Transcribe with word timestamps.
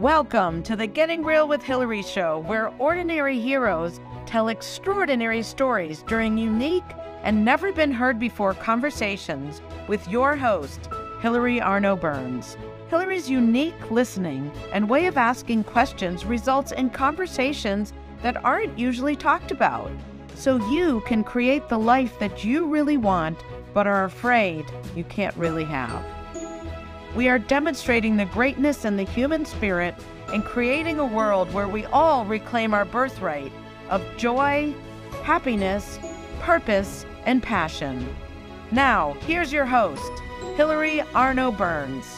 Welcome 0.00 0.64
to 0.64 0.74
the 0.74 0.88
Getting 0.88 1.22
Real 1.22 1.46
with 1.46 1.62
Hillary 1.62 2.02
show, 2.02 2.40
where 2.48 2.74
ordinary 2.80 3.38
heroes 3.38 4.00
tell 4.26 4.48
extraordinary 4.48 5.40
stories 5.40 6.02
during 6.08 6.36
unique 6.36 6.82
and 7.22 7.44
never 7.44 7.70
been 7.70 7.92
heard 7.92 8.18
before 8.18 8.54
conversations 8.54 9.62
with 9.86 10.08
your 10.08 10.34
host, 10.34 10.88
Hillary 11.20 11.60
Arno 11.60 11.94
Burns. 11.94 12.56
Hillary's 12.88 13.30
unique 13.30 13.92
listening 13.92 14.50
and 14.72 14.90
way 14.90 15.06
of 15.06 15.16
asking 15.16 15.62
questions 15.62 16.24
results 16.24 16.72
in 16.72 16.90
conversations 16.90 17.92
that 18.20 18.44
aren't 18.44 18.76
usually 18.76 19.14
talked 19.14 19.52
about, 19.52 19.92
so 20.34 20.56
you 20.72 21.02
can 21.06 21.22
create 21.22 21.68
the 21.68 21.78
life 21.78 22.18
that 22.18 22.42
you 22.42 22.66
really 22.66 22.96
want 22.96 23.38
but 23.72 23.86
are 23.86 24.02
afraid 24.02 24.66
you 24.96 25.04
can't 25.04 25.36
really 25.36 25.64
have. 25.64 26.04
We 27.14 27.28
are 27.28 27.38
demonstrating 27.38 28.16
the 28.16 28.24
greatness 28.24 28.84
in 28.84 28.96
the 28.96 29.04
human 29.04 29.44
spirit 29.44 29.94
and 30.32 30.44
creating 30.44 30.98
a 30.98 31.06
world 31.06 31.52
where 31.52 31.68
we 31.68 31.84
all 31.86 32.24
reclaim 32.24 32.74
our 32.74 32.84
birthright 32.84 33.52
of 33.88 34.02
joy, 34.16 34.74
happiness, 35.22 35.98
purpose, 36.40 37.06
and 37.24 37.42
passion. 37.42 38.06
Now, 38.72 39.16
here's 39.26 39.52
your 39.52 39.66
host, 39.66 40.10
Hillary 40.56 41.02
Arno 41.14 41.52
Burns. 41.52 42.13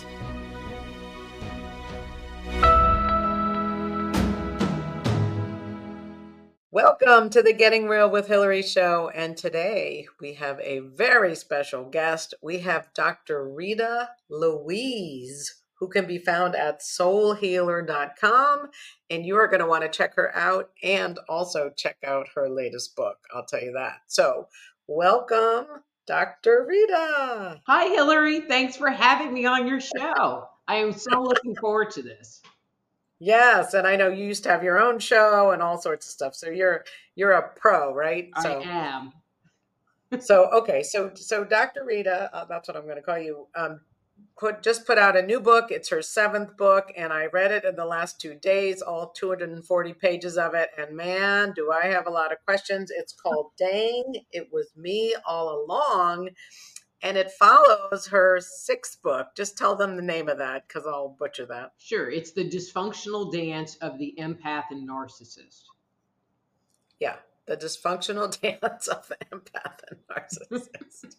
Welcome 6.77 7.31
to 7.31 7.41
the 7.41 7.55
Getting 7.55 7.89
Real 7.89 8.11
with 8.11 8.29
Hillary 8.29 8.61
show. 8.61 9.11
And 9.15 9.35
today 9.35 10.09
we 10.21 10.35
have 10.35 10.61
a 10.61 10.81
very 10.81 11.35
special 11.35 11.89
guest. 11.89 12.35
We 12.43 12.59
have 12.59 12.93
Dr. 12.93 13.49
Rita 13.49 14.11
Louise, 14.29 15.63
who 15.79 15.89
can 15.89 16.05
be 16.05 16.19
found 16.19 16.55
at 16.55 16.83
soulhealer.com. 16.83 18.69
And 19.09 19.25
you 19.25 19.37
are 19.37 19.49
going 19.49 19.61
to 19.61 19.67
want 19.67 19.85
to 19.85 19.89
check 19.89 20.17
her 20.17 20.37
out 20.37 20.69
and 20.83 21.19
also 21.31 21.71
check 21.75 21.97
out 22.05 22.29
her 22.35 22.47
latest 22.47 22.95
book. 22.95 23.17
I'll 23.35 23.47
tell 23.47 23.63
you 23.63 23.73
that. 23.73 24.01
So, 24.07 24.49
welcome, 24.87 25.65
Dr. 26.07 26.67
Rita. 26.69 27.63
Hi, 27.67 27.87
Hillary. 27.87 28.41
Thanks 28.41 28.77
for 28.77 28.91
having 28.91 29.33
me 29.33 29.47
on 29.47 29.67
your 29.67 29.81
show. 29.81 30.47
I 30.69 30.75
am 30.75 30.93
so 30.93 31.23
looking 31.23 31.57
forward 31.57 31.93
to 31.93 32.03
this. 32.03 32.43
Yes, 33.19 33.73
and 33.73 33.87
I 33.87 33.97
know 33.97 34.09
you 34.09 34.25
used 34.25 34.43
to 34.45 34.51
have 34.51 34.63
your 34.63 34.79
own 34.79 34.99
show 34.99 35.51
and 35.51 35.63
all 35.63 35.81
sorts 35.81 36.07
of 36.07 36.13
stuff. 36.13 36.35
So 36.35 36.49
you're 36.51 36.85
you're 37.15 37.33
a 37.33 37.49
pro, 37.57 37.95
right? 37.95 38.29
So, 38.43 38.61
I 38.61 38.63
am. 38.63 39.13
so 40.21 40.51
okay, 40.53 40.83
so 40.83 41.13
so 41.15 41.45
Dr. 41.45 41.85
Rita, 41.85 42.31
uh, 42.33 42.45
that's 42.45 42.69
what 42.69 42.77
I'm 42.77 42.85
going 42.85 42.97
to 42.97 43.03
call 43.03 43.19
you. 43.19 43.47
Um, 43.55 43.81
put 44.39 44.63
just 44.63 44.87
put 44.87 44.99
out 44.99 45.17
a 45.17 45.23
new 45.23 45.41
book. 45.41 45.71
It's 45.71 45.89
her 45.89 46.03
seventh 46.03 46.59
book, 46.59 46.93
and 46.95 47.11
I 47.13 47.27
read 47.27 47.53
it 47.53 47.65
in 47.65 47.75
the 47.77 47.87
last 47.87 48.21
two 48.21 48.35
days, 48.35 48.83
all 48.83 49.09
240 49.09 49.95
pages 49.95 50.37
of 50.37 50.55
it. 50.55 50.71
And 50.77 50.95
man, 50.95 51.53
do 51.57 51.73
I 51.73 51.87
have 51.87 52.07
a 52.07 52.11
lot 52.11 52.33
of 52.33 52.45
questions. 52.45 52.91
It's 52.95 53.15
called 53.15 53.53
"Dang, 53.59 54.17
It 54.31 54.49
Was 54.53 54.73
Me 54.77 55.15
All 55.27 55.65
Along." 55.65 56.31
And 57.03 57.17
it 57.17 57.31
follows 57.33 58.07
her 58.09 58.41
sixth 58.41 59.03
book. 59.03 59.29
Just 59.35 59.59
tell 59.59 59.77
them 59.77 59.97
the 59.97 60.03
name 60.03 60.29
of 60.29 60.39
that 60.39 60.67
because 60.67 60.87
I'll 60.87 61.17
butcher 61.19 61.47
that. 61.47 61.73
Sure. 61.79 62.11
It's 62.11 62.33
the 62.33 62.49
dysfunctional 62.49 63.33
dance 63.33 63.77
of 63.77 63.99
the 63.99 64.15
empath 64.19 64.65
and 64.71 64.89
narcissist. 64.89 65.65
Yeah, 66.99 67.17
the 67.47 67.57
dysfunctional 67.57 68.41
dance 68.61 68.89
of 68.89 69.09
the 69.09 69.17
empath 69.33 69.81
and 69.91 70.01
narcissist. 70.11 71.17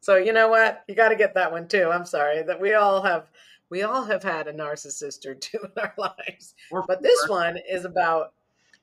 so 0.00 0.16
you 0.16 0.32
know 0.32 0.48
what? 0.48 0.84
You 0.88 0.94
got 0.94 1.10
to 1.10 1.16
get 1.16 1.34
that 1.34 1.52
one 1.52 1.68
too. 1.68 1.90
I'm 1.92 2.06
sorry 2.06 2.42
that 2.42 2.60
we 2.60 2.74
all 2.74 3.02
have 3.02 3.30
we 3.70 3.82
all 3.82 4.04
have 4.04 4.22
had 4.22 4.46
a 4.46 4.52
narcissist 4.52 5.26
or 5.26 5.34
two 5.34 5.58
in 5.62 5.82
our 5.82 5.94
lives, 5.98 6.54
or 6.70 6.84
but 6.86 7.02
this 7.02 7.28
one 7.28 7.58
is 7.70 7.84
about 7.84 8.32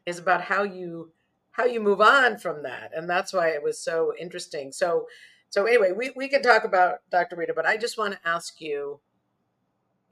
is 0.06 0.20
about 0.20 0.42
how 0.42 0.64
you 0.64 1.12
how 1.52 1.66
you 1.66 1.82
move 1.82 2.02
on 2.02 2.38
from 2.38 2.64
that, 2.64 2.92
and 2.96 3.10
that's 3.10 3.34
why 3.34 3.50
it 3.50 3.62
was 3.62 3.78
so 3.78 4.14
interesting. 4.20 4.72
So 4.72 5.08
so 5.52 5.66
anyway, 5.66 5.92
we, 5.92 6.12
we 6.16 6.30
can 6.30 6.42
talk 6.42 6.64
about 6.64 7.00
Dr. 7.12 7.36
Rita, 7.36 7.54
but 7.54 7.66
I 7.66 7.76
just 7.76 7.98
want 7.98 8.14
to 8.14 8.20
ask 8.28 8.62
you, 8.62 9.02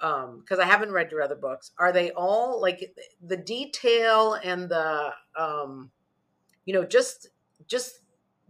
um, 0.01 0.41
because 0.41 0.59
I 0.59 0.65
haven't 0.65 0.91
read 0.91 1.11
your 1.11 1.21
other 1.21 1.35
books, 1.35 1.71
are 1.79 1.93
they 1.93 2.11
all 2.11 2.61
like 2.61 2.93
the 3.25 3.37
detail 3.37 4.33
and 4.43 4.69
the 4.69 5.13
um, 5.37 5.91
you 6.65 6.73
know, 6.73 6.83
just 6.83 7.29
just 7.67 7.99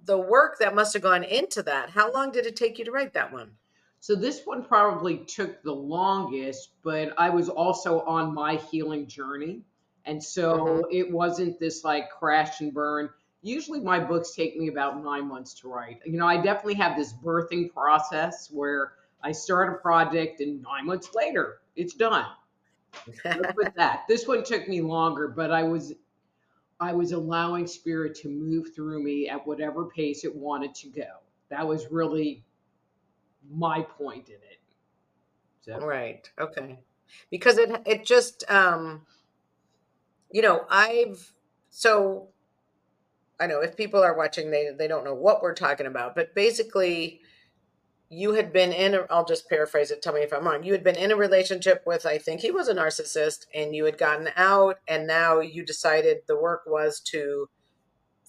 the 0.06 0.18
work 0.18 0.58
that 0.60 0.74
must 0.74 0.94
have 0.94 1.04
gone 1.04 1.24
into 1.24 1.62
that? 1.64 1.92
How 1.92 2.12
long 2.12 2.32
did 2.32 2.48
it 2.48 2.56
take 2.56 2.80
you 2.80 2.86
to 2.86 2.92
write 2.92 3.14
that 3.14 3.32
one? 3.32 3.52
So 4.00 4.16
this 4.16 4.42
one 4.46 4.64
probably 4.64 5.20
took 5.20 5.62
the 5.62 5.74
longest, 5.74 6.70
but 6.84 7.14
I 7.20 7.30
was 7.30 7.50
also 7.50 8.02
on 8.02 8.34
my 8.34 8.56
healing 8.56 9.06
journey. 9.08 9.62
And 10.06 10.24
so 10.24 10.58
mm-hmm. 10.58 10.82
it 10.92 11.12
wasn't 11.12 11.60
this 11.60 11.84
like 11.84 12.10
crash 12.10 12.62
and 12.62 12.74
burn 12.74 13.10
usually 13.42 13.80
my 13.80 14.00
books 14.00 14.34
take 14.36 14.58
me 14.58 14.68
about 14.68 15.04
nine 15.04 15.28
months 15.28 15.54
to 15.62 15.70
write. 15.70 16.00
You 16.06 16.18
know, 16.18 16.28
I 16.28 16.38
definitely 16.38 16.76
have 16.76 16.98
this 16.98 17.14
birthing 17.14 17.72
process 17.74 18.50
where 18.52 18.94
I 19.24 19.32
start 19.32 19.74
a 19.74 19.78
project 19.82 20.42
and 20.42 20.62
nine 20.62 20.86
months 20.86 21.10
later 21.16 21.62
it's 21.76 21.94
done. 21.94 22.26
with 23.56 23.74
that. 23.76 24.04
This 24.08 24.28
one 24.28 24.44
took 24.44 24.68
me 24.68 24.82
longer, 24.82 25.28
but 25.28 25.52
I 25.52 25.64
was 25.64 25.94
I 26.80 26.94
was 26.94 27.12
allowing 27.12 27.68
spirit 27.68 28.16
to 28.16 28.30
move 28.30 28.74
through 28.74 29.04
me 29.04 29.28
at 29.28 29.46
whatever 29.46 29.86
pace 29.86 30.24
it 30.24 30.34
wanted 30.36 30.74
to 30.76 30.88
go. 30.90 31.08
That 31.50 31.68
was 31.68 31.88
really 31.92 32.44
my 33.52 33.82
point 33.82 34.30
in 34.30 34.36
it. 34.36 34.60
So. 35.62 35.80
Right. 35.86 36.30
Okay. 36.40 36.80
Because 37.30 37.58
it 37.58 37.70
it 37.86 38.06
just 38.06 38.44
um 38.50 39.06
you 40.32 40.42
know, 40.42 40.66
I've 40.70 41.34
so 41.70 42.30
I 43.40 43.48
know 43.48 43.62
if 43.62 43.78
people 43.78 44.02
are 44.02 44.18
watching, 44.18 44.52
they 44.52 44.70
they 44.78 44.88
don't 44.88 45.06
know 45.06 45.14
what 45.14 45.42
we're 45.42 45.54
talking 45.54 45.86
about, 45.86 46.16
but 46.16 46.36
basically, 46.36 47.22
you 48.10 48.34
had 48.34 48.52
been 48.52 48.72
in. 48.74 48.96
i 48.96 49.18
will 49.18 49.26
just 49.26 49.50
paraphrase 49.50 49.92
it. 49.92 50.02
Tell 50.02 50.14
me 50.14 50.22
if 50.22 50.34
I'm 50.34 50.46
wrong. 50.46 50.64
You 50.64 50.74
had 50.74 50.84
been 50.84 50.98
in 50.98 51.12
a 51.12 51.16
relationship 51.16 51.84
with, 51.86 52.06
I 52.06 52.18
think 52.18 52.42
he 52.42 52.52
was 52.52 52.68
a 52.68 52.76
narcissist, 52.76 53.46
and 53.54 53.76
you 53.76 53.86
had 53.86 53.98
gotten 53.98 54.30
out, 54.36 54.78
and 54.88 55.08
now 55.08 55.40
you 55.40 55.64
decided 55.64 56.20
the 56.28 56.40
work 56.40 56.64
was 56.66 57.00
to 57.12 57.48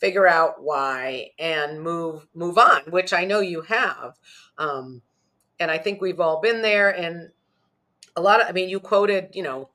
figure 0.01 0.27
out 0.27 0.63
why 0.63 1.31
and 1.39 1.83
move 1.83 2.27
move 2.35 2.59
on, 2.59 2.83
which 2.91 3.13
I 3.13 3.25
know 3.25 3.41
you 3.41 3.63
have. 3.63 4.19
Um, 4.59 5.03
and 5.59 5.71
I 5.71 5.79
think 5.79 6.01
we've 6.01 6.21
all 6.21 6.41
been 6.41 6.63
there. 6.63 6.91
And 6.91 7.31
a 8.17 8.21
lot 8.23 8.41
of, 8.41 8.49
I 8.49 8.53
mean, 8.53 8.71
you 8.71 8.81
quoted, 8.81 9.31
you 9.35 9.43
know, 9.43 9.69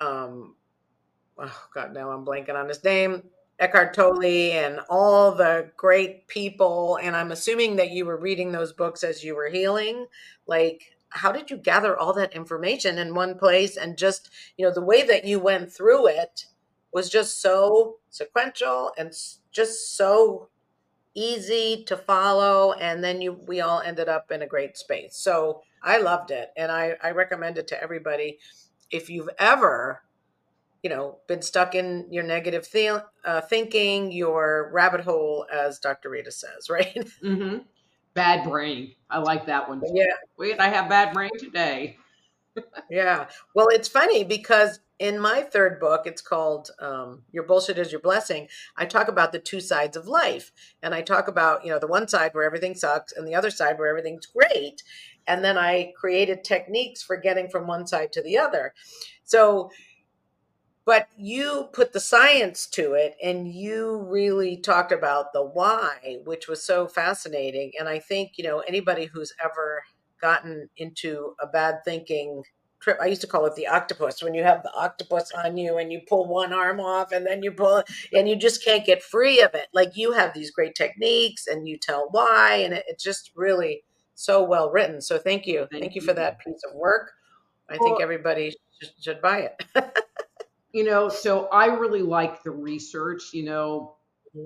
um, 0.00 0.54
oh 1.38 1.64
God, 1.74 1.92
now 1.92 2.10
I'm 2.10 2.24
blanking 2.24 2.54
on 2.54 2.68
his 2.68 2.82
name. 2.84 3.24
Eckhart 3.62 3.94
Tolle 3.94 4.24
and 4.24 4.80
all 4.90 5.32
the 5.32 5.70
great 5.76 6.26
people. 6.26 6.98
And 7.00 7.14
I'm 7.14 7.30
assuming 7.30 7.76
that 7.76 7.92
you 7.92 8.04
were 8.04 8.16
reading 8.16 8.50
those 8.50 8.72
books 8.72 9.04
as 9.04 9.22
you 9.22 9.36
were 9.36 9.48
healing. 9.48 10.06
Like, 10.48 10.96
how 11.10 11.30
did 11.30 11.48
you 11.48 11.58
gather 11.58 11.96
all 11.96 12.12
that 12.14 12.34
information 12.34 12.98
in 12.98 13.14
one 13.14 13.38
place? 13.38 13.76
And 13.76 13.96
just, 13.96 14.30
you 14.56 14.66
know, 14.66 14.74
the 14.74 14.84
way 14.84 15.04
that 15.04 15.24
you 15.24 15.38
went 15.38 15.72
through 15.72 16.08
it 16.08 16.46
was 16.92 17.08
just 17.08 17.40
so 17.40 17.98
sequential 18.10 18.90
and 18.98 19.12
just 19.52 19.96
so 19.96 20.48
easy 21.14 21.84
to 21.86 21.96
follow. 21.96 22.72
And 22.72 23.04
then 23.04 23.20
you, 23.22 23.34
we 23.46 23.60
all 23.60 23.80
ended 23.80 24.08
up 24.08 24.32
in 24.32 24.42
a 24.42 24.46
great 24.46 24.76
space. 24.76 25.14
So 25.16 25.62
I 25.84 25.98
loved 25.98 26.32
it. 26.32 26.48
And 26.56 26.72
I, 26.72 26.96
I 27.00 27.12
recommend 27.12 27.58
it 27.58 27.68
to 27.68 27.80
everybody. 27.80 28.40
If 28.90 29.08
you've 29.08 29.30
ever 29.38 30.02
you 30.82 30.90
know 30.90 31.18
been 31.28 31.42
stuck 31.42 31.74
in 31.74 32.06
your 32.10 32.24
negative 32.24 32.68
th- 32.70 33.00
uh, 33.24 33.40
thinking 33.40 34.10
your 34.12 34.70
rabbit 34.72 35.00
hole 35.00 35.46
as 35.52 35.78
dr 35.78 36.08
rita 36.08 36.30
says 36.30 36.68
right? 36.70 36.94
Mm-hmm. 37.22 37.58
bad 38.14 38.48
brain. 38.48 38.94
I 39.08 39.18
like 39.18 39.46
that 39.46 39.68
one 39.68 39.82
yeah. 39.94 40.04
Wait 40.36 40.60
i 40.60 40.68
have 40.68 40.88
bad 40.88 41.14
brain 41.14 41.30
today. 41.38 41.96
Yeah. 42.90 43.28
Well 43.54 43.68
it's 43.70 43.88
funny 43.88 44.24
because 44.24 44.80
in 44.98 45.18
my 45.18 45.40
third 45.40 45.80
book 45.80 46.02
it's 46.04 46.20
called 46.20 46.70
um, 46.80 47.22
your 47.32 47.44
bullshit 47.44 47.78
is 47.78 47.90
your 47.90 48.00
blessing 48.02 48.46
i 48.76 48.84
talk 48.84 49.08
about 49.08 49.32
the 49.32 49.38
two 49.38 49.58
sides 49.60 49.96
of 49.96 50.06
life. 50.06 50.52
And 50.82 50.94
i 50.94 51.00
talk 51.00 51.28
about 51.28 51.64
you 51.64 51.72
know 51.72 51.78
the 51.78 51.86
one 51.86 52.08
side 52.08 52.34
where 52.34 52.44
everything 52.44 52.74
sucks 52.74 53.12
and 53.12 53.26
the 53.26 53.34
other 53.34 53.50
side 53.50 53.78
where 53.78 53.88
everything's 53.88 54.26
great. 54.26 54.82
And 55.26 55.42
then 55.42 55.56
i 55.56 55.92
created 55.96 56.44
techniques 56.44 57.02
for 57.02 57.16
getting 57.16 57.48
from 57.48 57.66
one 57.66 57.86
side 57.86 58.12
to 58.12 58.22
the 58.22 58.36
other. 58.36 58.74
So 59.24 59.70
but 60.84 61.08
you 61.16 61.68
put 61.72 61.92
the 61.92 62.00
science 62.00 62.66
to 62.66 62.94
it 62.94 63.16
and 63.22 63.52
you 63.52 64.04
really 64.08 64.56
talked 64.56 64.92
about 64.92 65.32
the 65.32 65.42
why 65.42 66.18
which 66.24 66.48
was 66.48 66.64
so 66.64 66.86
fascinating 66.86 67.72
and 67.78 67.88
i 67.88 67.98
think 67.98 68.32
you 68.36 68.44
know 68.44 68.60
anybody 68.60 69.06
who's 69.06 69.32
ever 69.42 69.82
gotten 70.20 70.68
into 70.76 71.34
a 71.40 71.46
bad 71.46 71.76
thinking 71.84 72.42
trip 72.80 72.98
i 73.00 73.06
used 73.06 73.20
to 73.20 73.26
call 73.26 73.46
it 73.46 73.54
the 73.54 73.66
octopus 73.66 74.22
when 74.22 74.34
you 74.34 74.42
have 74.42 74.62
the 74.62 74.74
octopus 74.74 75.30
on 75.44 75.56
you 75.56 75.78
and 75.78 75.92
you 75.92 76.00
pull 76.08 76.26
one 76.26 76.52
arm 76.52 76.80
off 76.80 77.12
and 77.12 77.26
then 77.26 77.42
you 77.42 77.52
pull 77.52 77.76
it 77.78 77.88
and 78.12 78.28
you 78.28 78.36
just 78.36 78.64
can't 78.64 78.84
get 78.84 79.02
free 79.02 79.40
of 79.40 79.54
it. 79.54 79.68
Like 79.72 79.96
you 79.96 80.12
have 80.12 80.34
these 80.34 80.50
great 80.50 80.74
techniques 80.74 81.46
and 81.46 81.66
you 81.66 81.78
tell 81.78 82.08
why 82.10 82.62
and 82.64 82.74
it, 82.74 82.84
it's 82.88 83.02
just 83.02 83.30
really 83.34 83.84
so 84.14 84.42
well 84.44 84.70
written 84.70 85.00
so 85.00 85.18
thank 85.18 85.46
you. 85.46 85.66
Thank, 85.70 85.82
thank 85.82 85.94
you 85.94 86.00
for 86.00 86.12
that 86.12 86.38
piece 86.40 86.62
of 86.68 86.74
work. 86.74 87.12
I 87.70 87.76
well, 87.78 87.88
think 87.88 88.02
everybody 88.02 88.54
should, 88.80 88.90
should 89.00 89.22
buy 89.22 89.50
it. 89.74 89.96
you 90.72 90.84
know, 90.84 91.08
so 91.08 91.48
I 91.48 91.66
really 91.66 92.02
like 92.02 92.42
the 92.42 92.50
research, 92.50 93.32
you 93.32 93.44
know. 93.44 93.94
Mm-hmm. 94.34 94.44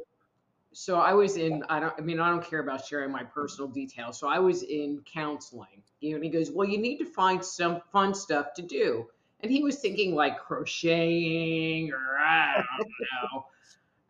So 0.72 0.96
I 0.96 1.14
was 1.14 1.36
in, 1.36 1.64
I 1.68 1.80
don't, 1.80 1.94
I 1.96 2.00
mean, 2.02 2.20
I 2.20 2.28
don't 2.30 2.44
care 2.44 2.60
about 2.60 2.84
sharing 2.84 3.10
my 3.10 3.22
personal 3.22 3.68
details. 3.68 4.18
So 4.18 4.28
I 4.28 4.38
was 4.38 4.62
in 4.62 5.00
counseling, 5.12 5.82
you 6.00 6.10
know, 6.10 6.16
and 6.16 6.24
he 6.24 6.30
goes, 6.30 6.50
Well, 6.50 6.68
you 6.68 6.78
need 6.78 6.98
to 6.98 7.04
find 7.04 7.44
some 7.44 7.80
fun 7.92 8.14
stuff 8.14 8.54
to 8.54 8.62
do. 8.62 9.06
And 9.40 9.52
he 9.52 9.62
was 9.62 9.78
thinking 9.78 10.14
like 10.14 10.38
crocheting 10.38 11.92
or 11.92 12.18
I 12.18 12.62
don't 12.78 12.88
know. 12.88 13.46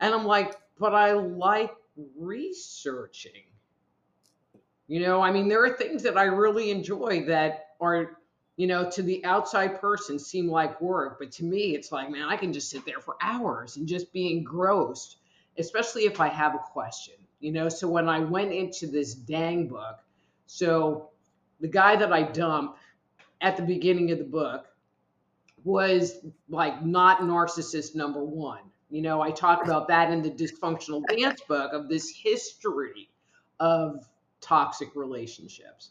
and 0.01 0.15
I'm 0.15 0.25
like, 0.25 0.57
But 0.79 0.95
I 0.95 1.13
like 1.13 1.75
researching. 2.17 3.43
You 4.89 5.01
know, 5.01 5.21
I 5.21 5.33
mean, 5.33 5.49
there 5.49 5.65
are 5.65 5.71
things 5.71 6.03
that 6.05 6.17
I 6.17 6.25
really 6.25 6.71
enjoy 6.71 7.25
that 7.27 7.71
are, 7.81 8.19
you 8.57 8.67
know, 8.67 8.91
to 8.91 9.03
the 9.03 9.25
outside 9.25 9.81
person 9.81 10.19
seem 10.19 10.49
like 10.49 10.81
work, 10.81 11.19
but 11.19 11.31
to 11.33 11.45
me, 11.45 11.75
it's 11.75 11.93
like, 11.93 12.11
man, 12.11 12.29
I 12.29 12.37
can 12.37 12.53
just 12.53 12.71
sit 12.71 12.87
there 12.87 13.01
for 13.01 13.17
hours 13.21 13.77
and 13.77 13.87
just 13.87 14.13
be 14.13 14.33
engrossed, 14.33 15.19
especially 15.59 16.05
if 16.05 16.21
I 16.21 16.29
have 16.29 16.55
a 16.55 16.59
question, 16.59 17.15
you 17.41 17.53
know. 17.53 17.69
So 17.69 17.87
when 17.87 18.09
I 18.09 18.21
went 18.21 18.53
into 18.53 18.87
this 18.87 19.15
dang 19.15 19.69
book, 19.69 19.99
so 20.47 21.11
the 21.61 21.69
guy 21.69 21.97
that 21.97 22.13
I 22.13 22.23
dump 22.23 22.77
at 23.43 23.57
the 23.57 23.63
beginning 23.63 24.11
of 24.11 24.19
the 24.19 24.25
book 24.25 24.67
was 25.65 26.21
like 26.49 26.85
not 26.85 27.21
narcissist 27.21 27.95
number 27.95 28.25
one. 28.25 28.61
You 28.89 29.03
know, 29.03 29.21
I 29.21 29.33
talk 29.33 29.65
about 29.65 29.89
that 29.89 30.13
in 30.13 30.23
the 30.23 30.31
dysfunctional 30.31 31.03
dance 31.09 31.41
book 31.43 31.73
of 31.73 31.89
this 31.89 32.09
history 32.09 33.11
of 33.59 34.09
toxic 34.41 34.95
relationships. 34.95 35.91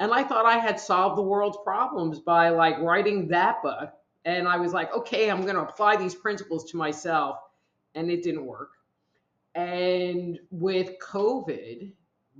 And 0.00 0.12
I 0.12 0.24
thought 0.24 0.46
I 0.46 0.56
had 0.56 0.80
solved 0.80 1.18
the 1.18 1.22
world's 1.22 1.58
problems 1.62 2.18
by 2.18 2.48
like 2.48 2.78
writing 2.80 3.28
that 3.28 3.62
book. 3.62 3.92
And 4.24 4.48
I 4.48 4.56
was 4.56 4.72
like, 4.72 4.92
okay, 4.96 5.30
I'm 5.30 5.42
going 5.42 5.56
to 5.56 5.62
apply 5.62 5.96
these 5.96 6.14
principles 6.14 6.70
to 6.70 6.78
myself. 6.78 7.36
And 7.94 8.10
it 8.10 8.22
didn't 8.22 8.46
work. 8.46 8.70
And 9.54 10.38
with 10.50 10.98
COVID, 11.00 11.92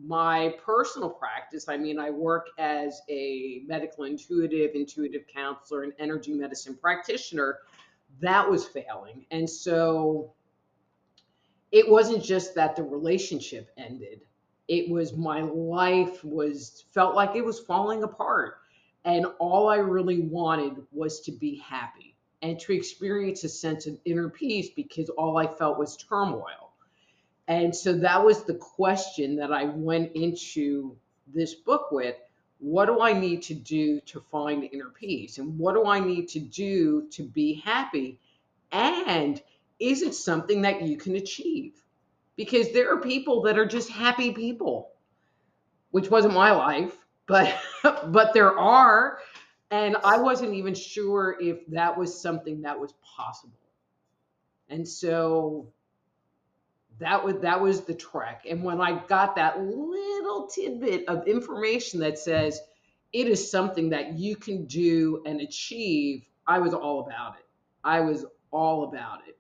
my 0.03 0.55
personal 0.65 1.11
practice, 1.11 1.69
I 1.69 1.77
mean, 1.77 1.99
I 1.99 2.11
work 2.11 2.49
as 2.59 3.03
a 3.11 3.63
medical 3.67 4.05
intuitive, 4.05 4.71
intuitive 4.75 5.27
counselor, 5.27 5.83
and 5.83 5.93
energy 5.99 6.33
medicine 6.33 6.79
practitioner. 6.81 7.59
That 8.21 8.51
was 8.51 8.65
failing. 8.67 9.27
And 9.31 9.49
so 9.49 10.33
it 11.73 11.89
wasn't 11.91 12.25
just 12.25 12.55
that 12.55 12.75
the 12.77 12.83
relationship 12.83 13.71
ended, 13.77 14.23
it 14.71 14.89
was 14.89 15.13
my 15.13 15.43
life 15.43 16.25
was 16.25 16.85
felt 16.95 17.17
like 17.17 17.35
it 17.35 17.45
was 17.45 17.59
falling 17.59 18.05
apart. 18.05 18.55
And 19.05 19.27
all 19.41 19.69
i 19.69 19.77
really 19.77 20.21
wanted 20.21 20.77
was 20.93 21.21
to 21.23 21.33
be 21.33 21.57
happy 21.57 22.15
and 22.41 22.59
to 22.61 22.73
experience 22.73 23.43
a 23.43 23.49
sense 23.49 23.89
of 23.89 23.99
inner 24.05 24.29
peace 24.31 24.69
because 24.71 25.09
all 25.11 25.37
i 25.37 25.49
felt 25.49 25.77
was 25.77 25.97
turmoil. 25.97 26.71
And 27.49 27.75
so 27.75 27.95
that 27.95 28.25
was 28.25 28.45
the 28.45 28.55
question 28.55 29.37
that 29.37 29.53
i 29.53 29.65
went 29.65 30.13
into 30.13 30.97
this 31.35 31.53
book 31.53 31.91
with. 31.91 32.15
What 32.61 32.87
do 32.87 33.01
i 33.01 33.13
need 33.13 33.43
to 33.45 33.55
do 33.55 34.01
to 34.03 34.21
find 34.31 34.69
inner 34.73 34.91
peace? 34.91 35.39
And 35.39 35.59
what 35.59 35.75
do 35.75 35.85
i 35.87 35.99
need 35.99 36.29
to 36.29 36.39
do 36.39 37.09
to 37.11 37.25
be 37.25 37.55
happy? 37.55 38.21
And 38.71 39.43
is 39.81 40.03
it 40.03 40.15
something 40.15 40.63
that 40.63 40.83
you 40.83 40.97
can 40.97 41.17
achieve 41.17 41.73
because 42.41 42.73
there 42.73 42.91
are 42.91 42.97
people 42.97 43.43
that 43.43 43.59
are 43.59 43.67
just 43.67 43.91
happy 43.91 44.33
people, 44.33 44.93
which 45.91 46.09
wasn't 46.11 46.33
my 46.33 46.53
life, 46.53 46.97
but 47.27 47.55
but 47.83 48.33
there 48.33 48.59
are, 48.59 49.19
and 49.71 49.95
I 50.03 50.17
wasn't 50.17 50.55
even 50.55 50.73
sure 50.73 51.37
if 51.39 51.67
that 51.67 51.99
was 51.99 52.19
something 52.19 52.63
that 52.63 52.81
was 52.81 52.95
possible. 53.03 53.59
And 54.71 54.89
so 54.89 55.69
that 56.99 57.23
was 57.23 57.35
that 57.43 57.61
was 57.61 57.83
the 57.83 57.93
trek. 57.93 58.47
And 58.49 58.65
when 58.65 58.81
I 58.81 59.05
got 59.07 59.37
that 59.37 59.61
little 59.61 60.47
tidbit 60.47 61.07
of 61.09 61.29
information 61.29 62.01
that 62.01 62.19
says 62.19 62.59
it 63.13 63.27
is 63.27 63.51
something 63.51 63.91
that 63.91 64.19
you 64.19 64.35
can 64.35 64.65
do 64.65 65.23
and 65.27 65.43
achieve, 65.43 66.25
I 66.47 66.59
was 66.59 66.73
all 66.73 67.01
about 67.01 67.35
it. 67.39 67.45
I 67.85 68.01
was 68.01 68.25
all 68.51 68.85
about 68.85 69.29
it 69.29 69.37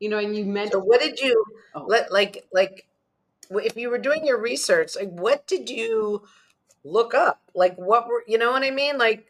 you 0.00 0.08
know, 0.08 0.18
and 0.18 0.36
you 0.36 0.44
mentioned. 0.44 0.72
So 0.72 0.80
what 0.80 1.00
did 1.00 1.20
you 1.20 1.44
oh. 1.74 1.84
let 1.86 2.10
like 2.10 2.46
like 2.52 2.88
if 3.50 3.76
you 3.76 3.90
were 3.90 3.98
doing 3.98 4.26
your 4.26 4.40
research, 4.40 4.96
like 4.96 5.10
what 5.10 5.46
did 5.46 5.70
you 5.70 6.22
look 6.82 7.14
up? 7.14 7.40
Like 7.54 7.76
what 7.76 8.08
were 8.08 8.24
you 8.26 8.38
know 8.38 8.50
what 8.50 8.64
I 8.64 8.70
mean? 8.70 8.98
Like 8.98 9.26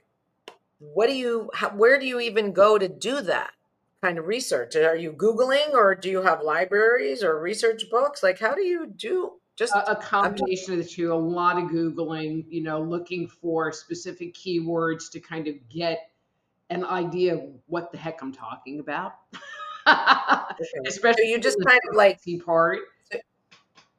what 0.78 1.08
do 1.08 1.14
you 1.14 1.50
how, 1.52 1.70
where 1.70 1.98
do 1.98 2.06
you 2.06 2.20
even 2.20 2.52
go 2.52 2.78
to 2.78 2.88
do 2.88 3.20
that 3.22 3.50
kind 4.00 4.16
of 4.18 4.26
research? 4.26 4.76
Are 4.76 4.96
you 4.96 5.12
googling 5.12 5.74
or 5.74 5.94
do 5.94 6.08
you 6.08 6.22
have 6.22 6.42
libraries 6.42 7.22
or 7.22 7.38
research 7.38 7.84
books? 7.90 8.22
Like 8.22 8.38
how 8.38 8.54
do 8.54 8.62
you 8.62 8.86
do 8.86 9.32
just 9.56 9.74
a, 9.74 9.90
a 9.90 9.96
combination 9.96 10.72
of 10.74 10.78
the 10.78 10.84
two? 10.84 11.12
A 11.12 11.14
lot 11.14 11.58
of 11.58 11.64
googling, 11.64 12.44
you 12.48 12.62
know, 12.62 12.80
looking 12.80 13.26
for 13.26 13.72
specific 13.72 14.34
keywords 14.34 15.10
to 15.10 15.20
kind 15.20 15.48
of 15.48 15.54
get 15.68 16.10
an 16.70 16.84
idea 16.84 17.34
of 17.34 17.42
what 17.66 17.90
the 17.90 17.98
heck 17.98 18.22
I'm 18.22 18.32
talking 18.32 18.78
about. 18.78 19.14
Especially 19.86 21.24
so 21.24 21.30
you 21.30 21.38
just 21.40 21.58
kind 21.66 21.80
of 21.90 21.96
like 21.96 22.20
part. 22.44 22.80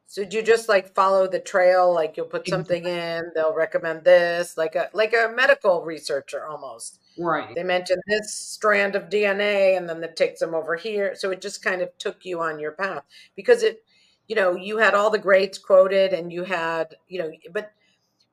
So 0.06 0.26
do 0.26 0.36
you 0.36 0.42
just 0.42 0.68
like 0.68 0.94
follow 0.94 1.26
the 1.26 1.40
trail? 1.40 1.92
Like 1.94 2.18
you'll 2.18 2.26
put 2.26 2.46
something 2.46 2.84
in, 2.84 3.32
they'll 3.34 3.54
recommend 3.54 4.04
this, 4.04 4.58
like 4.58 4.74
a 4.74 4.90
like 4.92 5.14
a 5.14 5.32
medical 5.34 5.82
researcher 5.84 6.46
almost. 6.46 7.00
Right. 7.18 7.54
They 7.54 7.62
mention 7.62 7.96
this 8.06 8.34
strand 8.34 8.94
of 8.94 9.08
DNA, 9.08 9.76
and 9.76 9.88
then 9.88 10.00
that 10.02 10.16
takes 10.16 10.40
them 10.40 10.54
over 10.54 10.76
here. 10.76 11.14
So 11.14 11.30
it 11.30 11.40
just 11.40 11.64
kind 11.64 11.80
of 11.80 11.96
took 11.96 12.24
you 12.24 12.40
on 12.40 12.58
your 12.58 12.72
path 12.72 13.04
because 13.36 13.62
it, 13.62 13.84
you 14.28 14.36
know, 14.36 14.54
you 14.54 14.78
had 14.78 14.94
all 14.94 15.08
the 15.08 15.18
grades 15.18 15.56
quoted, 15.58 16.12
and 16.12 16.30
you 16.30 16.44
had, 16.44 16.94
you 17.08 17.18
know, 17.18 17.30
but 17.50 17.72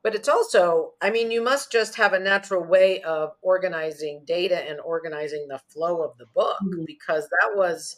but 0.03 0.15
it's 0.15 0.29
also 0.29 0.93
i 1.01 1.09
mean 1.09 1.31
you 1.31 1.43
must 1.43 1.71
just 1.71 1.95
have 1.95 2.13
a 2.13 2.19
natural 2.19 2.63
way 2.63 3.01
of 3.03 3.31
organizing 3.41 4.23
data 4.25 4.67
and 4.69 4.79
organizing 4.81 5.47
the 5.47 5.59
flow 5.67 6.01
of 6.01 6.17
the 6.17 6.25
book 6.35 6.57
mm-hmm. 6.63 6.83
because 6.85 7.27
that 7.29 7.51
was 7.55 7.97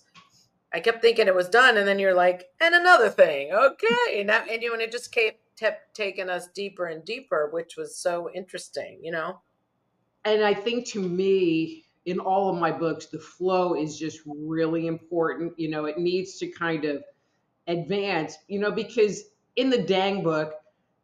i 0.73 0.79
kept 0.79 1.01
thinking 1.01 1.27
it 1.27 1.35
was 1.35 1.49
done 1.49 1.77
and 1.77 1.87
then 1.87 1.99
you're 1.99 2.13
like 2.13 2.45
and 2.61 2.75
another 2.75 3.09
thing 3.09 3.51
okay 3.51 4.23
now 4.23 4.43
and 4.49 4.61
you 4.61 4.73
and 4.73 4.81
it 4.81 4.91
just 4.91 5.13
kept, 5.13 5.39
kept 5.57 5.95
taking 5.95 6.29
us 6.29 6.47
deeper 6.55 6.85
and 6.85 7.05
deeper 7.05 7.49
which 7.51 7.75
was 7.77 7.97
so 7.97 8.29
interesting 8.33 8.99
you 9.01 9.11
know 9.11 9.39
and 10.25 10.43
i 10.43 10.53
think 10.53 10.87
to 10.87 11.01
me 11.01 11.83
in 12.05 12.19
all 12.19 12.49
of 12.49 12.59
my 12.59 12.71
books 12.71 13.07
the 13.07 13.19
flow 13.19 13.75
is 13.75 13.97
just 13.97 14.21
really 14.25 14.87
important 14.87 15.53
you 15.57 15.69
know 15.69 15.85
it 15.85 15.99
needs 15.99 16.37
to 16.37 16.47
kind 16.47 16.85
of 16.85 17.03
advance 17.67 18.37
you 18.47 18.59
know 18.59 18.71
because 18.71 19.23
in 19.55 19.69
the 19.69 19.77
dang 19.83 20.23
book 20.23 20.55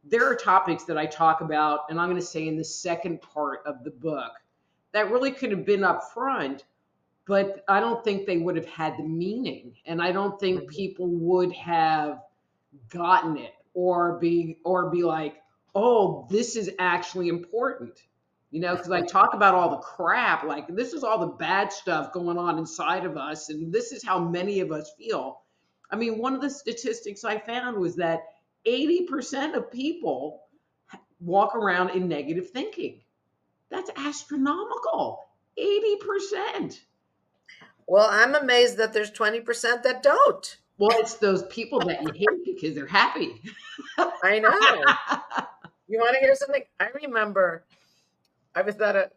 there 0.10 0.26
are 0.30 0.36
topics 0.36 0.84
that 0.86 0.98
I 0.98 1.06
talk 1.06 1.42
about, 1.42 1.82
and 1.90 2.00
I'm 2.00 2.10
going 2.10 2.20
to 2.22 2.26
say 2.26 2.48
in 2.48 2.58
the 2.58 2.64
second 2.64 3.22
part 3.22 3.60
of 3.66 3.84
the 3.84 3.92
book, 3.92 4.32
that 4.94 5.12
really 5.12 5.32
could 5.32 5.52
have 5.52 5.66
been 5.66 5.84
up 5.84 6.12
front, 6.14 6.66
but 7.26 7.64
I 7.68 7.80
don't 7.80 8.04
think 8.04 8.26
they 8.26 8.38
would 8.38 8.56
have 8.56 8.66
had 8.66 8.98
the 8.98 9.04
meaning. 9.04 9.76
And 9.86 10.02
I 10.02 10.12
don't 10.12 10.40
think 10.40 10.62
mm-hmm. 10.62 10.70
people 10.70 11.08
would 11.08 11.52
have 11.54 12.22
gotten 12.90 13.38
it 13.38 13.54
or 13.74 14.18
be 14.20 14.60
or 14.64 14.90
be 14.90 15.04
like, 15.04 15.36
oh, 15.76 16.28
this 16.30 16.56
is 16.56 16.72
actually 16.80 17.28
important. 17.28 18.04
You 18.50 18.62
know, 18.62 18.76
because 18.76 18.92
I 18.92 19.02
talk 19.02 19.34
about 19.34 19.56
all 19.56 19.70
the 19.70 19.78
crap, 19.78 20.46
like 20.46 20.68
this 20.70 20.94
is 20.94 21.04
all 21.04 21.20
the 21.20 21.28
bad 21.28 21.72
stuff 21.72 22.14
going 22.14 22.38
on 22.38 22.58
inside 22.58 23.06
of 23.06 23.18
us, 23.18 23.50
and 23.50 23.74
this 23.74 23.92
is 23.92 24.04
how 24.04 24.20
many 24.20 24.62
of 24.62 24.72
us 24.72 24.94
feel. 24.98 25.42
I 25.92 25.98
mean, 25.98 26.18
one 26.18 26.34
of 26.34 26.42
the 26.42 26.50
statistics 26.50 27.26
I 27.26 27.40
found 27.40 27.78
was 27.78 27.96
that 27.98 28.22
80% 28.68 29.56
of 29.56 29.72
people 29.72 30.44
walk 31.20 31.56
around 31.56 31.92
in 31.92 32.08
negative 32.08 32.50
thinking. 32.50 33.02
That's 33.70 33.90
astronomical. 33.96 35.26
80%. 35.60 36.80
Well, 37.88 38.08
I'm 38.10 38.36
amazed 38.36 38.78
that 38.78 38.94
there's 38.94 39.12
20% 39.12 39.84
that 39.84 40.04
don't. 40.04 40.58
Well, 40.78 40.92
it's 41.00 41.16
those 41.16 41.44
people 41.44 41.80
that 41.80 42.02
you 42.04 42.12
hate 42.14 42.46
because 42.46 42.76
they're 42.76 42.86
happy. 42.86 43.42
I 44.24 44.40
know. 44.40 44.52
you 45.88 45.98
want 45.98 46.14
to 46.16 46.20
hear 46.20 46.36
something? 46.36 46.64
I 46.80 46.90
remember 47.02 47.64
I 48.54 48.62
was 48.62 48.80
at 48.80 48.96
a, 48.96 49.10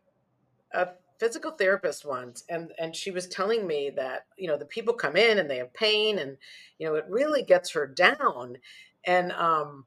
a 0.73 0.89
physical 1.19 1.51
therapist 1.51 2.07
once 2.07 2.45
and 2.49 2.73
and 2.79 2.97
she 2.97 3.11
was 3.11 3.27
telling 3.27 3.67
me 3.67 3.91
that 3.91 4.25
you 4.39 4.49
know 4.49 4.57
the 4.57 4.65
people 4.65 4.95
come 4.95 5.17
in 5.17 5.39
and 5.39 5.51
they 5.51 5.59
have 5.59 5.73
pain 5.75 6.19
and 6.19 6.39
you 6.79 6.87
know 6.87 6.95
it 6.95 7.05
really 7.11 7.43
gets 7.43 7.73
her 7.73 7.87
down 7.87 8.57
and 9.05 9.33
um 9.33 9.87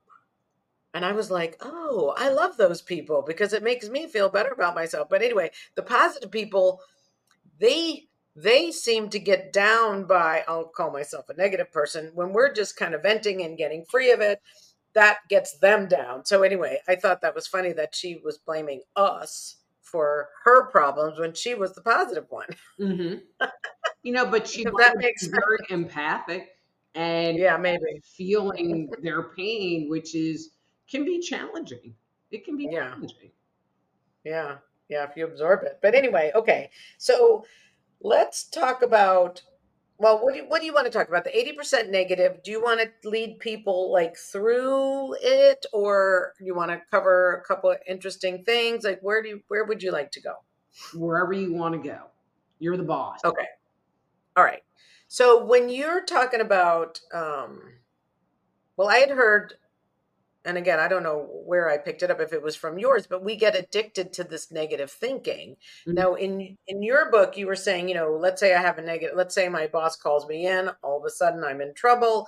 and 0.94 1.04
I 1.06 1.12
was 1.14 1.32
like, 1.32 1.58
"Oh, 1.62 2.14
I 2.18 2.30
love 2.30 2.58
those 2.58 2.82
people 2.82 3.24
because 3.26 3.54
it 3.54 3.64
makes 3.64 3.90
me 3.90 4.08
feel 4.08 4.30
better 4.30 4.52
about 4.52 4.76
myself." 4.76 5.10
But 5.10 5.24
anyway, 5.24 5.52
the 5.76 5.84
positive 5.84 6.32
people, 6.32 6.82
they 7.60 8.08
they 8.36 8.72
seem 8.72 9.10
to 9.10 9.20
get 9.20 9.54
down 9.54 10.06
by 10.06 10.44
I'll 10.48 10.66
call 10.66 10.92
myself 10.92 11.30
a 11.30 11.36
negative 11.36 11.72
person 11.72 12.12
when 12.16 12.34
we're 12.34 12.54
just 12.54 12.78
kind 12.78 12.94
of 12.96 13.04
venting 13.04 13.44
and 13.44 13.58
getting 13.58 13.86
free 13.86 14.12
of 14.12 14.22
it. 14.22 14.40
That 14.94 15.20
gets 15.30 15.58
them 15.60 15.88
down. 15.88 16.26
So 16.26 16.44
anyway, 16.44 16.80
I 16.88 16.96
thought 16.96 17.22
that 17.22 17.36
was 17.36 17.48
funny 17.48 17.74
that 17.74 17.96
she 17.96 18.22
was 18.24 18.38
blaming 18.38 18.84
us 18.96 19.58
for 19.82 20.30
her 20.46 20.68
problems 20.70 21.20
when 21.20 21.34
she 21.34 21.56
was 21.56 21.74
the 21.76 21.82
positive 21.82 22.26
one. 22.30 22.50
Mm-hmm. 22.80 23.20
you 24.04 24.12
know, 24.14 24.26
but 24.26 24.48
she 24.48 24.66
If 24.66 24.72
might 24.72 24.86
that 24.86 24.98
makes 24.98 25.26
very 25.28 25.60
empathic 25.70 26.50
and 26.96 27.38
Yeah, 27.38 27.58
maybe. 27.58 28.02
feeling 28.04 28.90
their 29.02 29.24
pain, 29.36 29.90
which 29.90 30.16
is 30.16 30.52
can 30.90 31.06
be 31.06 31.20
challenging. 31.20 31.96
It 32.32 32.46
can 32.46 32.58
be 32.58 32.66
Yeah. 32.66 32.90
challenging. 32.90 33.32
Yeah, 34.24 34.58
yeah, 34.90 35.10
if 35.10 35.18
you 35.18 35.26
absorb 35.26 35.64
it. 35.64 35.80
But 35.82 35.96
anyway, 35.96 36.32
okay. 36.36 36.72
So 36.98 37.46
let's 38.02 38.46
talk 38.50 38.82
about 38.82 39.44
well, 40.00 40.20
what 40.24 40.34
do 40.34 40.40
you, 40.42 40.46
what 40.50 40.60
do 40.60 40.66
you 40.66 40.74
want 40.74 40.86
to 40.88 40.92
talk 40.92 41.08
about? 41.08 41.24
The 41.24 41.38
80% 41.38 41.90
negative. 41.90 42.44
Do 42.44 42.52
you 42.52 42.62
want 42.62 42.82
to 42.82 43.10
lead 43.10 43.40
people 43.40 43.92
like 43.92 44.18
through 44.18 45.16
it 45.22 45.66
or 45.72 46.34
you 46.42 46.56
want 46.56 46.72
to 46.72 46.82
cover 46.92 47.36
a 47.36 47.44
couple 47.48 47.72
of 47.72 47.78
interesting 47.88 48.44
things? 48.44 48.84
Like 48.84 49.00
where 49.02 49.22
do 49.24 49.30
you 49.30 49.42
where 49.50 49.64
would 49.66 49.84
you 49.84 49.92
like 49.92 50.12
to 50.12 50.22
go? 50.22 50.36
Wherever 50.94 51.34
you 51.34 51.54
want 51.54 51.74
to 51.82 51.90
go, 51.90 52.08
you're 52.60 52.78
the 52.78 52.84
boss. 52.84 53.20
Okay. 53.24 53.48
All 54.36 54.44
right. 54.44 54.64
So 55.14 55.46
when 55.46 55.70
you're 55.70 56.04
talking 56.04 56.42
about 56.42 57.00
um 57.14 57.62
well, 58.76 58.90
I 58.90 58.98
had 58.98 59.12
heard 59.12 59.54
and 60.46 60.58
again, 60.58 60.80
I 60.80 60.88
don't 60.90 61.04
know 61.04 61.30
where 61.46 61.70
I 61.70 61.78
picked 61.78 62.04
it 62.04 62.12
up 62.12 62.20
if 62.22 62.34
it 62.34 62.42
was 62.44 62.56
from 62.56 62.80
yours, 62.80 63.08
but 63.08 63.24
we 63.24 63.36
get 63.36 63.56
addicted 63.56 64.14
to 64.14 64.24
this 64.26 64.52
negative 64.52 64.92
thinking. 64.92 65.58
Mhm. 65.88 65.94
Now, 65.94 66.16
in 66.16 66.58
in 66.68 66.84
your 66.84 67.12
book, 67.12 67.38
you 67.38 67.48
were 67.48 67.56
saying, 67.56 67.90
you 67.90 67.96
know, 67.96 68.12
let's 68.18 68.40
say 68.42 68.56
I 68.56 68.62
have 68.62 68.80
a 68.80 68.82
negative. 68.82 69.16
Let's 69.16 69.36
say 69.36 69.50
my 69.50 69.68
boss 69.68 69.96
calls 69.96 70.28
me 70.28 70.48
in. 70.48 70.70
All 70.84 70.98
of 71.00 71.06
a 71.06 71.12
sudden, 71.12 71.44
I'm 71.44 71.62
in 71.62 71.74
trouble. 71.76 72.28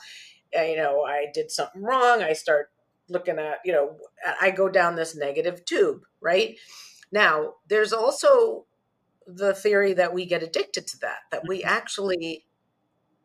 uh, 0.57 0.63
You 0.63 0.77
know, 0.77 1.03
I 1.05 1.27
did 1.33 1.51
something 1.51 1.83
wrong. 1.83 2.23
I 2.23 2.33
start 2.33 2.71
looking 3.09 3.39
at, 3.39 3.59
you 3.65 3.73
know, 3.73 3.97
I 4.41 4.51
go 4.51 4.69
down 4.69 4.95
this 4.95 5.15
negative 5.15 5.65
tube, 5.65 6.03
right? 6.21 6.57
Now, 7.11 7.55
there's 7.69 7.93
also 7.93 8.67
the 9.27 9.53
theory 9.55 9.93
that 9.93 10.13
we 10.13 10.25
get 10.25 10.43
addicted 10.43 10.87
to 10.87 10.99
that, 10.99 11.19
that 11.31 11.47
we 11.47 11.63
actually 11.63 12.45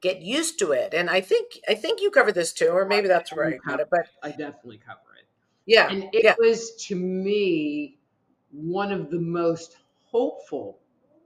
get 0.01 0.23
used 0.23 0.59
to 0.61 0.73
it. 0.73 0.95
And 0.95 1.11
I 1.11 1.21
think 1.21 1.61
I 1.69 1.75
think 1.75 2.01
you 2.01 2.11
covered 2.11 2.35
this 2.35 2.53
too, 2.53 2.69
or 2.69 2.85
oh, 2.85 2.89
maybe 2.89 3.09
that's 3.09 3.33
where 3.33 3.47
I 3.47 3.51
it. 3.81 3.89
But 3.91 4.07
I 4.23 4.31
definitely 4.31 4.79
cover 4.79 5.01
it. 5.19 5.27
yeah, 5.67 5.89
And 5.91 6.05
it 6.13 6.25
yeah. 6.25 6.35
was 6.39 6.75
to 6.87 6.97
me 6.97 7.99
one 8.53 8.93
of 8.93 9.11
the 9.11 9.19
most 9.19 9.77
hopeful 10.05 10.79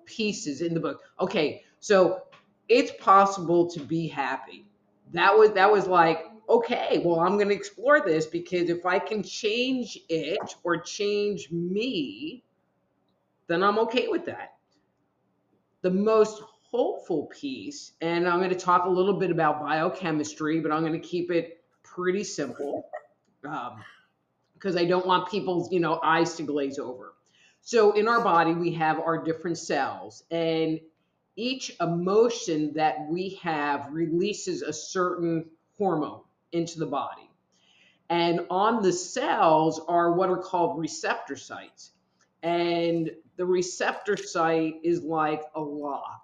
pieces 0.05 0.61
in 0.61 0.75
the 0.75 0.81
book. 0.81 1.01
Okay, 1.21 1.63
so 1.81 2.23
it's 2.69 2.93
possible 3.03 3.69
to 3.71 3.81
be 3.81 4.09
happy. 4.09 4.67
That 5.13 5.37
was 5.37 5.53
that 5.53 5.71
was 5.71 5.87
like, 5.87 6.25
okay, 6.49 7.01
well, 7.05 7.21
I'm 7.21 7.37
going 7.37 7.49
to 7.49 7.55
explore 7.55 8.01
this 8.01 8.27
because 8.27 8.69
if 8.69 8.85
I 8.85 8.99
can 8.99 9.23
change 9.23 9.99
it 10.09 10.39
or 10.63 10.79
change 10.79 11.51
me, 11.51 12.43
then 13.47 13.63
I'm 13.63 13.79
okay 13.81 14.09
with 14.09 14.27
that. 14.27 14.55
The 15.83 15.91
most 15.91 16.43
hopeful 16.75 17.27
piece, 17.27 17.93
and 18.01 18.29
I'm 18.29 18.41
going 18.41 18.51
to 18.51 18.57
talk 18.57 18.85
a 18.85 18.89
little 18.89 19.13
bit 19.15 19.31
about 19.31 19.61
biochemistry, 19.61 20.59
but 20.59 20.73
I'm 20.73 20.81
going 20.81 21.01
to 21.01 21.09
keep 21.09 21.31
it 21.31 21.63
pretty 21.83 22.25
simple. 22.25 22.89
Um, 23.47 23.85
because 24.55 24.75
I 24.75 24.87
don't 24.87 25.05
want 25.05 25.31
people's, 25.31 25.71
you 25.71 25.81
know, 25.81 26.01
eyes 26.03 26.37
to 26.37 26.45
glaze 26.45 26.79
over. 26.79 27.13
So 27.61 27.93
in 27.93 28.09
our 28.09 28.25
body, 28.25 28.55
we 28.55 28.73
have 28.73 28.99
our 28.99 29.23
different 29.23 29.59
cells, 29.59 30.23
and 30.31 30.81
each 31.37 31.77
emotion 31.79 32.73
that 32.73 33.07
we 33.11 33.39
have 33.43 33.89
releases 33.91 34.63
a 34.63 34.73
certain 34.73 35.51
hormone 35.77 36.23
into 36.53 36.79
the 36.79 36.87
body. 36.87 37.29
And 38.09 38.47
on 38.49 38.83
the 38.83 38.95
cells 38.95 39.79
are 39.87 40.15
what 40.15 40.31
are 40.31 40.39
called 40.39 40.79
receptor 40.79 41.37
sites. 41.37 41.91
And 42.43 43.11
the 43.37 43.45
receptor 43.45 44.17
site 44.17 44.77
is 44.83 45.03
like 45.03 45.43
a 45.55 45.61
lock. 45.61 46.24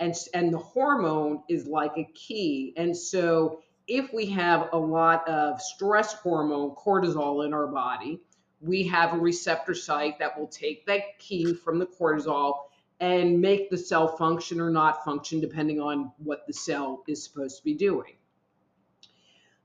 And, 0.00 0.14
and 0.34 0.52
the 0.52 0.58
hormone 0.58 1.42
is 1.48 1.66
like 1.66 1.92
a 1.96 2.10
key. 2.14 2.72
And 2.76 2.96
so 2.96 3.60
if 3.86 4.12
we 4.12 4.26
have 4.26 4.70
a 4.72 4.78
lot 4.78 5.28
of 5.28 5.60
stress 5.60 6.14
hormone, 6.14 6.74
cortisol, 6.74 7.44
in 7.44 7.52
our 7.52 7.66
body, 7.66 8.20
we 8.60 8.84
have 8.84 9.12
a 9.14 9.18
receptor 9.18 9.74
site 9.74 10.18
that 10.18 10.38
will 10.38 10.46
take 10.48 10.86
that 10.86 11.18
key 11.18 11.54
from 11.54 11.78
the 11.78 11.86
cortisol 11.86 12.54
and 13.00 13.40
make 13.40 13.70
the 13.70 13.78
cell 13.78 14.16
function 14.16 14.60
or 14.60 14.70
not 14.70 15.04
function 15.04 15.40
depending 15.40 15.80
on 15.80 16.12
what 16.18 16.46
the 16.46 16.52
cell 16.52 17.02
is 17.06 17.22
supposed 17.22 17.58
to 17.58 17.64
be 17.64 17.74
doing. 17.74 18.14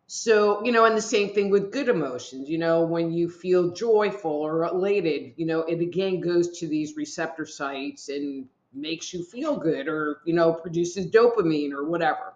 So, 0.08 0.64
you 0.64 0.72
know, 0.72 0.86
and 0.86 0.96
the 0.96 1.02
same 1.02 1.34
thing 1.34 1.50
with 1.50 1.72
good 1.72 1.90
emotions, 1.90 2.48
you 2.48 2.60
know, 2.60 2.86
when 2.86 3.12
you 3.12 3.30
feel 3.30 3.72
joyful 3.72 4.32
or 4.32 4.64
elated, 4.64 5.34
you 5.36 5.46
know, 5.46 5.62
it 5.62 5.82
again 5.82 6.22
goes 6.22 6.60
to 6.60 6.68
these 6.68 6.96
receptor 6.96 7.46
sites 7.46 8.10
and 8.10 8.48
makes 8.76 9.14
you 9.14 9.24
feel 9.24 9.56
good 9.58 9.88
or, 9.88 10.22
you 10.26 10.34
know, 10.34 10.54
produces 10.54 11.08
dopamine 11.08 11.72
or 11.72 11.86
whatever. 11.86 12.34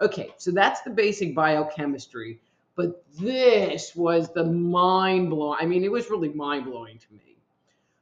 Okay, 0.00 0.32
so 0.36 0.50
that's 0.50 0.82
the 0.82 0.90
basic 0.90 1.34
biochemistry. 1.34 2.40
But 2.76 3.02
this 3.18 3.96
was 3.96 4.32
the 4.32 4.44
mind 4.44 5.30
blowing. 5.30 5.58
I 5.60 5.66
mean, 5.66 5.82
it 5.82 5.90
was 5.90 6.10
really 6.10 6.28
mind 6.28 6.66
blowing 6.66 6.98
to 6.98 7.12
me. 7.12 7.36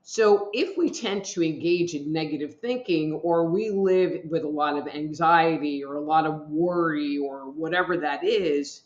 So, 0.09 0.51
if 0.53 0.79
we 0.79 0.91
tend 0.91 1.25
to 1.25 1.43
engage 1.43 1.95
in 1.95 2.13
negative 2.13 2.61
thinking, 2.61 3.15
or 3.15 3.49
we 3.49 3.71
live 3.71 4.21
with 4.31 4.45
a 4.45 4.49
lot 4.49 4.79
of 4.79 4.87
anxiety 4.87 5.83
or 5.83 5.97
a 5.97 6.01
lot 6.01 6.27
of 6.27 6.49
worry 6.49 7.19
or 7.19 7.51
whatever 7.51 7.97
that 7.97 8.23
is, 8.23 8.83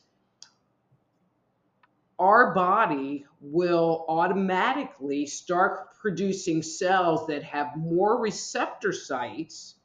our 2.21 2.55
body 2.55 3.27
will 3.41 4.05
automatically 4.09 5.27
start 5.27 5.95
producing 6.01 6.63
cells 6.63 7.27
that 7.27 7.43
have 7.43 7.77
more 7.77 8.21
receptor 8.21 8.93
sites 8.93 9.77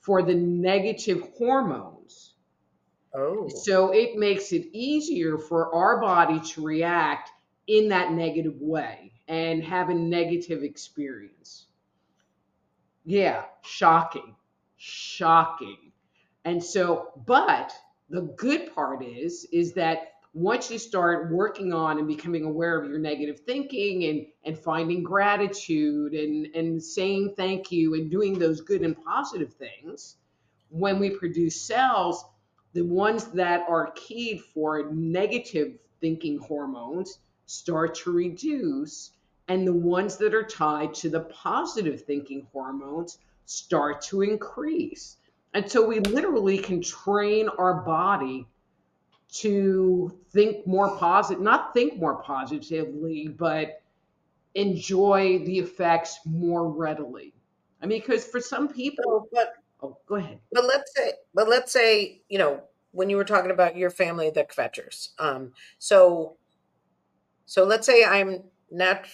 for 0.00 0.22
the 0.22 0.34
negative 0.34 1.22
hormones. 1.36 2.34
Oh, 3.14 3.48
So 3.48 3.92
it 3.92 4.16
makes 4.18 4.52
it 4.52 4.68
easier 4.72 5.38
for 5.38 5.74
our 5.74 6.00
body 6.00 6.40
to 6.40 6.62
react 6.64 7.30
in 7.66 7.88
that 7.90 8.12
negative 8.12 8.60
way 8.60 9.12
and 9.28 9.62
have 9.64 9.90
a 9.90 9.94
negative 9.94 10.62
experience. 10.62 11.66
Yeah, 13.04 13.44
shocking. 13.62 14.36
Shocking. 14.76 15.92
And 16.44 16.62
so, 16.62 17.12
but 17.26 17.72
the 18.10 18.22
good 18.22 18.74
part 18.74 19.02
is 19.04 19.46
is 19.52 19.74
that 19.74 20.12
once 20.36 20.70
you 20.70 20.78
start 20.78 21.32
working 21.32 21.72
on 21.72 21.96
and 21.98 22.06
becoming 22.06 22.44
aware 22.44 22.78
of 22.78 22.90
your 22.90 22.98
negative 22.98 23.40
thinking 23.40 24.04
and 24.04 24.26
and 24.44 24.58
finding 24.58 25.02
gratitude 25.02 26.12
and 26.12 26.54
and 26.54 26.82
saying 26.82 27.32
thank 27.38 27.72
you 27.72 27.94
and 27.94 28.10
doing 28.10 28.38
those 28.38 28.60
good 28.60 28.82
and 28.82 29.02
positive 29.02 29.54
things, 29.54 30.16
when 30.68 30.98
we 30.98 31.08
produce 31.08 31.58
cells 31.58 32.22
the 32.74 32.84
ones 32.84 33.24
that 33.28 33.64
are 33.66 33.92
keyed 33.92 34.42
for 34.52 34.90
negative 34.92 35.78
thinking 36.02 36.36
hormones 36.36 37.20
start 37.46 37.94
to 37.94 38.12
reduce, 38.12 39.12
and 39.48 39.66
the 39.66 39.72
ones 39.72 40.18
that 40.18 40.34
are 40.34 40.42
tied 40.42 40.92
to 40.92 41.08
the 41.08 41.20
positive 41.20 42.02
thinking 42.02 42.46
hormones 42.52 43.16
start 43.46 44.02
to 44.02 44.20
increase. 44.20 45.16
And 45.54 45.70
so 45.70 45.86
we 45.86 46.00
literally 46.00 46.58
can 46.58 46.82
train 46.82 47.48
our 47.56 47.80
body 47.80 48.46
to 49.32 50.16
think 50.30 50.66
more 50.66 50.96
positive, 50.96 51.42
not 51.42 51.74
think 51.74 51.98
more 51.98 52.22
positively, 52.22 53.28
but 53.28 53.82
enjoy 54.54 55.38
the 55.44 55.58
effects 55.58 56.20
more 56.24 56.70
readily. 56.70 57.34
I 57.82 57.86
mean, 57.86 58.00
because 58.00 58.24
for 58.24 58.40
some 58.40 58.68
people, 58.68 59.28
but 59.32 59.54
oh, 59.82 59.98
go 60.06 60.16
ahead. 60.16 60.38
but 60.52 60.64
let's 60.64 60.92
say, 60.94 61.12
but 61.34 61.48
let's 61.48 61.72
say, 61.72 62.22
you 62.28 62.38
know, 62.38 62.62
when 62.92 63.10
you 63.10 63.16
were 63.16 63.24
talking 63.24 63.50
about 63.50 63.76
your 63.76 63.90
family, 63.90 64.30
the 64.30 64.44
Kvetchers. 64.44 65.10
Um, 65.18 65.52
so, 65.78 66.36
so 67.44 67.64
let's 67.64 67.86
say 67.86 68.04
I'm 68.04 68.44
not, 68.70 69.06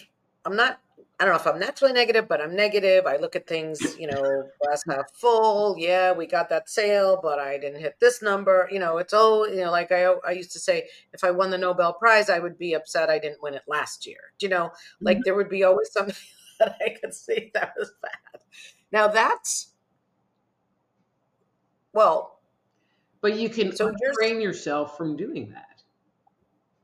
I'm 0.44 0.54
not, 0.54 0.78
I 1.22 1.24
don't 1.24 1.34
know 1.34 1.40
if 1.40 1.46
I'm 1.46 1.60
naturally 1.60 1.92
negative, 1.92 2.26
but 2.26 2.40
I'm 2.40 2.56
negative. 2.56 3.06
I 3.06 3.16
look 3.16 3.36
at 3.36 3.46
things, 3.46 3.96
you 3.96 4.08
know, 4.08 4.48
glass 4.60 4.82
half 4.88 5.04
full. 5.14 5.76
Yeah, 5.78 6.10
we 6.10 6.26
got 6.26 6.48
that 6.48 6.68
sale, 6.68 7.20
but 7.22 7.38
I 7.38 7.58
didn't 7.58 7.80
hit 7.80 7.94
this 8.00 8.22
number. 8.22 8.68
You 8.72 8.80
know, 8.80 8.98
it's 8.98 9.14
all, 9.14 9.48
you 9.48 9.60
know, 9.60 9.70
like 9.70 9.92
I, 9.92 10.06
I 10.26 10.32
used 10.32 10.50
to 10.54 10.58
say, 10.58 10.88
if 11.12 11.22
I 11.22 11.30
won 11.30 11.50
the 11.50 11.58
Nobel 11.58 11.92
Prize, 11.92 12.28
I 12.28 12.40
would 12.40 12.58
be 12.58 12.74
upset 12.74 13.08
I 13.08 13.20
didn't 13.20 13.40
win 13.40 13.54
it 13.54 13.62
last 13.68 14.04
year. 14.04 14.18
Do 14.40 14.46
you 14.46 14.50
know, 14.50 14.72
like 15.00 15.18
mm-hmm. 15.18 15.22
there 15.24 15.36
would 15.36 15.48
be 15.48 15.62
always 15.62 15.92
something 15.92 16.16
that 16.58 16.76
I 16.84 16.96
could 17.00 17.14
see 17.14 17.52
that 17.54 17.74
was 17.78 17.92
bad. 18.02 18.40
Now 18.90 19.06
that's, 19.06 19.74
well, 21.92 22.40
But 23.20 23.38
you 23.38 23.48
can 23.48 23.76
So 23.76 23.94
train 24.18 24.40
yourself 24.40 24.96
from 24.96 25.16
doing 25.16 25.50
that. 25.52 25.84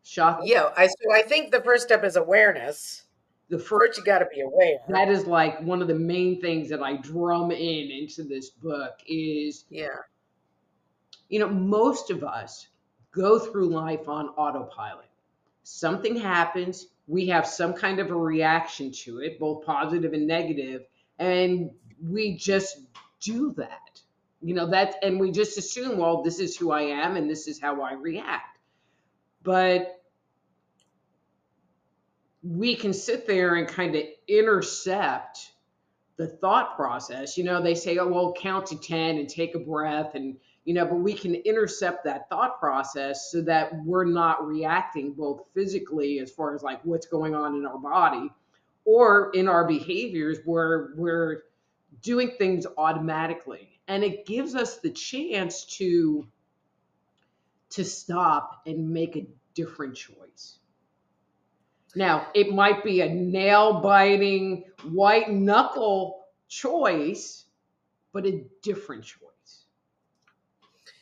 Shocking. 0.05 0.47
Yeah, 0.47 0.71
I 0.77 0.87
so 0.87 1.13
I 1.13 1.23
think 1.23 1.51
the 1.51 1.61
first 1.61 1.83
step 1.83 2.05
is 2.05 2.15
awareness. 2.15 3.03
The 3.51 3.59
first 3.59 3.99
you 3.99 4.05
got 4.05 4.19
to 4.19 4.27
be 4.27 4.41
aware. 4.43 4.79
that 4.89 5.09
is 5.09 5.27
like 5.27 5.61
one 5.63 5.81
of 5.81 5.89
the 5.89 5.95
main 5.95 6.41
things 6.41 6.69
that 6.69 6.83
I 6.83 6.97
drum 6.97 7.51
in 7.51 7.91
into 7.91 8.25
this 8.25 8.51
book 8.51 8.95
is 9.07 9.65
Yeah, 9.71 9.89
you 11.29 11.41
know 11.41 11.49
most 11.49 12.11
of 12.11 12.25
us 12.25 12.69
go 13.13 13.39
through 13.39 13.71
life 13.71 14.09
on 14.09 14.29
autopilot. 14.31 15.07
Something 15.63 16.17
happens, 16.17 16.89
we 17.07 17.27
have 17.29 17.47
some 17.47 17.73
kind 17.73 17.99
of 17.99 18.11
a 18.11 18.15
reaction 18.15 18.93
to 18.93 19.21
it, 19.21 19.41
both 19.41 19.65
positive 19.65 20.13
and 20.13 20.27
negative, 20.27 20.83
and 21.19 21.71
we 22.03 22.37
just 22.37 22.81
do 23.21 23.55
that. 23.57 24.01
You 24.41 24.55
know, 24.55 24.71
that, 24.71 24.97
and 25.03 25.19
we 25.19 25.33
just 25.33 25.59
assume, 25.59 25.99
well, 25.99 26.23
this 26.23 26.39
is 26.39 26.57
who 26.57 26.71
I 26.71 26.83
am 26.83 27.17
and 27.17 27.29
this 27.29 27.49
is 27.49 27.61
how 27.61 27.81
I 27.83 27.95
react. 27.95 28.59
But 29.43 29.98
we 32.43 32.75
can 32.75 32.93
sit 32.93 33.27
there 33.27 33.57
and 33.57 33.67
kind 33.67 33.97
of 33.97 34.03
intercept 34.27 35.51
the 36.17 36.27
thought 36.27 36.77
process. 36.77 37.39
You 37.39 37.45
know, 37.45 37.63
they 37.63 37.75
say, 37.75 37.99
oh, 37.99 38.09
well, 38.09 38.33
count 38.33 38.67
to 38.67 38.77
10 38.77 39.19
and 39.19 39.29
take 39.29 39.55
a 39.55 39.59
breath 39.59 40.15
and 40.15 40.37
you 40.69 40.75
know, 40.75 40.85
but 40.85 40.97
we 40.97 41.15
can 41.15 41.35
intercept 41.35 42.05
that 42.05 42.29
thought 42.29 42.61
process 42.61 43.33
so 43.33 43.41
that 43.41 43.75
we're 43.87 44.05
not 44.05 44.47
reacting 44.47 45.15
both 45.15 45.41
physically 45.55 46.19
as 46.19 46.31
far 46.31 46.55
as 46.55 46.63
like 46.63 46.79
what's 46.85 47.07
going 47.07 47.35
on 47.35 47.55
in 47.55 47.65
our 47.65 47.79
body 47.79 48.29
or 48.85 49.31
in 49.33 49.49
our 49.49 49.67
behaviors 49.67 50.41
where 50.45 50.91
we're 50.95 51.45
doing 52.03 52.33
things 52.37 52.67
automatically. 52.77 53.81
And 53.89 54.05
it 54.05 54.27
gives 54.27 54.55
us 54.55 54.77
the 54.77 54.91
chance 54.91 55.65
to 55.79 56.27
to 57.71 57.83
stop 57.83 58.61
and 58.67 58.91
make 58.91 59.17
a 59.17 59.27
different 59.55 59.97
choice. 59.97 60.59
Now, 61.95 62.29
it 62.35 62.53
might 62.53 62.85
be 62.85 63.01
a 63.01 63.09
nail 63.09 63.81
biting, 63.81 64.65
white 64.91 65.31
knuckle 65.31 66.27
choice, 66.49 67.47
but 68.13 68.27
a 68.27 68.45
different 68.63 69.05
choice. 69.05 69.65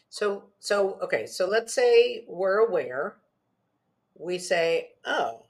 So, 0.09 0.45
so, 0.61 0.99
okay, 1.03 1.27
so 1.27 1.47
let's 1.47 1.75
say 1.75 2.25
we're 2.29 2.59
aware. 2.59 3.17
We 4.15 4.39
say, 4.39 4.93
oh, 5.05 5.43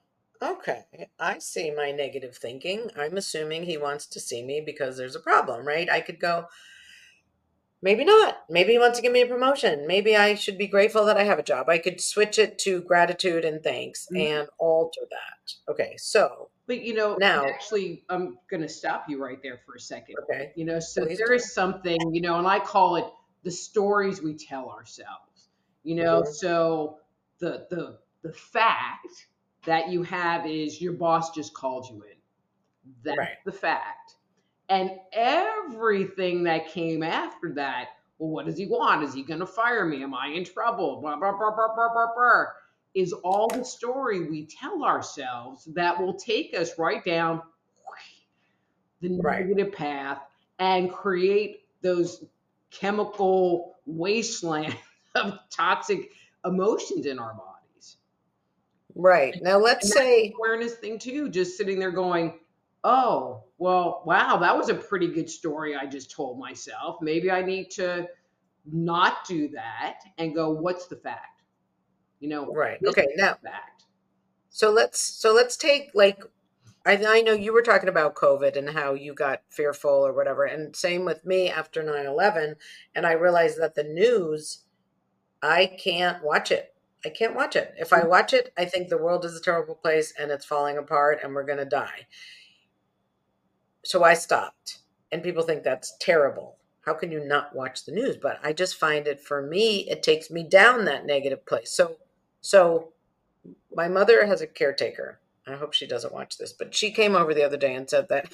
okay, 0.43 0.87
I 1.21 1.39
see 1.39 1.71
my 1.71 1.93
negative 1.93 2.37
thinking. 2.37 2.91
I'm 2.99 3.17
assuming 3.17 3.63
he 3.63 3.77
wants 3.77 4.07
to 4.07 4.21
see 4.21 4.43
me 4.43 4.61
because 4.61 4.97
there's 4.97 5.15
a 5.15 5.21
problem, 5.21 5.67
right? 5.67 5.89
I 5.89 6.01
could 6.01 6.19
go, 6.19 6.47
maybe 7.83 8.05
not. 8.05 8.39
Maybe 8.49 8.73
he 8.73 8.79
wants 8.79 8.99
to 8.99 9.03
give 9.03 9.13
me 9.13 9.23
a 9.23 9.27
promotion. 9.27 9.87
Maybe 9.87 10.17
I 10.17 10.35
should 10.35 10.59
be 10.59 10.67
grateful 10.67 11.05
that 11.07 11.17
I 11.17 11.25
have 11.25 11.39
a 11.39 11.43
job. 11.43 11.69
I 11.69 11.79
could 11.79 12.01
switch 12.01 12.39
it 12.39 12.59
to 12.61 12.83
gratitude 12.83 13.45
and 13.45 13.63
thanks 13.63 14.07
mm-hmm. 14.07 14.41
and 14.41 14.49
alter 14.59 15.03
that. 15.11 15.73
Okay, 15.73 15.95
so. 15.99 16.51
But 16.67 16.83
you 16.83 16.95
know, 16.95 17.17
now 17.21 17.45
actually, 17.45 18.05
I'm 18.09 18.39
going 18.51 18.63
to 18.63 18.69
stop 18.69 19.07
you 19.09 19.23
right 19.23 19.41
there 19.43 19.61
for 19.65 19.75
a 19.77 19.81
second. 19.81 20.17
Okay. 20.25 20.53
You 20.57 20.65
know, 20.65 20.81
so 20.81 21.07
Please 21.07 21.19
there 21.19 21.29
do. 21.29 21.35
is 21.35 21.53
something, 21.53 21.97
you 22.13 22.21
know, 22.21 22.39
and 22.39 22.47
I 22.47 22.59
call 22.59 22.97
it 22.97 23.05
the 23.45 23.53
stories 23.53 24.21
we 24.21 24.35
tell 24.35 24.69
ourselves. 24.69 25.49
You 25.85 25.95
know, 25.95 26.23
mm-hmm. 26.23 26.33
so 26.33 26.99
the 27.39 27.67
the 27.71 27.99
the 28.23 28.33
fact 28.33 29.29
that 29.67 29.91
you 29.91 30.03
have 30.03 30.47
is 30.47 30.81
your 30.81 30.95
boss 30.95 31.31
just 31.31 31.55
called 31.55 31.87
you 31.89 32.03
in. 32.03 32.17
That's 33.05 33.19
right. 33.19 33.37
the 33.45 33.53
fact. 33.53 34.16
And 34.69 34.91
everything 35.13 36.45
that 36.45 36.69
came 36.69 37.03
after 37.03 37.53
that, 37.55 37.91
well, 38.19 38.31
what 38.31 38.47
does 38.47 38.57
he 38.57 38.67
want? 38.67 39.05
Is 39.05 39.15
he 39.15 39.23
going 39.23 39.41
to 39.41 39.47
fire 39.47 39.85
me? 39.85 40.03
Am 40.03 40.15
I 40.15 40.29
in 40.29 40.45
trouble? 40.45 41.01
Blah, 41.01 41.17
blah, 41.17 41.33
blah, 41.33 41.55
blah, 41.55 41.75
blah, 41.75 41.93
blah, 41.93 42.07
blah, 42.15 42.45
is 42.95 43.13
all 43.13 43.49
the 43.49 43.65
story 43.65 44.29
we 44.29 44.47
tell 44.47 44.85
ourselves 44.85 45.69
that 45.75 46.01
will 46.01 46.15
take 46.15 46.55
us 46.59 46.79
right 46.79 47.05
down 47.05 47.43
the 49.01 49.21
right. 49.23 49.47
negative 49.47 49.73
path 49.73 50.21
and 50.59 50.93
create 50.93 51.67
those 51.83 52.25
chemical 52.71 53.77
wasteland 53.87 54.77
of 55.15 55.39
toxic 55.51 56.11
emotions 56.45 57.07
in 57.07 57.19
our 57.19 57.35
bodies. 57.35 57.97
Right. 58.95 59.37
Now 59.43 59.59
let's 59.59 59.93
say 59.93 60.33
awareness 60.37 60.75
thing 60.75 60.99
too, 60.99 61.29
just 61.29 61.57
sitting 61.57 61.79
there 61.79 61.91
going, 61.91 62.39
"Oh, 62.85 63.45
well, 63.59 64.03
wow, 64.07 64.37
that 64.39 64.57
was 64.57 64.69
a 64.69 64.75
pretty 64.75 65.09
good 65.09 65.31
story 65.31 65.77
I 65.77 65.87
just 65.87 66.11
told 66.11 66.39
myself. 66.39 66.99
Maybe 67.01 67.31
I 67.31 67.43
need 67.43 67.71
to 67.73 68.09
not 68.71 69.27
do 69.27 69.49
that 69.49 70.01
and 70.19 70.35
go, 70.35 70.51
what's 70.51 70.87
the 70.87 70.97
fact?" 70.97 71.43
You 72.21 72.29
know, 72.29 72.53
right. 72.53 72.79
Okay, 72.87 73.09
now 73.17 73.35
fact. 73.35 73.85
So 74.49 74.71
let's 74.71 75.01
so 75.01 75.35
let's 75.35 75.57
take 75.57 75.91
like 75.95 76.23
I, 76.87 77.05
I 77.05 77.21
know 77.21 77.33
you 77.33 77.53
were 77.53 77.63
talking 77.63 77.89
about 77.89 78.15
COVID 78.15 78.57
and 78.57 78.71
how 78.71 78.95
you 78.95 79.13
got 79.13 79.43
fearful 79.51 79.91
or 79.91 80.13
whatever. 80.13 80.45
And 80.45 80.75
same 80.75 81.05
with 81.05 81.27
me 81.27 81.51
after 81.51 81.83
9 81.83 82.07
11. 82.07 82.55
And 82.95 83.05
I 83.05 83.13
realized 83.13 83.61
that 83.61 83.75
the 83.75 83.83
news, 83.83 84.61
I 85.43 85.67
can't 85.67 86.25
watch 86.25 86.53
it. 86.53 86.73
I 87.05 87.09
can't 87.09 87.35
watch 87.35 87.57
it. 87.57 87.75
If 87.77 87.93
I 87.93 88.01
mm. 88.01 88.09
watch 88.09 88.33
it, 88.33 88.53
I 88.57 88.65
think 88.65 88.89
the 88.89 88.99
world 88.99 89.25
is 89.25 89.37
a 89.37 89.43
terrible 89.43 89.75
place 89.75 90.15
and 90.19 90.31
it's 90.31 90.45
falling 90.45 90.79
apart 90.79 91.19
and 91.23 91.35
we're 91.35 91.45
going 91.45 91.59
to 91.59 91.65
die. 91.65 92.07
So 93.87 94.05
I 94.05 94.15
stopped. 94.15 94.79
And 95.13 95.23
people 95.23 95.43
think 95.43 95.63
that's 95.63 95.97
terrible. 96.01 96.57
How 96.85 96.95
can 96.95 97.11
you 97.11 97.25
not 97.25 97.55
watch 97.55 97.85
the 97.85 97.93
news? 97.93 98.17
But 98.17 98.39
I 98.43 98.53
just 98.53 98.77
find 98.77 99.07
it 99.07 99.21
for 99.21 99.43
me, 99.43 99.89
it 99.89 100.03
takes 100.03 100.31
me 100.31 100.43
down 100.43 100.85
that 100.85 101.07
negative 101.07 101.45
place. 101.47 101.71
So, 101.71 101.97
so 102.41 102.93
my 103.75 103.89
mother 103.89 104.27
has 104.27 104.41
a 104.41 104.47
caretaker 104.47 105.21
I 105.47 105.55
hope 105.55 105.73
she 105.73 105.87
doesn't 105.87 106.13
watch 106.13 106.39
this, 106.39 106.53
but 106.53 106.75
she 106.75 106.91
came 106.91 107.15
over 107.15 107.33
the 107.33 107.45
other 107.45 107.57
day 107.57 107.75
and 107.75 107.89
said 107.89 108.09
that 108.09 108.33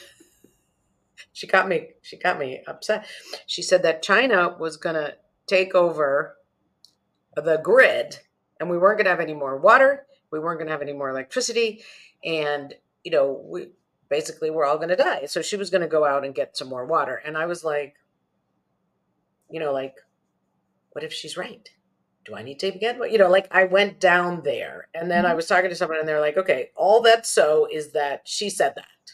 she 1.32 1.46
got 1.46 1.68
me 1.68 1.90
she 2.00 2.16
got 2.16 2.38
me 2.38 2.62
upset. 2.66 3.06
She 3.46 3.62
said 3.62 3.82
that 3.82 4.02
China 4.02 4.56
was 4.58 4.76
going 4.76 4.96
to 4.96 5.16
take 5.46 5.74
over 5.74 6.36
the 7.36 7.58
grid 7.62 8.18
and 8.58 8.70
we 8.70 8.78
weren't 8.78 8.98
going 8.98 9.04
to 9.04 9.10
have 9.10 9.20
any 9.20 9.34
more 9.34 9.58
water, 9.58 10.06
we 10.30 10.38
weren't 10.38 10.58
going 10.58 10.68
to 10.68 10.72
have 10.72 10.82
any 10.82 10.92
more 10.92 11.10
electricity 11.10 11.82
and 12.24 12.74
you 13.04 13.10
know, 13.10 13.42
we 13.44 13.68
basically 14.12 14.50
we're 14.50 14.66
all 14.66 14.76
going 14.76 14.90
to 14.90 14.96
die. 14.96 15.24
So 15.26 15.40
she 15.42 15.56
was 15.56 15.70
going 15.70 15.80
to 15.80 15.88
go 15.88 16.04
out 16.04 16.24
and 16.24 16.34
get 16.34 16.56
some 16.56 16.68
more 16.68 16.84
water 16.84 17.22
and 17.24 17.36
I 17.36 17.46
was 17.46 17.64
like 17.64 17.96
you 19.50 19.60
know, 19.60 19.72
like 19.72 19.96
what 20.92 21.04
if 21.04 21.12
she's 21.12 21.36
right? 21.36 21.68
do 22.24 22.34
I 22.34 22.42
need 22.42 22.58
to 22.60 22.70
get 22.70 22.98
what 22.98 23.10
you 23.10 23.18
know? 23.18 23.28
Like 23.28 23.48
I 23.50 23.64
went 23.64 24.00
down 24.00 24.42
there, 24.44 24.88
and 24.94 25.10
then 25.10 25.24
mm-hmm. 25.24 25.32
I 25.32 25.34
was 25.34 25.46
talking 25.46 25.70
to 25.70 25.76
someone, 25.76 25.98
and 25.98 26.08
they're 26.08 26.20
like, 26.20 26.36
"Okay, 26.36 26.70
all 26.76 27.00
that's 27.00 27.28
so 27.28 27.66
is 27.70 27.92
that 27.92 28.22
she 28.24 28.48
said 28.48 28.74
that, 28.76 29.12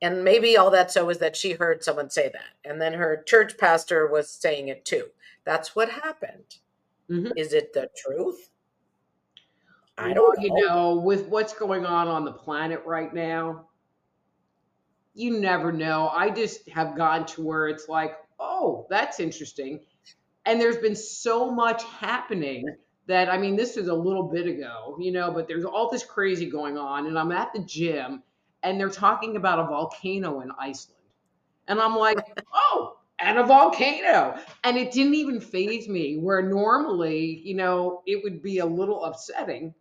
and 0.00 0.24
maybe 0.24 0.56
all 0.56 0.70
that 0.70 0.90
so 0.90 1.10
is 1.10 1.18
that 1.18 1.36
she 1.36 1.52
heard 1.52 1.84
someone 1.84 2.10
say 2.10 2.30
that, 2.32 2.70
and 2.70 2.80
then 2.80 2.94
her 2.94 3.22
church 3.26 3.58
pastor 3.58 4.06
was 4.06 4.30
saying 4.30 4.68
it 4.68 4.84
too. 4.84 5.06
That's 5.44 5.76
what 5.76 5.90
happened. 5.90 6.56
Mm-hmm. 7.10 7.32
Is 7.36 7.52
it 7.52 7.72
the 7.74 7.90
truth? 7.96 8.50
I 9.98 10.12
don't 10.12 10.38
know. 10.38 10.44
You 10.44 10.66
know, 10.66 10.94
with 10.96 11.28
what's 11.28 11.54
going 11.54 11.84
on 11.84 12.08
on 12.08 12.24
the 12.24 12.32
planet 12.32 12.82
right 12.86 13.12
now, 13.12 13.66
you 15.14 15.38
never 15.38 15.72
know. 15.72 16.08
I 16.08 16.30
just 16.30 16.68
have 16.68 16.96
gone 16.96 17.26
to 17.26 17.42
where 17.42 17.68
it's 17.68 17.88
like, 17.88 18.16
oh, 18.38 18.86
that's 18.90 19.20
interesting 19.20 19.80
and 20.46 20.60
there's 20.60 20.76
been 20.76 20.96
so 20.96 21.50
much 21.50 21.82
happening 21.84 22.66
that 23.06 23.28
I 23.28 23.36
mean, 23.36 23.56
this 23.56 23.76
was 23.76 23.88
a 23.88 23.94
little 23.94 24.24
bit 24.24 24.46
ago, 24.46 24.96
you 24.98 25.12
know, 25.12 25.30
but 25.30 25.46
there's 25.46 25.64
all 25.64 25.90
this 25.90 26.04
crazy 26.04 26.48
going 26.48 26.78
on, 26.78 27.06
and 27.06 27.18
I'm 27.18 27.32
at 27.32 27.52
the 27.52 27.60
gym, 27.60 28.22
and 28.62 28.80
they're 28.80 28.88
talking 28.88 29.36
about 29.36 29.58
a 29.58 29.64
volcano 29.64 30.40
in 30.40 30.50
Iceland, 30.58 31.02
and 31.68 31.80
I'm 31.80 31.96
like, 31.96 32.18
oh, 32.54 32.96
and 33.18 33.38
a 33.38 33.44
volcano, 33.44 34.38
and 34.64 34.76
it 34.76 34.90
didn't 34.92 35.14
even 35.14 35.40
phase 35.40 35.88
me. 35.88 36.16
Where 36.16 36.42
normally, 36.42 37.42
you 37.44 37.54
know, 37.54 38.02
it 38.06 38.22
would 38.22 38.42
be 38.42 38.58
a 38.58 38.66
little 38.66 39.04
upsetting, 39.04 39.74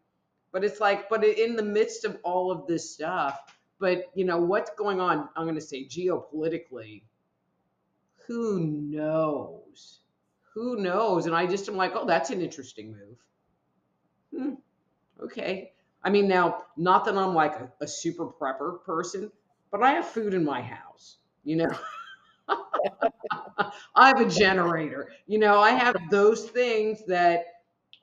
but 0.52 0.64
it's 0.64 0.82
like, 0.82 1.10
but 1.10 1.24
in 1.24 1.56
the 1.56 1.64
midst 1.64 2.04
of 2.04 2.18
all 2.24 2.52
of 2.52 2.68
this 2.68 2.94
stuff, 2.94 3.40
but 3.80 4.12
you 4.16 4.26
know, 4.26 4.38
what's 4.40 4.72
going 4.78 5.00
on? 5.00 5.30
I'm 5.36 5.44
going 5.44 5.56
to 5.56 5.62
say 5.62 5.86
geopolitically. 5.88 7.04
Who 8.28 8.60
knows? 8.60 10.00
who 10.54 10.78
knows? 10.78 11.26
And 11.26 11.36
I 11.36 11.46
just 11.48 11.68
am 11.68 11.76
like, 11.76 11.94
oh, 11.96 12.06
that's 12.06 12.30
an 12.30 12.42
interesting 12.42 12.92
move. 12.92 13.18
Hmm, 14.36 14.54
okay. 15.24 15.74
I 16.04 16.10
mean, 16.10 16.28
now, 16.28 16.66
not 16.78 17.06
that 17.06 17.18
I'm 17.18 17.34
like 17.34 17.56
a, 17.56 17.72
a 17.82 17.88
super 17.88 18.28
prepper 18.28 18.84
person, 18.84 19.32
but 19.72 19.82
I 19.82 19.92
have 19.94 20.08
food 20.08 20.34
in 20.34 20.44
my 20.44 20.62
house, 20.62 21.18
you 21.44 21.56
know. 21.56 21.76
I 23.96 24.08
have 24.08 24.20
a 24.20 24.30
generator. 24.30 25.12
You 25.28 25.40
know, 25.40 25.60
I 25.60 25.72
have 25.72 25.96
those 26.12 26.50
things 26.50 27.06
that 27.08 27.46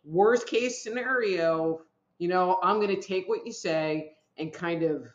worst 0.04 0.46
case 0.46 0.82
scenario, 0.82 1.82
you 2.18 2.28
know, 2.28 2.58
I'm 2.62 2.76
going 2.76 2.94
to 2.94 3.00
take 3.00 3.28
what 3.28 3.46
you 3.46 3.52
say 3.52 4.16
and 4.38 4.52
kind 4.52 4.82
of 4.82 5.06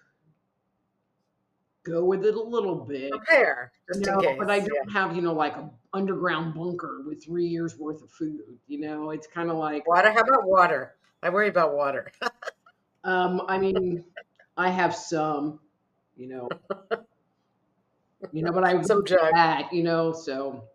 go 1.85 2.03
with 2.03 2.25
it 2.25 2.35
a 2.35 2.41
little 2.41 2.75
bit. 2.75 3.11
Prepare, 3.11 3.71
just 3.87 4.05
you 4.05 4.11
know, 4.11 4.19
in 4.19 4.25
case. 4.25 4.35
But 4.39 4.49
I 4.49 4.59
don't 4.59 4.69
yeah. 4.87 4.93
have, 4.93 5.15
you 5.15 5.21
know, 5.21 5.33
like 5.33 5.55
an 5.55 5.69
underground 5.93 6.55
bunker 6.55 7.03
with 7.05 7.23
three 7.23 7.45
years 7.45 7.77
worth 7.77 8.01
of 8.01 8.09
food. 8.09 8.41
You 8.67 8.81
know, 8.81 9.11
it's 9.11 9.27
kind 9.27 9.49
of 9.49 9.57
like 9.57 9.87
water. 9.87 10.11
How 10.11 10.21
about 10.21 10.45
water? 10.45 10.95
I 11.23 11.29
worry 11.29 11.47
about 11.47 11.75
water. 11.75 12.11
um, 13.03 13.41
I 13.47 13.57
mean, 13.57 14.03
I 14.57 14.69
have 14.69 14.95
some, 14.95 15.59
you 16.17 16.27
know, 16.27 16.49
you 18.31 18.43
know, 18.43 18.51
but 18.51 18.63
I 18.63 18.81
some 18.81 19.05
jug. 19.05 19.19
that, 19.33 19.71
you 19.71 19.83
know, 19.83 20.11
so 20.11 20.65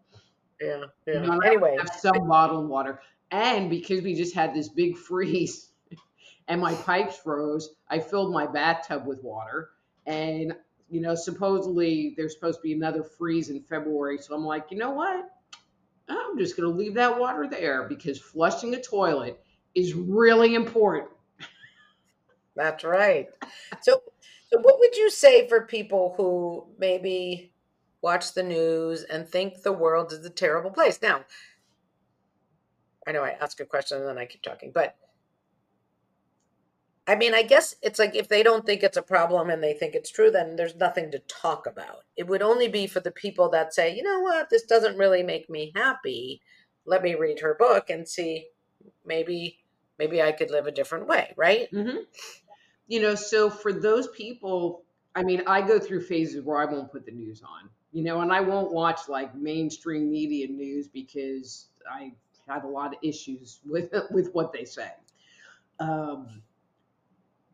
yeah, 0.61 0.85
yeah. 1.07 1.15
You 1.15 1.21
know, 1.21 1.39
anyway, 1.39 1.77
have 1.79 1.95
some 1.99 2.29
bottled 2.29 2.69
water, 2.69 3.01
and 3.31 3.69
because 3.69 4.03
we 4.03 4.15
just 4.15 4.35
had 4.35 4.55
this 4.55 4.69
big 4.69 4.97
freeze 4.97 5.71
and 6.49 6.61
my 6.61 6.75
pipes 6.75 7.17
froze. 7.17 7.71
I 7.89 7.99
filled 7.99 8.33
my 8.33 8.47
bathtub 8.47 9.07
with 9.07 9.23
water, 9.23 9.71
and 10.07 10.55
you 10.91 11.01
know, 11.01 11.15
supposedly 11.15 12.15
there's 12.17 12.35
supposed 12.35 12.59
to 12.59 12.63
be 12.63 12.73
another 12.73 13.03
freeze 13.03 13.49
in 13.49 13.63
February. 13.63 14.19
So 14.19 14.35
I'm 14.35 14.45
like, 14.45 14.67
you 14.71 14.79
know 14.79 14.91
what? 14.91 15.31
I'm 16.09 16.37
just 16.37 16.57
going 16.57 16.71
to 16.71 16.77
leave 16.77 16.95
that 16.95 17.19
water 17.19 17.47
there 17.49 17.85
because 17.89 18.19
flushing 18.19 18.75
a 18.75 18.83
toilet 18.83 19.41
is 19.75 19.95
really 19.95 20.55
important. 20.55 21.09
That's 22.57 22.83
right. 22.83 23.29
So, 23.83 24.03
so 24.51 24.59
what 24.59 24.81
would 24.81 24.97
you 24.97 25.11
say 25.11 25.49
for 25.49 25.63
people 25.63 26.15
who 26.17 26.67
maybe 26.79 27.53
watch 28.03 28.35
the 28.35 28.43
news 28.43 29.05
and 29.05 29.29
think 29.29 29.63
the 29.63 29.73
world 29.73 30.13
is 30.13 30.25
a 30.25 30.31
terrible 30.31 30.71
place? 30.71 31.01
Now, 31.01 31.25
I 33.07 33.13
know 33.13 33.23
I 33.23 33.37
ask 33.41 33.61
a 33.61 33.65
question 33.65 33.99
and 33.99 34.09
then 34.09 34.19
I 34.19 34.27
keep 34.27 34.43
talking, 34.43 34.73
but 34.75 34.97
I 37.11 37.17
mean, 37.17 37.35
I 37.35 37.43
guess 37.43 37.75
it's 37.83 37.99
like 37.99 38.15
if 38.15 38.29
they 38.29 38.45
don't 38.45 38.65
think 38.65 38.85
it's 38.85 38.97
a 38.97 39.03
problem 39.03 39.51
and 39.51 39.61
they 39.61 39.75
think 39.75 39.97
it's 39.97 40.13
true, 40.13 40.31
then 40.31 40.55
there's 40.55 40.77
nothing 40.77 41.11
to 41.11 41.19
talk 41.19 41.67
about. 41.67 42.05
It 42.17 42.29
would 42.29 42.41
only 42.41 42.69
be 42.69 42.87
for 42.87 43.01
the 43.01 43.11
people 43.11 43.51
that 43.51 43.75
say, 43.75 43.97
you 43.97 44.05
know 44.05 44.21
what, 44.21 44.49
this 44.49 44.63
doesn't 44.63 44.97
really 44.97 45.25
make 45.25 45.51
me 45.51 45.73
happy. 45.75 46.41
Let 46.87 47.03
me 47.03 47.17
read 47.17 47.41
her 47.41 47.57
book 47.59 47.91
and 47.91 48.09
see 48.09 48.47
maybe 49.05 49.59
maybe 49.99 50.23
I 50.23 50.31
could 50.31 50.53
live 50.53 50.69
a 50.69 50.71
different 50.71 51.09
way, 51.09 51.35
right? 51.37 51.67
Mm-hmm. 51.73 51.97
You 52.87 53.03
know, 53.03 53.17
so 53.17 53.51
for 53.51 53.73
those 53.73 54.07
people, 54.07 54.85
I 55.17 55.25
mean, 55.25 55.43
I 55.49 55.63
go 55.63 55.81
through 55.81 56.03
phases 56.03 56.45
where 56.45 56.63
I 56.63 56.65
won't 56.65 56.93
put 56.93 57.07
the 57.07 57.13
news 57.13 57.43
on, 57.43 57.69
you 57.91 58.05
know, 58.05 58.21
and 58.21 58.33
I 58.33 58.41
won't 58.41 58.73
watch 58.73 59.09
like 59.09 59.35
mainstream 59.35 60.13
media 60.13 60.47
news 60.47 60.87
because 60.87 61.71
I 61.91 62.13
have 62.47 62.63
a 62.63 62.69
lot 62.69 62.95
of 62.95 63.01
issues 63.03 63.59
with 63.67 63.93
with 64.13 64.33
what 64.33 64.53
they 64.53 64.65
say. 64.65 64.93
Um, 65.81 66.43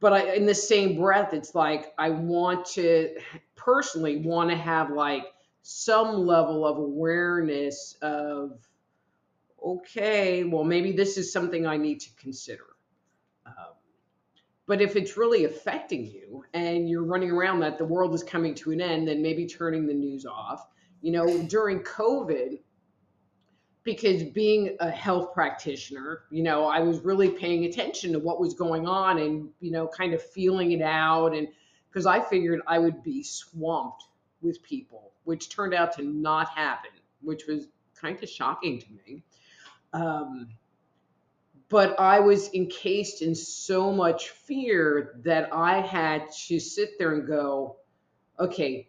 but 0.00 0.12
I, 0.12 0.34
in 0.34 0.46
the 0.46 0.54
same 0.54 0.96
breath, 0.96 1.32
it's 1.32 1.54
like 1.54 1.92
I 1.98 2.10
want 2.10 2.66
to 2.72 3.16
personally 3.54 4.18
want 4.18 4.50
to 4.50 4.56
have 4.56 4.90
like 4.90 5.24
some 5.62 6.26
level 6.26 6.66
of 6.66 6.78
awareness 6.78 7.96
of, 8.02 8.58
okay, 9.64 10.44
well, 10.44 10.64
maybe 10.64 10.92
this 10.92 11.16
is 11.16 11.32
something 11.32 11.66
I 11.66 11.76
need 11.76 12.00
to 12.00 12.10
consider. 12.20 12.66
Um, 13.46 13.74
but 14.66 14.80
if 14.80 14.96
it's 14.96 15.16
really 15.16 15.44
affecting 15.44 16.04
you 16.04 16.44
and 16.52 16.88
you're 16.88 17.04
running 17.04 17.30
around 17.30 17.60
that 17.60 17.78
the 17.78 17.84
world 17.84 18.14
is 18.14 18.22
coming 18.22 18.54
to 18.56 18.72
an 18.72 18.80
end, 18.80 19.08
then 19.08 19.22
maybe 19.22 19.46
turning 19.46 19.86
the 19.86 19.94
news 19.94 20.26
off. 20.26 20.66
You 21.00 21.12
know, 21.12 21.42
during 21.44 21.80
COVID, 21.80 22.58
because 23.86 24.24
being 24.24 24.76
a 24.80 24.90
health 24.90 25.32
practitioner, 25.32 26.24
you 26.28 26.42
know, 26.42 26.66
I 26.66 26.80
was 26.80 26.98
really 27.00 27.30
paying 27.30 27.64
attention 27.66 28.12
to 28.12 28.18
what 28.18 28.40
was 28.40 28.52
going 28.52 28.86
on 28.88 29.18
and, 29.18 29.48
you 29.60 29.70
know, 29.70 29.86
kind 29.86 30.12
of 30.12 30.20
feeling 30.20 30.72
it 30.72 30.82
out. 30.82 31.34
And 31.34 31.46
because 31.88 32.04
I 32.04 32.20
figured 32.20 32.60
I 32.66 32.80
would 32.80 33.04
be 33.04 33.22
swamped 33.22 34.02
with 34.42 34.60
people, 34.64 35.12
which 35.22 35.48
turned 35.50 35.72
out 35.72 35.92
to 35.94 36.02
not 36.02 36.48
happen, 36.48 36.90
which 37.22 37.46
was 37.46 37.68
kind 37.94 38.20
of 38.20 38.28
shocking 38.28 38.80
to 38.80 38.86
me. 38.90 39.22
Um, 39.92 40.48
but 41.68 41.98
I 42.00 42.18
was 42.20 42.52
encased 42.52 43.22
in 43.22 43.36
so 43.36 43.92
much 43.92 44.30
fear 44.30 45.20
that 45.22 45.52
I 45.52 45.80
had 45.80 46.32
to 46.48 46.58
sit 46.58 46.98
there 46.98 47.14
and 47.14 47.24
go, 47.24 47.76
okay, 48.40 48.88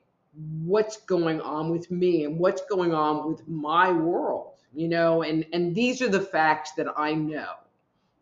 what's 0.64 0.98
going 1.02 1.40
on 1.40 1.70
with 1.70 1.92
me 1.92 2.26
and 2.26 2.40
what's 2.40 2.64
going 2.66 2.96
on 2.96 3.30
with 3.30 3.48
my 3.48 3.92
world? 3.92 4.57
You 4.74 4.88
know, 4.88 5.24
and 5.24 5.46
and 5.54 5.74
these 5.76 6.02
are 6.02 6.10
the 6.10 6.22
facts 6.22 6.72
that 6.74 6.88
I 6.98 7.14
know. 7.14 7.54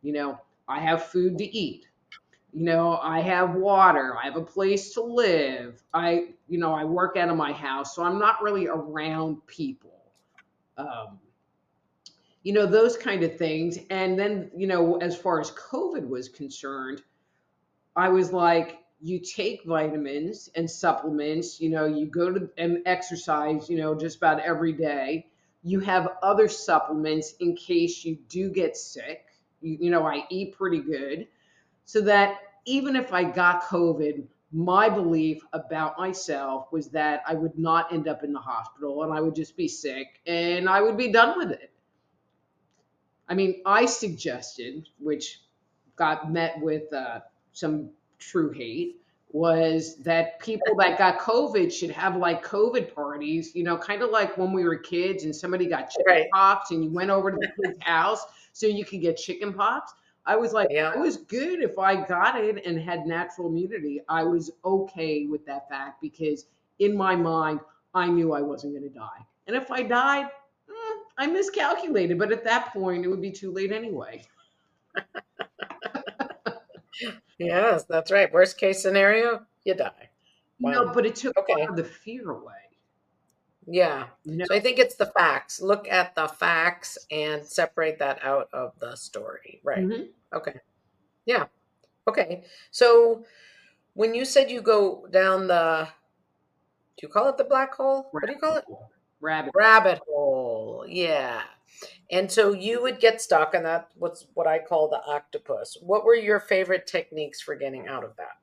You 0.01 0.13
know, 0.13 0.41
I 0.67 0.79
have 0.79 1.05
food 1.05 1.37
to 1.39 1.45
eat. 1.45 1.87
You 2.53 2.63
know, 2.63 2.99
I 3.03 3.19
have 3.19 3.55
water, 3.55 4.15
I 4.17 4.25
have 4.25 4.37
a 4.37 4.41
place 4.41 4.93
to 4.93 5.01
live. 5.01 5.83
I, 5.93 6.27
you 6.47 6.57
know, 6.57 6.73
I 6.73 6.85
work 6.85 7.17
out 7.17 7.27
of 7.27 7.35
my 7.35 7.51
house, 7.51 7.93
so 7.95 8.03
I'm 8.03 8.17
not 8.17 8.41
really 8.41 8.67
around 8.67 9.45
people. 9.45 10.01
Um, 10.77 11.19
you 12.43 12.53
know, 12.53 12.65
those 12.65 12.95
kind 12.95 13.23
of 13.23 13.37
things. 13.37 13.79
And 13.89 14.17
then, 14.17 14.51
you 14.55 14.67
know, 14.67 14.97
as 14.97 15.17
far 15.17 15.41
as 15.41 15.51
COVID 15.51 16.07
was 16.07 16.29
concerned, 16.29 17.01
I 17.95 18.07
was 18.09 18.31
like, 18.31 18.77
you 19.01 19.19
take 19.19 19.65
vitamins 19.65 20.49
and 20.55 20.69
supplements, 20.69 21.59
you 21.59 21.69
know, 21.69 21.85
you 21.85 22.05
go 22.05 22.31
to 22.31 22.49
and 22.57 22.81
exercise, 22.85 23.69
you 23.69 23.77
know, 23.77 23.95
just 23.95 24.17
about 24.17 24.39
every 24.39 24.71
day 24.71 25.27
you 25.65 25.79
have 25.79 26.17
other 26.21 26.47
supplements 26.47 27.33
in 27.39 27.55
case 27.55 28.05
you 28.05 28.19
do 28.29 28.51
get 28.51 28.77
sick. 28.77 29.25
You, 29.61 29.77
you 29.81 29.89
know, 29.89 30.05
I 30.05 30.23
eat 30.29 30.55
pretty 30.55 30.79
good. 30.79 31.27
So 31.85 32.01
that 32.01 32.37
even 32.65 32.95
if 32.95 33.11
I 33.11 33.23
got 33.23 33.63
COVID, 33.63 34.27
my 34.51 34.87
belief 34.89 35.41
about 35.53 35.97
myself 35.97 36.71
was 36.71 36.89
that 36.89 37.23
I 37.27 37.33
would 37.33 37.57
not 37.57 37.91
end 37.91 38.07
up 38.07 38.23
in 38.23 38.31
the 38.31 38.39
hospital 38.39 39.01
and 39.03 39.11
I 39.11 39.19
would 39.21 39.33
just 39.33 39.57
be 39.57 39.67
sick 39.67 40.21
and 40.27 40.69
I 40.69 40.81
would 40.81 40.97
be 40.97 41.11
done 41.11 41.35
with 41.35 41.49
it. 41.49 41.71
I 43.27 43.33
mean, 43.33 43.63
I 43.65 43.87
suggested, 43.87 44.87
which 44.99 45.41
got 45.95 46.31
met 46.31 46.61
with 46.61 46.93
uh, 46.93 47.21
some 47.53 47.89
true 48.19 48.51
hate, 48.51 49.01
was 49.35 49.97
that 49.97 50.39
people 50.39 50.77
that 50.77 50.97
got 50.97 51.19
COVID 51.19 51.69
should 51.69 51.89
have 51.89 52.15
like 52.15 52.41
COVID 52.41 52.95
parties, 52.95 53.53
you 53.53 53.65
know, 53.65 53.77
kind 53.77 54.01
of 54.01 54.09
like 54.09 54.37
when 54.37 54.53
we 54.53 54.63
were 54.63 54.77
kids 54.77 55.25
and 55.25 55.35
somebody 55.35 55.65
got 55.65 55.89
chicken 55.89 56.05
right. 56.07 56.27
pox 56.33 56.71
and 56.71 56.81
you 56.81 56.89
went 56.89 57.09
over 57.09 57.31
to 57.31 57.37
the 57.37 57.49
kid's 57.67 57.77
house 57.83 58.23
so 58.53 58.65
you 58.65 58.85
could 58.85 59.01
get 59.01 59.17
chicken 59.17 59.51
pox. 59.51 59.93
I 60.25 60.37
was 60.37 60.53
like, 60.53 60.69
yeah. 60.71 60.93
it 60.93 60.99
was 60.99 61.17
good 61.17 61.61
if 61.61 61.77
I 61.77 61.97
got 61.97 62.41
it 62.41 62.65
and 62.65 62.79
had 62.79 63.05
natural 63.05 63.49
immunity. 63.49 63.99
I 64.07 64.23
was 64.23 64.51
okay 64.63 65.25
with 65.25 65.45
that 65.47 65.67
fact 65.67 66.01
because 66.01 66.45
in 66.79 66.95
my 66.95 67.13
mind, 67.13 67.59
I 67.93 68.07
knew 68.07 68.31
I 68.31 68.41
wasn't 68.41 68.71
going 68.71 68.89
to 68.89 68.97
die. 68.97 69.25
And 69.47 69.55
if 69.57 69.69
I 69.69 69.83
died, 69.83 70.27
eh, 70.69 70.97
I 71.17 71.27
miscalculated. 71.27 72.17
But 72.17 72.31
at 72.31 72.45
that 72.45 72.71
point, 72.71 73.03
it 73.03 73.09
would 73.09 73.21
be 73.21 73.31
too 73.31 73.51
late 73.51 73.73
anyway. 73.73 74.23
Yes, 77.37 77.83
that's 77.83 78.11
right. 78.11 78.31
Worst 78.31 78.57
case 78.57 78.81
scenario, 78.81 79.45
you 79.63 79.75
die. 79.75 80.09
Wow. 80.59 80.71
No, 80.71 80.93
but 80.93 81.05
it 81.05 81.15
took 81.15 81.37
okay. 81.37 81.67
the 81.75 81.83
fear 81.83 82.31
away. 82.31 82.53
Yeah. 83.67 84.05
So 84.25 84.53
I 84.53 84.59
think 84.59 84.79
it's 84.79 84.95
the 84.95 85.07
facts. 85.07 85.61
Look 85.61 85.87
at 85.89 86.15
the 86.15 86.27
facts 86.27 86.97
and 87.11 87.45
separate 87.45 87.99
that 87.99 88.19
out 88.23 88.47
of 88.53 88.73
the 88.79 88.95
story. 88.95 89.59
Right. 89.63 89.79
Mm-hmm. 89.79 90.03
Okay. 90.37 90.59
Yeah. 91.25 91.45
Okay. 92.07 92.43
So 92.71 93.25
when 93.93 94.13
you 94.13 94.23
said 94.23 94.51
you 94.51 94.61
go 94.61 95.07
down 95.11 95.47
the 95.47 95.87
do 96.97 97.07
you 97.07 97.11
call 97.11 97.27
it 97.27 97.37
the 97.37 97.43
black 97.43 97.73
hole? 97.73 98.09
Rabbit 98.13 98.13
what 98.13 98.27
do 98.27 98.33
you 98.33 98.39
call 98.39 98.57
it? 98.57 98.65
Rabbit. 99.19 99.51
Rabbit 99.55 99.99
hole. 100.07 100.85
Yeah. 100.87 101.41
And 102.11 102.31
so 102.31 102.53
you 102.53 102.81
would 102.81 102.99
get 102.99 103.21
stuck, 103.21 103.53
and 103.53 103.65
that 103.65 103.89
was 103.97 104.27
what 104.33 104.47
I 104.47 104.59
call 104.59 104.89
the 104.89 105.01
octopus. 105.05 105.77
What 105.81 106.05
were 106.05 106.15
your 106.15 106.39
favorite 106.39 106.87
techniques 106.87 107.41
for 107.41 107.55
getting 107.55 107.87
out 107.87 108.03
of 108.03 108.15
that? 108.17 108.37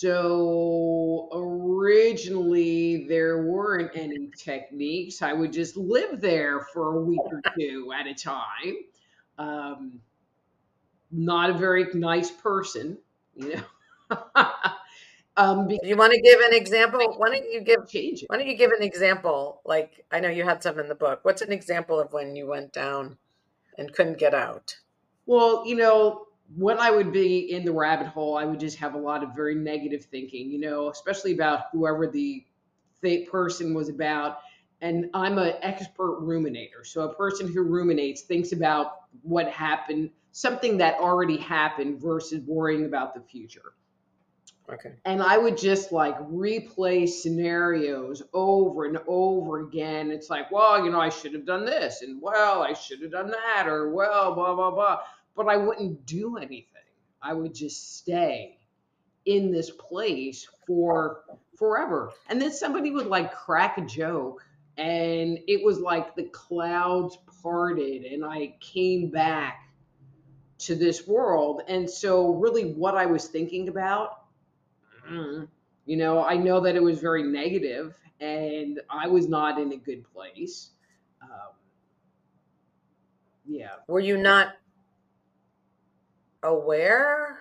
So 0.00 1.28
originally 1.32 3.06
there 3.08 3.46
weren't 3.46 3.96
any 3.96 4.30
techniques. 4.36 5.22
I 5.22 5.32
would 5.32 5.52
just 5.52 5.76
live 5.76 6.20
there 6.20 6.60
for 6.72 6.98
a 6.98 7.00
week 7.00 7.20
or 7.24 7.42
two 7.58 7.92
at 7.98 8.06
a 8.06 8.14
time. 8.14 8.76
Um, 9.38 10.00
not 11.10 11.50
a 11.50 11.54
very 11.54 11.86
nice 11.94 12.30
person, 12.30 12.98
you 13.34 13.56
know. 13.56 14.24
Um, 15.38 15.70
you 15.84 15.96
want 15.96 16.12
to 16.12 16.20
give 16.20 16.40
an 16.40 16.52
example? 16.52 17.14
Why 17.16 17.28
don't 17.28 17.50
you 17.50 17.60
give 17.60 17.88
change 17.88 18.24
Why 18.26 18.38
don't 18.38 18.48
you 18.48 18.56
give 18.56 18.72
an 18.72 18.82
example? 18.82 19.62
Like 19.64 20.04
I 20.10 20.18
know 20.18 20.28
you 20.28 20.42
had 20.42 20.64
some 20.64 20.80
in 20.80 20.88
the 20.88 20.96
book. 20.96 21.20
What's 21.22 21.42
an 21.42 21.52
example 21.52 22.00
of 22.00 22.12
when 22.12 22.34
you 22.34 22.48
went 22.48 22.72
down 22.72 23.18
and 23.78 23.92
couldn't 23.92 24.18
get 24.18 24.34
out? 24.34 24.76
Well, 25.26 25.64
you 25.64 25.76
know, 25.76 26.26
when 26.56 26.78
I 26.78 26.90
would 26.90 27.12
be 27.12 27.52
in 27.52 27.64
the 27.64 27.70
rabbit 27.70 28.08
hole, 28.08 28.36
I 28.36 28.46
would 28.46 28.58
just 28.58 28.78
have 28.78 28.94
a 28.94 28.98
lot 28.98 29.22
of 29.22 29.36
very 29.36 29.54
negative 29.54 30.06
thinking. 30.06 30.50
You 30.50 30.58
know, 30.58 30.90
especially 30.90 31.34
about 31.34 31.66
whoever 31.72 32.08
the 32.08 32.44
the 33.00 33.24
person 33.26 33.74
was 33.74 33.88
about. 33.88 34.38
And 34.80 35.08
I'm 35.14 35.38
an 35.38 35.54
expert 35.62 36.20
ruminator. 36.20 36.84
So 36.84 37.02
a 37.02 37.14
person 37.14 37.52
who 37.52 37.62
ruminates 37.62 38.22
thinks 38.22 38.50
about 38.50 39.02
what 39.22 39.48
happened, 39.48 40.10
something 40.32 40.78
that 40.78 40.98
already 40.98 41.36
happened 41.36 42.00
versus 42.00 42.42
worrying 42.44 42.86
about 42.86 43.14
the 43.14 43.20
future. 43.20 43.74
Okay. 44.70 44.92
And 45.06 45.22
I 45.22 45.38
would 45.38 45.56
just 45.56 45.92
like 45.92 46.18
replay 46.28 47.08
scenarios 47.08 48.22
over 48.34 48.84
and 48.84 48.98
over 49.06 49.60
again. 49.60 50.10
It's 50.10 50.28
like, 50.28 50.50
well, 50.50 50.84
you 50.84 50.90
know, 50.90 51.00
I 51.00 51.08
should 51.08 51.32
have 51.32 51.46
done 51.46 51.64
this, 51.64 52.02
and 52.02 52.20
well, 52.20 52.62
I 52.62 52.74
should 52.74 53.00
have 53.00 53.12
done 53.12 53.30
that, 53.30 53.66
or 53.66 53.90
well, 53.90 54.34
blah, 54.34 54.54
blah, 54.54 54.70
blah. 54.70 54.98
But 55.34 55.48
I 55.48 55.56
wouldn't 55.56 56.04
do 56.04 56.36
anything. 56.36 56.66
I 57.22 57.32
would 57.32 57.54
just 57.54 57.96
stay 57.96 58.58
in 59.24 59.50
this 59.50 59.70
place 59.70 60.46
for 60.66 61.22
forever. 61.56 62.12
And 62.28 62.40
then 62.40 62.52
somebody 62.52 62.90
would 62.90 63.06
like 63.06 63.34
crack 63.34 63.78
a 63.78 63.86
joke, 63.86 64.44
and 64.76 65.38
it 65.48 65.64
was 65.64 65.80
like 65.80 66.14
the 66.14 66.24
clouds 66.24 67.16
parted, 67.42 68.04
and 68.04 68.22
I 68.22 68.54
came 68.60 69.10
back 69.10 69.64
to 70.58 70.74
this 70.74 71.06
world. 71.06 71.62
And 71.68 71.88
so, 71.88 72.34
really, 72.34 72.72
what 72.72 72.96
I 72.96 73.06
was 73.06 73.26
thinking 73.28 73.68
about, 73.68 74.17
mm, 75.10 75.48
you 75.86 75.96
know, 75.96 76.24
I 76.24 76.36
know 76.36 76.60
that 76.60 76.76
it 76.76 76.82
was 76.82 77.00
very 77.00 77.22
negative 77.22 77.96
and 78.20 78.80
I 78.90 79.08
was 79.08 79.28
not 79.28 79.58
in 79.60 79.72
a 79.72 79.76
good 79.76 80.04
place. 80.12 80.70
Um, 81.22 81.52
yeah. 83.46 83.76
Were 83.88 84.00
you 84.00 84.16
not 84.16 84.54
aware? 86.42 87.38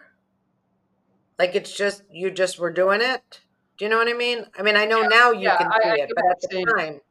Like 1.39 1.55
it's 1.55 1.75
just, 1.75 2.03
you 2.11 2.29
just 2.31 2.59
were 2.59 2.71
doing 2.71 3.01
it? 3.01 3.41
Do 3.77 3.85
you 3.85 3.89
know 3.89 3.97
what 3.97 4.07
I 4.09 4.13
mean? 4.13 4.45
I 4.57 4.63
mean, 4.63 4.75
I 4.75 4.85
know 4.85 5.01
Yeah, 5.01 5.07
now 5.07 5.31
you 5.31 5.51
yeah, 5.51 5.55
can 5.57 5.71
I, 5.71 5.77
see 5.83 5.89
I 5.93 5.97
it, 5.99 6.11
get 6.15 6.15
but 6.15 6.25
at 6.31 6.41
the 6.41 6.49
saying. 6.51 6.65
time, 6.77 7.01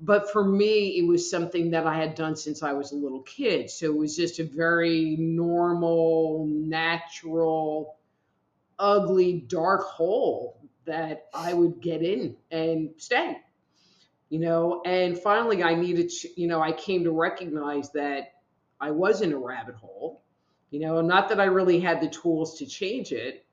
But 0.00 0.30
for 0.32 0.44
me, 0.44 0.98
it 0.98 1.06
was 1.06 1.30
something 1.30 1.70
that 1.72 1.86
I 1.86 1.96
had 1.96 2.14
done 2.14 2.36
since 2.36 2.62
I 2.62 2.72
was 2.72 2.92
a 2.92 2.96
little 2.96 3.22
kid. 3.22 3.70
So 3.70 3.86
it 3.86 3.96
was 3.96 4.16
just 4.16 4.38
a 4.40 4.44
very 4.44 5.16
normal, 5.18 6.46
natural, 6.48 7.96
ugly, 8.78 9.44
dark 9.46 9.82
hole 9.82 10.60
that 10.84 11.26
I 11.32 11.52
would 11.52 11.80
get 11.80 12.02
in 12.02 12.36
and 12.50 12.90
stay. 12.96 13.38
You 14.28 14.40
know, 14.40 14.82
and 14.84 15.18
finally 15.18 15.62
I 15.62 15.74
needed 15.74 16.08
to, 16.08 16.40
you 16.40 16.48
know, 16.48 16.60
I 16.60 16.72
came 16.72 17.04
to 17.04 17.12
recognize 17.12 17.92
that 17.92 18.34
I 18.80 18.90
was 18.90 19.20
in 19.22 19.32
a 19.32 19.38
rabbit 19.38 19.76
hole. 19.76 20.22
You 20.70 20.80
know, 20.80 21.00
not 21.00 21.28
that 21.28 21.40
I 21.40 21.44
really 21.44 21.78
had 21.78 22.00
the 22.00 22.08
tools 22.08 22.58
to 22.58 22.66
change 22.66 23.12
it, 23.12 23.44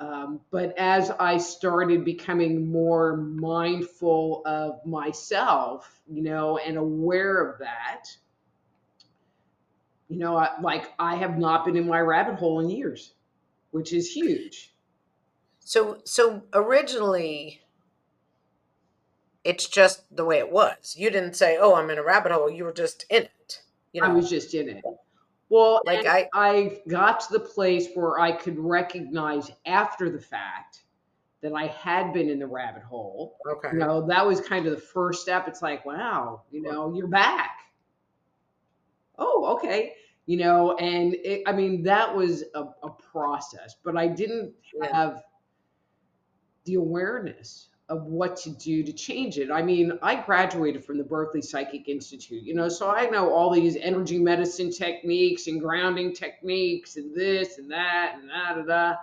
um, 0.00 0.40
but 0.52 0.78
as 0.78 1.10
I 1.10 1.38
started 1.38 2.04
becoming 2.04 2.70
more 2.70 3.16
mindful 3.16 4.42
of 4.46 4.84
myself, 4.86 6.00
you 6.06 6.22
know, 6.22 6.58
and 6.58 6.76
aware 6.76 7.50
of 7.50 7.58
that, 7.58 8.04
you 10.08 10.18
know, 10.18 10.36
I, 10.36 10.60
like 10.60 10.92
I 10.98 11.16
have 11.16 11.36
not 11.36 11.64
been 11.64 11.76
in 11.76 11.88
my 11.88 11.98
rabbit 12.00 12.36
hole 12.36 12.60
in 12.60 12.70
years, 12.70 13.12
which 13.70 13.92
is 13.92 14.10
huge. 14.10 14.72
so 15.60 15.98
so 16.04 16.42
originally 16.52 17.62
it's 19.44 19.66
just 19.66 20.04
the 20.14 20.24
way 20.24 20.38
it 20.38 20.52
was. 20.52 20.94
You 20.98 21.10
didn't 21.10 21.34
say, 21.34 21.56
"Oh, 21.58 21.74
I'm 21.74 21.90
in 21.90 21.98
a 21.98 22.02
rabbit 22.02 22.32
hole." 22.32 22.50
You 22.50 22.64
were 22.64 22.72
just 22.72 23.06
in 23.08 23.22
it. 23.22 23.62
You 23.92 24.02
know, 24.02 24.08
I 24.08 24.12
was 24.12 24.28
just 24.28 24.52
in 24.54 24.68
it. 24.68 24.84
Well, 25.48 25.80
like 25.86 26.06
I 26.06 26.28
I 26.34 26.80
got 26.88 27.20
to 27.20 27.32
the 27.32 27.40
place 27.40 27.88
where 27.94 28.18
I 28.18 28.32
could 28.32 28.58
recognize 28.58 29.50
after 29.64 30.10
the 30.10 30.20
fact 30.20 30.82
that 31.40 31.54
I 31.54 31.68
had 31.68 32.12
been 32.12 32.28
in 32.28 32.38
the 32.38 32.46
rabbit 32.46 32.82
hole. 32.82 33.38
okay. 33.50 33.68
You 33.72 33.78
know, 33.78 34.06
that 34.08 34.26
was 34.26 34.40
kind 34.40 34.66
of 34.66 34.74
the 34.74 34.80
first 34.80 35.22
step. 35.22 35.46
It's 35.48 35.62
like, 35.62 35.86
wow, 35.86 36.42
you 36.50 36.60
know, 36.60 36.92
you're 36.94 37.06
back. 37.06 37.58
Oh, 39.16 39.56
okay. 39.56 39.94
You 40.28 40.36
know, 40.36 40.76
and 40.76 41.14
it, 41.14 41.42
I 41.46 41.52
mean, 41.52 41.82
that 41.84 42.14
was 42.14 42.44
a, 42.54 42.64
a 42.82 42.90
process, 42.90 43.76
but 43.82 43.96
I 43.96 44.08
didn't 44.08 44.52
have 44.92 45.22
the 46.66 46.74
awareness 46.74 47.70
of 47.88 48.04
what 48.04 48.36
to 48.36 48.50
do 48.50 48.82
to 48.82 48.92
change 48.92 49.38
it. 49.38 49.50
I 49.50 49.62
mean, 49.62 49.98
I 50.02 50.16
graduated 50.16 50.84
from 50.84 50.98
the 50.98 51.04
Berkeley 51.04 51.40
Psychic 51.40 51.88
Institute, 51.88 52.42
you 52.42 52.54
know, 52.54 52.68
so 52.68 52.90
I 52.90 53.06
know 53.06 53.32
all 53.32 53.50
these 53.50 53.76
energy 53.76 54.18
medicine 54.18 54.70
techniques 54.70 55.46
and 55.46 55.62
grounding 55.62 56.12
techniques 56.12 56.96
and 56.96 57.16
this 57.16 57.56
and 57.56 57.70
that 57.70 58.18
and 58.20 58.28
da 58.28 58.54
da 58.56 58.62
da. 58.62 58.96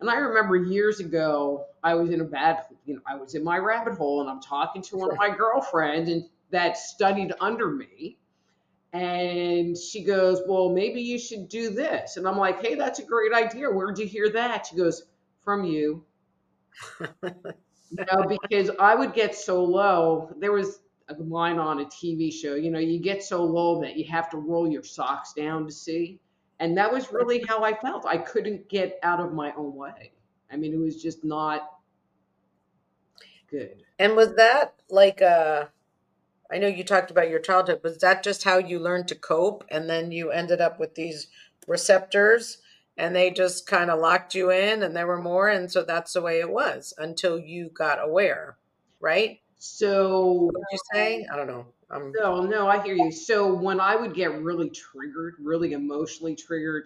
And 0.00 0.08
I 0.08 0.16
remember 0.16 0.56
years 0.56 0.98
ago, 1.00 1.66
I 1.82 1.92
was 1.92 2.08
in 2.08 2.22
a 2.22 2.24
bad, 2.24 2.62
you 2.86 2.94
know, 2.94 3.02
I 3.06 3.16
was 3.16 3.34
in 3.34 3.44
my 3.44 3.58
rabbit 3.58 3.98
hole 3.98 4.22
and 4.22 4.30
I'm 4.30 4.40
talking 4.40 4.80
to 4.80 4.96
one 4.96 5.10
of 5.10 5.18
my 5.18 5.28
girlfriends 5.28 6.08
and 6.08 6.24
that 6.52 6.78
studied 6.78 7.34
under 7.38 7.68
me. 7.70 8.16
And 8.92 9.76
she 9.76 10.04
goes, 10.04 10.42
Well, 10.46 10.70
maybe 10.70 11.00
you 11.02 11.18
should 11.18 11.48
do 11.48 11.70
this. 11.70 12.16
And 12.16 12.26
I'm 12.26 12.38
like, 12.38 12.64
Hey, 12.64 12.74
that's 12.74 12.98
a 12.98 13.04
great 13.04 13.32
idea. 13.32 13.70
Where'd 13.70 13.98
you 13.98 14.06
hear 14.06 14.30
that? 14.30 14.66
She 14.66 14.76
goes, 14.76 15.04
From 15.44 15.64
you. 15.64 16.04
You 17.90 18.04
know, 18.12 18.36
because 18.42 18.70
I 18.78 18.94
would 18.94 19.14
get 19.14 19.34
so 19.34 19.62
low. 19.64 20.34
There 20.38 20.52
was 20.52 20.80
a 21.08 21.14
line 21.22 21.58
on 21.58 21.80
a 21.80 21.84
TV 21.86 22.32
show, 22.32 22.54
you 22.54 22.70
know, 22.70 22.78
you 22.78 23.00
get 23.00 23.22
so 23.22 23.42
low 23.44 23.80
that 23.80 23.96
you 23.96 24.04
have 24.10 24.28
to 24.30 24.36
roll 24.36 24.68
your 24.70 24.82
socks 24.82 25.32
down 25.32 25.66
to 25.66 25.72
see. 25.72 26.20
And 26.60 26.76
that 26.76 26.92
was 26.92 27.12
really 27.12 27.42
how 27.48 27.64
I 27.64 27.74
felt. 27.78 28.04
I 28.06 28.18
couldn't 28.18 28.68
get 28.68 28.98
out 29.02 29.20
of 29.20 29.32
my 29.32 29.52
own 29.56 29.74
way. 29.74 30.12
I 30.50 30.56
mean, 30.56 30.72
it 30.74 30.78
was 30.78 31.02
just 31.02 31.24
not 31.24 31.62
good. 33.50 33.82
And 33.98 34.16
was 34.16 34.34
that 34.36 34.74
like 34.90 35.22
uh 35.22 35.66
I 36.50 36.58
know 36.58 36.66
you 36.66 36.82
talked 36.82 37.10
about 37.10 37.28
your 37.28 37.40
childhood, 37.40 37.80
was 37.82 37.98
that 37.98 38.22
just 38.22 38.44
how 38.44 38.58
you 38.58 38.78
learned 38.78 39.08
to 39.08 39.14
cope 39.14 39.64
and 39.70 39.88
then 39.88 40.12
you 40.12 40.30
ended 40.30 40.60
up 40.60 40.80
with 40.80 40.94
these 40.94 41.28
receptors 41.66 42.58
and 42.96 43.14
they 43.14 43.30
just 43.30 43.66
kind 43.66 43.90
of 43.90 44.00
locked 44.00 44.34
you 44.34 44.50
in 44.50 44.82
and 44.82 44.96
there 44.96 45.06
were 45.06 45.20
more 45.20 45.48
and 45.48 45.70
so 45.70 45.82
that's 45.84 46.14
the 46.14 46.22
way 46.22 46.40
it 46.40 46.50
was 46.50 46.94
until 46.98 47.38
you 47.38 47.70
got 47.74 48.02
aware, 48.02 48.56
right? 49.00 49.40
So, 49.58 50.50
What 50.52 50.64
you 50.72 50.78
say? 50.92 51.26
I 51.30 51.36
don't 51.36 51.48
know. 51.48 51.66
Um 51.90 52.12
no, 52.14 52.42
no, 52.42 52.68
I 52.68 52.82
hear 52.82 52.94
you. 52.94 53.10
So, 53.10 53.52
when 53.52 53.80
I 53.80 53.96
would 53.96 54.14
get 54.14 54.40
really 54.40 54.70
triggered, 54.70 55.34
really 55.40 55.72
emotionally 55.72 56.34
triggered, 56.34 56.84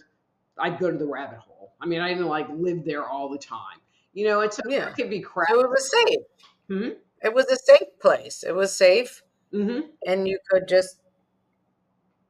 I'd 0.59 0.79
go 0.79 0.91
to 0.91 0.99
the 0.99 1.07
rabbit 1.07 1.39
hole. 1.39 1.75
I 1.81 1.87
mean, 1.87 2.01
I 2.01 2.09
didn't 2.09 2.29
like 2.29 2.49
live 2.51 2.85
there 2.85 3.09
all 3.09 3.29
the 3.29 3.39
time. 3.39 3.81
You 4.15 4.27
know, 4.27 4.41
it's 4.41 4.61
yeah. 4.67 4.89
it 4.89 4.95
could 4.95 5.11
be 5.11 5.21
crap. 5.21 5.49
So 5.51 5.61
it 5.61 5.69
was 5.69 5.91
safe. 5.91 6.21
Hmm? 6.69 6.89
It 7.23 7.35
was 7.35 7.47
a 7.47 7.57
safe 7.57 7.89
place. 8.01 8.43
It 8.43 8.55
was 8.55 8.75
safe 8.75 9.23
hmm 9.53 9.81
and 10.07 10.27
you 10.29 10.39
could 10.51 10.67
just 10.69 10.99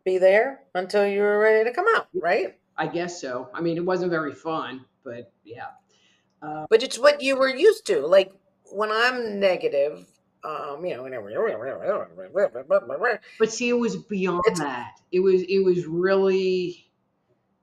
be 0.05 0.19
there 0.19 0.63
until 0.75 1.07
you 1.07 1.21
were 1.21 1.39
ready 1.39 1.65
to 1.69 1.75
come 1.75 1.87
out, 1.97 2.09
right? 2.15 2.59
I 2.77 2.87
guess 2.89 3.21
so. 3.21 3.49
I 3.55 3.61
mean, 3.61 3.77
it 3.77 3.85
wasn't 3.85 4.11
very 4.11 4.35
fun, 4.35 4.85
but 5.05 5.33
yeah. 5.45 5.69
Uh, 6.43 6.67
But 6.71 6.83
it's 6.83 6.99
what 6.99 7.23
you 7.23 7.37
were 7.37 7.49
used 7.49 7.87
to. 7.87 8.07
Like 8.07 8.33
when 8.73 8.91
I'm 8.91 9.39
negative, 9.41 10.07
um, 10.45 10.85
you 10.85 10.97
know, 10.97 11.05
but 13.39 13.53
see, 13.53 13.69
it 13.69 13.75
was 13.79 13.97
beyond 13.97 14.57
that. 14.57 15.01
It 15.11 15.21
was 15.21 15.43
it 15.43 15.61
was 15.61 15.87
really 15.87 16.91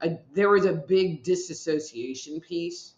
a, 0.02 0.18
there 0.34 0.50
was 0.50 0.66
a 0.66 0.74
big 0.74 1.24
disassociation 1.24 2.42
piece 2.42 2.96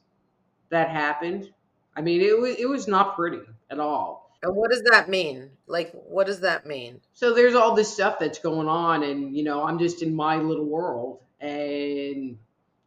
that 0.70 0.90
happened. 0.90 1.54
I 1.96 2.02
mean, 2.02 2.22
it 2.22 2.38
was 2.40 2.56
it 2.58 2.68
was 2.70 2.88
not 2.88 3.16
pretty 3.16 3.42
at 3.70 3.80
all. 3.80 4.21
And 4.44 4.56
what 4.56 4.72
does 4.72 4.84
that 4.92 5.10
mean? 5.10 5.52
Like 5.68 5.92
what 5.94 6.28
does 6.28 6.42
that 6.42 6.66
mean? 6.66 7.02
So 7.14 7.34
there's 7.34 7.56
all 7.56 7.76
this 7.76 7.94
stuff 7.94 8.20
that's 8.20 8.40
going 8.40 8.68
on, 8.68 9.04
and 9.04 9.36
you 9.36 9.44
know, 9.44 9.64
I'm 9.64 9.80
just 9.80 10.02
in 10.02 10.16
my 10.16 10.38
little 10.38 10.66
world, 10.66 11.20
and 11.40 12.38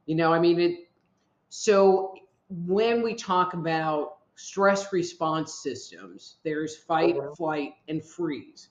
you 0.07 0.15
know, 0.15 0.33
I 0.33 0.39
mean 0.41 0.61
it. 0.61 0.89
So 1.49 2.15
when 2.49 3.03
we 3.03 3.15
talk 3.15 3.55
about 3.55 4.19
stress 4.37 4.93
response 4.93 5.55
systems, 5.63 6.37
there's 6.45 6.77
fight, 6.77 7.17
Mhm. 7.17 7.37
flight, 7.37 7.75
and 7.89 8.05
freeze. 8.05 8.69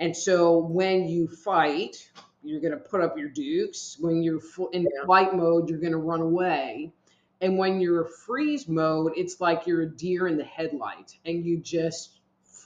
And 0.00 0.16
so 0.16 0.58
when 0.58 1.08
you 1.08 1.28
fight, 1.28 2.10
you're 2.42 2.60
going 2.60 2.72
to 2.72 2.78
put 2.78 3.00
up 3.00 3.16
your 3.16 3.28
dukes. 3.28 3.96
When 4.00 4.22
you're 4.22 4.40
in 4.72 4.86
flight 5.06 5.34
mode, 5.34 5.68
you're 5.70 5.78
going 5.78 5.92
to 5.92 5.98
run 5.98 6.20
away. 6.20 6.92
And 7.40 7.58
when 7.58 7.80
you're 7.80 8.04
freeze 8.04 8.68
mode, 8.68 9.12
it's 9.16 9.40
like 9.40 9.66
you're 9.66 9.82
a 9.82 9.86
deer 9.90 10.26
in 10.28 10.36
the 10.36 10.44
headlights 10.44 11.18
and 11.24 11.44
you 11.44 11.58
just 11.58 12.13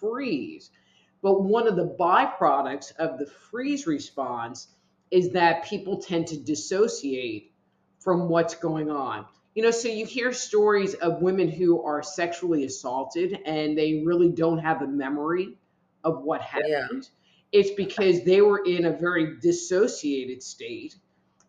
freeze. 0.01 0.71
But 1.23 1.43
one 1.43 1.67
of 1.69 1.77
the 1.77 1.97
byproducts 1.99 2.95
of 2.97 3.19
the 3.19 3.27
freeze 3.27 3.87
response 3.87 4.69
is 5.11 5.33
that 5.33 5.65
people 5.65 5.99
tend 6.03 6.27
to 6.29 6.37
dissociate 6.39 7.53
from 7.99 8.29
what's 8.29 8.55
going 8.55 8.91
on. 8.91 9.27
You 9.55 9.63
know, 9.63 9.71
so 9.71 9.89
you 9.89 10.07
hear 10.07 10.33
stories 10.33 10.95
of 10.95 11.23
women 11.23 11.49
who 11.49 11.83
are 11.83 12.03
sexually 12.03 12.65
assaulted 12.65 13.39
and 13.45 13.77
they 13.77 14.03
really 14.05 14.31
don't 14.31 14.59
have 14.59 14.83
a 14.83 14.87
memory 14.87 15.59
of 16.05 16.23
what 16.23 16.41
Yeah. 16.55 16.89
happened. 16.89 17.09
It's 17.53 17.71
because 17.73 18.25
they 18.25 18.41
were 18.41 18.63
in 18.65 18.85
a 18.87 18.93
very 18.97 19.39
dissociated 19.41 20.43
state 20.43 20.97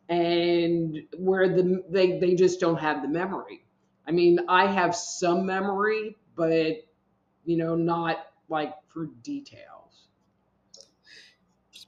and 0.09 0.97
where 1.17 1.49
the 1.49 1.83
they, 1.89 2.19
they 2.19 2.35
just 2.35 2.59
don't 2.59 2.79
have 2.79 3.01
the 3.01 3.07
memory. 3.07 3.65
I 4.07 4.11
mean, 4.11 4.39
I 4.49 4.67
have 4.67 4.95
some 4.95 5.45
memory, 5.45 6.17
but 6.35 6.77
you 7.45 7.57
know, 7.57 7.75
not 7.75 8.17
like 8.49 8.75
for 8.87 9.05
details. 9.07 10.07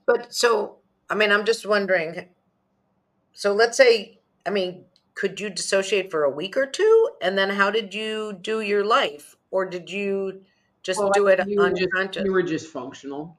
But 0.06 0.34
so 0.34 0.80
I 1.10 1.16
mean 1.16 1.32
I'm 1.32 1.46
just 1.46 1.66
wondering 1.66 2.30
so 3.34 3.54
let's 3.54 3.78
say 3.78 4.20
I 4.46 4.50
mean 4.50 4.86
could 5.14 5.40
you 5.40 5.50
dissociate 5.50 6.10
for 6.12 6.24
a 6.24 6.30
week 6.30 6.56
or 6.58 6.66
two 6.66 7.12
and 7.22 7.38
then 7.38 7.50
how 7.52 7.70
did 7.72 7.94
you 7.94 8.34
do 8.34 8.62
your 8.62 8.84
life 8.86 9.36
or 9.52 9.66
did 9.66 9.90
you 9.90 10.44
just 10.84 11.04
Well, 11.04 11.12
do 11.12 11.28
it 11.28 11.40
you 11.40 11.60
were 11.62 11.72
just 11.72 11.92
you 12.18 12.32
were 12.32 12.44
just 12.44 12.68
functional. 12.72 13.38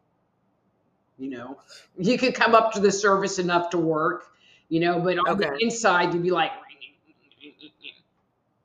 You 1.19 1.31
know, 1.31 1.61
you 1.99 2.19
could 2.19 2.35
come 2.35 2.55
up 2.55 2.73
to 2.73 2.81
the 2.81 2.91
service 2.91 3.39
enough 3.39 3.71
to 3.71 3.79
work, 3.79 4.33
you 4.69 4.81
know, 4.81 5.01
but 5.01 5.19
on 5.19 5.25
Okay. 5.29 5.51
the 5.59 5.65
inside 5.65 6.15
you'd 6.15 6.23
be 6.23 6.31
like, 6.31 6.53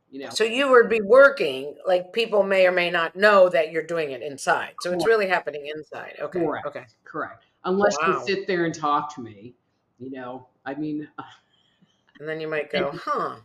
you 0.10 0.22
know, 0.22 0.30
So 0.30 0.44
you 0.44 0.70
would 0.70 0.90
be 0.90 1.02
working, 1.02 1.76
like 1.86 2.14
people 2.14 2.44
may 2.44 2.66
or 2.68 2.72
may 2.72 2.90
not 2.90 3.16
know 3.16 3.50
that 3.50 3.72
you're 3.72 3.84
doing 3.86 4.12
it 4.12 4.22
inside. 4.22 4.76
So 4.82 4.92
it's 4.94 5.06
really 5.06 5.28
happening 5.28 5.68
inside. 5.76 6.16
Okay. 6.20 6.40
Correct. 6.40 6.66
Okay. 6.68 6.86
correct. 7.04 7.44
Unless 7.66 7.98
Wow. 8.02 8.08
you 8.08 8.20
sit 8.36 8.48
there 8.48 8.66
and 8.66 8.74
talk 8.74 9.14
to 9.16 9.22
me, 9.22 9.56
you 10.00 10.12
know, 10.12 10.48
I 10.66 10.76
mean, 10.76 11.08
And 12.20 12.28
then 12.28 12.40
you 12.42 12.48
might 12.48 12.72
go, 12.72 12.92
huh. 12.92 13.36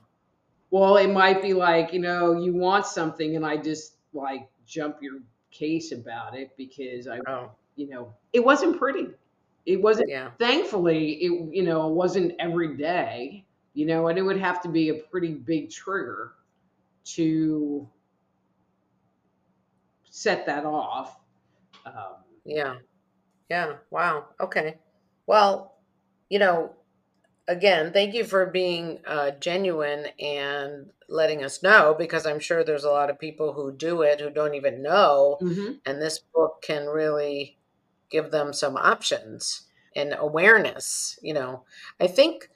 Well, 0.70 0.96
it 0.96 1.08
might 1.10 1.42
be 1.42 1.52
like, 1.52 1.92
you 1.92 1.98
know, 2.00 2.32
you 2.40 2.54
want 2.54 2.86
something 2.86 3.36
and 3.36 3.44
I 3.44 3.56
just 3.58 3.96
like 4.14 4.48
jump 4.66 5.02
your 5.02 5.18
case 5.50 5.92
about 5.92 6.34
it 6.36 6.50
because 6.56 7.06
I, 7.06 7.18
Oh, 7.26 7.50
you 7.76 7.88
know, 7.88 8.14
it 8.32 8.42
wasn't 8.44 8.78
pretty. 8.78 9.08
It 9.66 9.80
wasn't, 9.82 10.08
yeah. 10.08 10.30
thankfully, 10.38 11.12
it, 11.14 11.54
you 11.54 11.62
know, 11.62 11.88
it 11.88 11.94
wasn't 11.94 12.32
every 12.38 12.76
day, 12.76 13.44
you 13.74 13.86
know, 13.86 14.08
and 14.08 14.18
it 14.18 14.22
would 14.22 14.38
have 14.38 14.62
to 14.62 14.68
be 14.68 14.88
a 14.88 14.94
pretty 14.94 15.34
big 15.34 15.70
trigger 15.70 16.32
to 17.04 17.88
set 20.10 20.46
that 20.46 20.64
off. 20.64 21.18
Um, 21.86 22.16
Yeah. 22.44 22.76
Yeah. 23.50 23.76
Wow. 23.90 24.26
Okay. 24.40 24.78
Well, 25.26 25.76
you 26.30 26.38
know, 26.38 26.74
again, 27.48 27.92
thank 27.92 28.14
you 28.14 28.24
for 28.24 28.46
being 28.46 29.00
uh, 29.06 29.32
genuine 29.32 30.06
and 30.20 30.90
letting 31.08 31.44
us 31.44 31.62
know 31.62 31.94
because 31.98 32.26
I'm 32.26 32.40
sure 32.40 32.64
there's 32.64 32.84
a 32.84 32.90
lot 32.90 33.10
of 33.10 33.18
people 33.20 33.54
who 33.54 33.72
do 33.72 34.02
it 34.02 34.20
who 34.20 34.30
don't 34.30 34.54
even 34.54 34.82
know. 34.82 35.38
mhm. 35.42 35.80
And 35.86 36.02
this 36.02 36.20
book 36.34 36.62
can 36.62 36.86
really 36.86 37.58
give 38.10 38.30
them 38.32 38.52
some 38.52 38.76
options 38.76 39.68
and 39.96 40.14
awareness. 40.18 41.18
You 41.22 41.34
know, 41.34 41.64
I 42.00 42.06
think, 42.08 42.50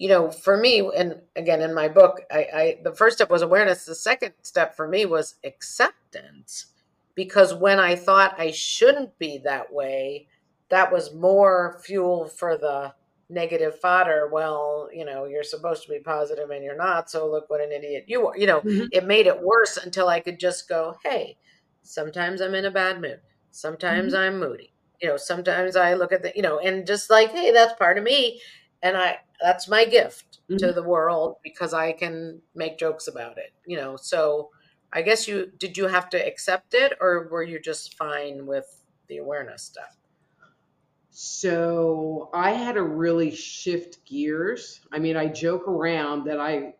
you 0.00 0.08
know, 0.08 0.32
for 0.32 0.56
me, 0.56 0.80
and 0.96 1.16
again, 1.36 1.62
in 1.62 1.74
my 1.74 1.88
book, 1.88 2.22
I, 2.32 2.38
I 2.54 2.78
the 2.84 2.94
first 2.96 3.18
step 3.18 3.30
was 3.30 3.42
awareness. 3.42 3.84
The 3.86 3.94
second 3.94 4.34
step 4.42 4.76
for 4.76 4.88
me 4.88 5.06
was 5.06 5.36
acceptance 5.44 6.66
because 7.14 7.54
when 7.54 7.78
I 7.78 7.96
thought 7.96 8.34
I 8.40 8.50
shouldn't 8.50 9.18
be 9.18 9.38
that 9.44 9.72
way, 9.72 10.28
that 10.70 10.92
was 10.92 11.14
more 11.14 11.80
fuel 11.84 12.26
for 12.28 12.56
the 12.56 12.94
negative 13.28 13.78
fodder. 13.80 14.28
Well, 14.32 14.88
you 14.92 15.04
know, 15.04 15.26
you're 15.26 15.44
supposed 15.44 15.84
to 15.84 15.90
be 15.90 16.00
positive 16.00 16.50
and 16.50 16.64
you're 16.64 16.76
not. 16.76 17.10
So 17.10 17.30
look 17.30 17.50
what 17.50 17.60
an 17.60 17.72
idiot 17.72 18.04
you 18.08 18.26
are. 18.28 18.38
You 18.38 18.46
know, 18.46 18.64
Mhm. 18.64 18.88
it 18.90 19.04
made 19.04 19.26
it 19.26 19.42
worse 19.42 19.76
until 19.76 20.08
I 20.08 20.20
could 20.20 20.40
just 20.40 20.68
go, 20.68 20.96
hey, 21.04 21.38
sometimes 21.82 22.40
I'm 22.40 22.54
in 22.54 22.64
a 22.64 22.70
bad 22.70 23.00
mood. 23.00 23.20
Sometimes 23.50 24.14
I'm 24.14 24.38
moody. 24.38 24.72
You 25.02 25.08
know, 25.10 25.16
sometimes 25.16 25.76
I 25.76 25.94
look 25.94 26.12
at 26.12 26.22
the, 26.22 26.32
you 26.36 26.42
know, 26.42 26.58
and 26.58 26.86
just 26.86 27.10
like, 27.10 27.30
hey, 27.32 27.52
that's 27.52 27.74
part 27.74 27.98
of 27.98 28.04
me. 28.04 28.40
And 28.82 28.96
I, 28.96 29.18
that's 29.42 29.68
my 29.68 29.84
gift 29.84 30.40
to 30.48 30.54
mm-hmm. 30.54 30.74
the 30.74 30.82
world 30.82 31.36
because 31.42 31.74
I 31.74 31.92
can 31.92 32.40
make 32.54 32.78
jokes 32.78 33.08
about 33.08 33.38
it, 33.38 33.52
you 33.66 33.76
know. 33.76 33.96
So 33.96 34.50
I 34.92 35.02
guess 35.02 35.28
you, 35.28 35.50
did 35.58 35.76
you 35.76 35.86
have 35.86 36.08
to 36.10 36.26
accept 36.26 36.74
it 36.74 36.94
or 37.00 37.28
were 37.30 37.42
you 37.42 37.60
just 37.60 37.96
fine 37.96 38.46
with 38.46 38.84
the 39.08 39.18
awareness 39.18 39.62
stuff? 39.62 39.96
So 41.10 42.30
I 42.32 42.52
had 42.52 42.76
to 42.76 42.82
really 42.82 43.30
shift 43.30 44.04
gears. 44.06 44.80
I 44.92 44.98
mean, 44.98 45.16
I 45.16 45.26
joke 45.26 45.66
around 45.66 46.24
that 46.24 46.40
I, 46.40 46.74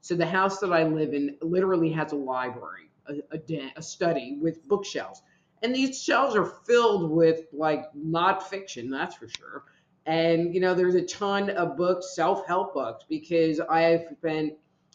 so 0.00 0.14
the 0.14 0.26
house 0.26 0.58
that 0.58 0.72
I 0.72 0.84
live 0.84 1.14
in 1.14 1.36
literally 1.40 1.90
has 1.92 2.12
a 2.12 2.16
library, 2.16 2.90
a, 3.06 3.14
a, 3.32 3.38
den, 3.38 3.72
a 3.76 3.82
study 3.82 4.38
with 4.40 4.66
bookshelves. 4.68 5.22
And 5.62 5.74
these 5.74 6.02
shelves 6.02 6.36
are 6.36 6.44
filled 6.44 7.10
with 7.10 7.46
like 7.52 7.84
not 7.94 8.48
fiction, 8.48 8.90
that's 8.90 9.16
for 9.16 9.28
sure. 9.28 9.64
And, 10.06 10.54
you 10.54 10.60
know, 10.60 10.74
there's 10.74 10.94
a 10.94 11.02
ton 11.02 11.50
of 11.50 11.76
books, 11.76 12.14
self 12.14 12.46
help 12.46 12.74
books, 12.74 13.04
because 13.08 13.60
I 13.60 13.80
have 13.82 14.06
spent 14.18 14.54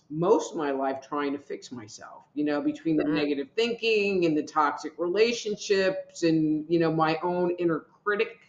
most 0.10 0.52
of 0.52 0.58
my 0.58 0.72
life 0.72 1.02
trying 1.02 1.34
to 1.34 1.40
fix 1.40 1.72
myself, 1.72 2.24
you 2.34 2.46
know, 2.46 2.62
between 2.62 2.98
the 2.98 3.04
Mhm. 3.04 3.14
negative 3.14 3.50
thinking 3.56 4.26
and 4.26 4.38
the 4.38 4.44
toxic 4.44 4.94
relationships 4.98 6.24
and, 6.24 6.66
you 6.70 6.80
know, 6.80 6.92
my 6.92 7.18
own 7.24 7.52
inner 7.52 7.86
critic 8.04 8.40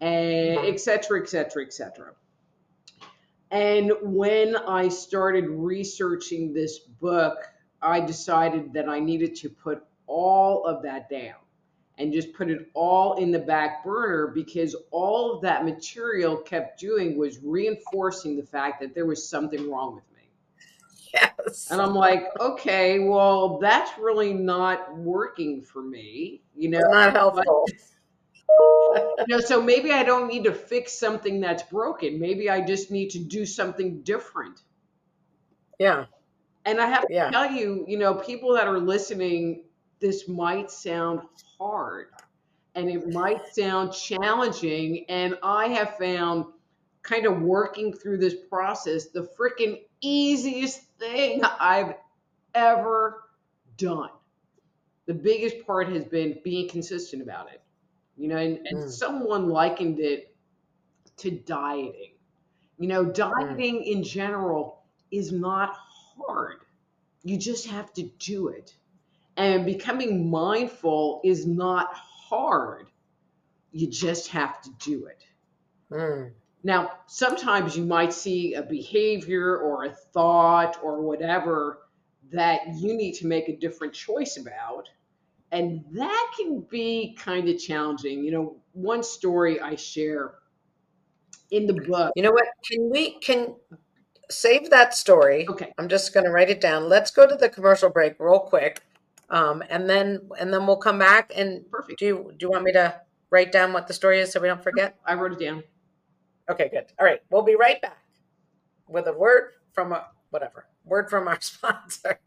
and 0.00 0.58
Mhm. 0.58 0.74
et 0.74 0.80
cetera, 0.80 1.20
et 1.20 1.28
cetera, 1.28 1.64
et 1.64 1.72
cetera. 1.72 2.14
And 3.50 3.92
when 4.02 4.56
I 4.56 4.88
started 4.88 5.46
researching 5.48 6.52
this 6.52 6.78
book, 6.80 7.38
I 7.80 8.00
decided 8.00 8.72
that 8.74 8.88
I 8.88 8.98
needed 8.98 9.36
to 9.36 9.48
put 9.50 9.84
all 10.06 10.64
of 10.66 10.82
that 10.82 11.08
down 11.08 11.43
and 11.98 12.12
just 12.12 12.32
put 12.32 12.50
it 12.50 12.70
all 12.74 13.14
in 13.14 13.30
the 13.30 13.38
back 13.38 13.84
burner 13.84 14.28
because 14.28 14.74
all 14.90 15.32
of 15.34 15.42
that 15.42 15.64
material 15.64 16.36
kept 16.36 16.80
doing 16.80 17.16
was 17.16 17.38
reinforcing 17.42 18.36
the 18.36 18.42
fact 18.42 18.80
that 18.80 18.94
there 18.94 19.06
was 19.06 19.28
something 19.28 19.70
wrong 19.70 19.94
with 19.94 20.04
me. 20.16 20.28
Yes. 21.12 21.68
And 21.70 21.80
I'm 21.80 21.94
like, 21.94 22.24
okay, 22.40 22.98
well, 22.98 23.58
that's 23.58 23.96
really 23.98 24.32
not 24.34 24.96
working 24.96 25.62
for 25.62 25.82
me, 25.82 26.42
you 26.56 26.68
know. 26.68 26.78
It's 26.78 26.88
not 26.90 27.12
helpful. 27.12 27.66
You 28.48 29.24
know, 29.28 29.40
so 29.40 29.62
maybe 29.62 29.92
I 29.92 30.02
don't 30.02 30.28
need 30.28 30.44
to 30.44 30.52
fix 30.52 30.92
something 30.98 31.40
that's 31.40 31.62
broken. 31.62 32.18
Maybe 32.20 32.50
I 32.50 32.60
just 32.60 32.90
need 32.90 33.10
to 33.10 33.18
do 33.18 33.46
something 33.46 34.02
different. 34.02 34.60
Yeah. 35.78 36.06
And 36.64 36.80
I 36.80 36.86
have 36.86 37.06
to 37.06 37.12
Yeah. 37.12 37.30
tell 37.30 37.50
you, 37.50 37.84
you 37.86 37.98
know, 37.98 38.14
people 38.14 38.54
that 38.54 38.66
are 38.66 38.78
listening, 38.78 39.64
this 40.04 40.28
might 40.28 40.70
sound 40.70 41.22
hard 41.58 42.08
and 42.74 42.90
it 42.90 43.08
might 43.08 43.40
sound 43.54 43.90
challenging. 43.94 45.06
And 45.08 45.38
I 45.42 45.68
have 45.68 45.96
found 45.96 46.44
kind 47.00 47.24
of 47.24 47.40
working 47.40 47.90
through 47.90 48.18
this 48.18 48.34
process 48.50 49.06
the 49.06 49.26
freaking 49.40 49.80
easiest 50.02 50.82
thing 50.98 51.42
I've 51.42 51.94
ever 52.54 53.24
done. 53.78 54.10
The 55.06 55.14
biggest 55.14 55.66
part 55.66 55.88
has 55.88 56.04
been 56.04 56.38
being 56.44 56.68
consistent 56.68 57.22
about 57.22 57.50
it. 57.50 57.62
You 58.18 58.28
know, 58.28 58.36
and, 58.36 58.58
and 58.66 58.78
Mm. 58.84 58.90
someone 58.90 59.48
likened 59.48 60.00
it 60.00 60.36
to 61.16 61.30
dieting. 61.30 62.12
You 62.78 62.88
know, 62.88 63.06
dieting 63.06 63.84
in 63.84 64.02
general 64.04 64.82
is 65.10 65.32
not 65.32 65.74
hard. 66.18 66.58
You 67.22 67.38
just 67.38 67.68
have 67.68 67.90
to 67.94 68.02
do 68.18 68.48
it. 68.48 68.76
And 69.36 69.66
becoming 69.66 70.30
mindful 70.30 71.20
is 71.24 71.46
not 71.46 71.88
hard. 71.92 72.86
You 73.72 73.88
just 73.88 74.28
have 74.28 74.60
to 74.62 74.70
do 74.78 75.06
it. 75.06 75.24
Mm. 75.90 76.32
Now, 76.62 76.92
sometimes 77.06 77.76
you 77.76 77.84
might 77.84 78.12
see 78.12 78.54
a 78.54 78.62
behavior 78.62 79.58
or 79.58 79.84
a 79.84 79.90
thought 79.90 80.78
or 80.82 81.02
whatever 81.02 81.80
that 82.32 82.60
you 82.76 82.94
need 82.96 83.12
to 83.14 83.26
make 83.26 83.48
a 83.48 83.56
different 83.56 83.92
choice 83.92 84.38
about. 84.38 84.88
And 85.52 85.84
that 85.92 86.32
can 86.36 86.60
be 86.70 87.16
kind 87.20 87.48
of 87.48 87.58
challenging. 87.58 88.24
You 88.24 88.32
know, 88.32 88.56
one 88.72 89.02
story 89.02 89.60
I 89.60 89.76
share 89.76 90.34
in 91.50 91.66
the 91.66 91.74
book. 91.74 92.12
You 92.16 92.22
know 92.22 92.32
what? 92.32 92.46
Can 92.68 92.90
we 92.90 93.18
can 93.20 93.54
save 94.30 94.70
that 94.70 94.94
story? 94.94 95.46
Okay. 95.48 95.72
I'm 95.78 95.88
just 95.88 96.14
going 96.14 96.24
to 96.24 96.30
write 96.30 96.50
it 96.50 96.60
down. 96.60 96.88
Let's 96.88 97.10
go 97.10 97.26
to 97.26 97.36
the 97.36 97.48
commercial 97.48 97.90
break 97.90 98.16
real 98.18 98.40
quick, 98.40 98.82
um, 99.34 99.64
and 99.68 99.90
then 99.90 100.20
and 100.38 100.54
then 100.54 100.64
we'll 100.64 100.76
come 100.76 100.98
back. 100.98 101.32
And 101.36 101.68
Perfect. 101.68 101.98
do 101.98 102.06
you 102.06 102.32
do 102.38 102.46
you 102.46 102.50
want 102.50 102.62
me 102.62 102.72
to 102.72 103.00
write 103.30 103.50
down 103.50 103.72
what 103.72 103.88
the 103.88 103.92
story 103.92 104.20
is 104.20 104.32
so 104.32 104.40
we 104.40 104.46
don't 104.46 104.62
forget? 104.62 104.96
I 105.04 105.14
wrote 105.14 105.32
it 105.32 105.40
down. 105.40 105.64
Okay, 106.48 106.68
good. 106.68 106.84
All 107.00 107.06
right, 107.06 107.20
we'll 107.30 107.42
be 107.42 107.56
right 107.56 107.82
back 107.82 107.98
with 108.88 109.08
a 109.08 109.12
word 109.12 109.50
from 109.72 109.92
a 109.92 110.06
whatever 110.30 110.66
word 110.84 111.10
from 111.10 111.26
our 111.26 111.40
sponsor. 111.40 112.20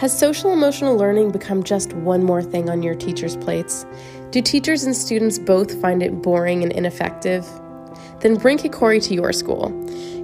Has 0.00 0.18
social 0.18 0.54
emotional 0.54 0.96
learning 0.96 1.30
become 1.30 1.62
just 1.62 1.92
one 1.92 2.24
more 2.24 2.42
thing 2.42 2.70
on 2.70 2.82
your 2.82 2.94
teachers' 2.94 3.36
plates? 3.36 3.84
Do 4.30 4.40
teachers 4.40 4.84
and 4.84 4.96
students 4.96 5.38
both 5.38 5.78
find 5.78 6.02
it 6.02 6.22
boring 6.22 6.62
and 6.62 6.72
ineffective? 6.72 7.46
Then 8.20 8.36
bring 8.36 8.56
Kikori 8.56 9.02
to 9.02 9.14
your 9.14 9.34
school. 9.34 9.68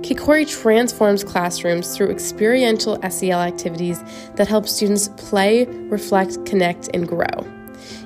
Kikori 0.00 0.48
transforms 0.48 1.22
classrooms 1.22 1.94
through 1.94 2.08
experiential 2.10 2.98
SEL 3.10 3.38
activities 3.38 4.02
that 4.36 4.48
help 4.48 4.66
students 4.66 5.08
play, 5.18 5.66
reflect, 5.90 6.46
connect, 6.46 6.88
and 6.94 7.06
grow. 7.06 7.46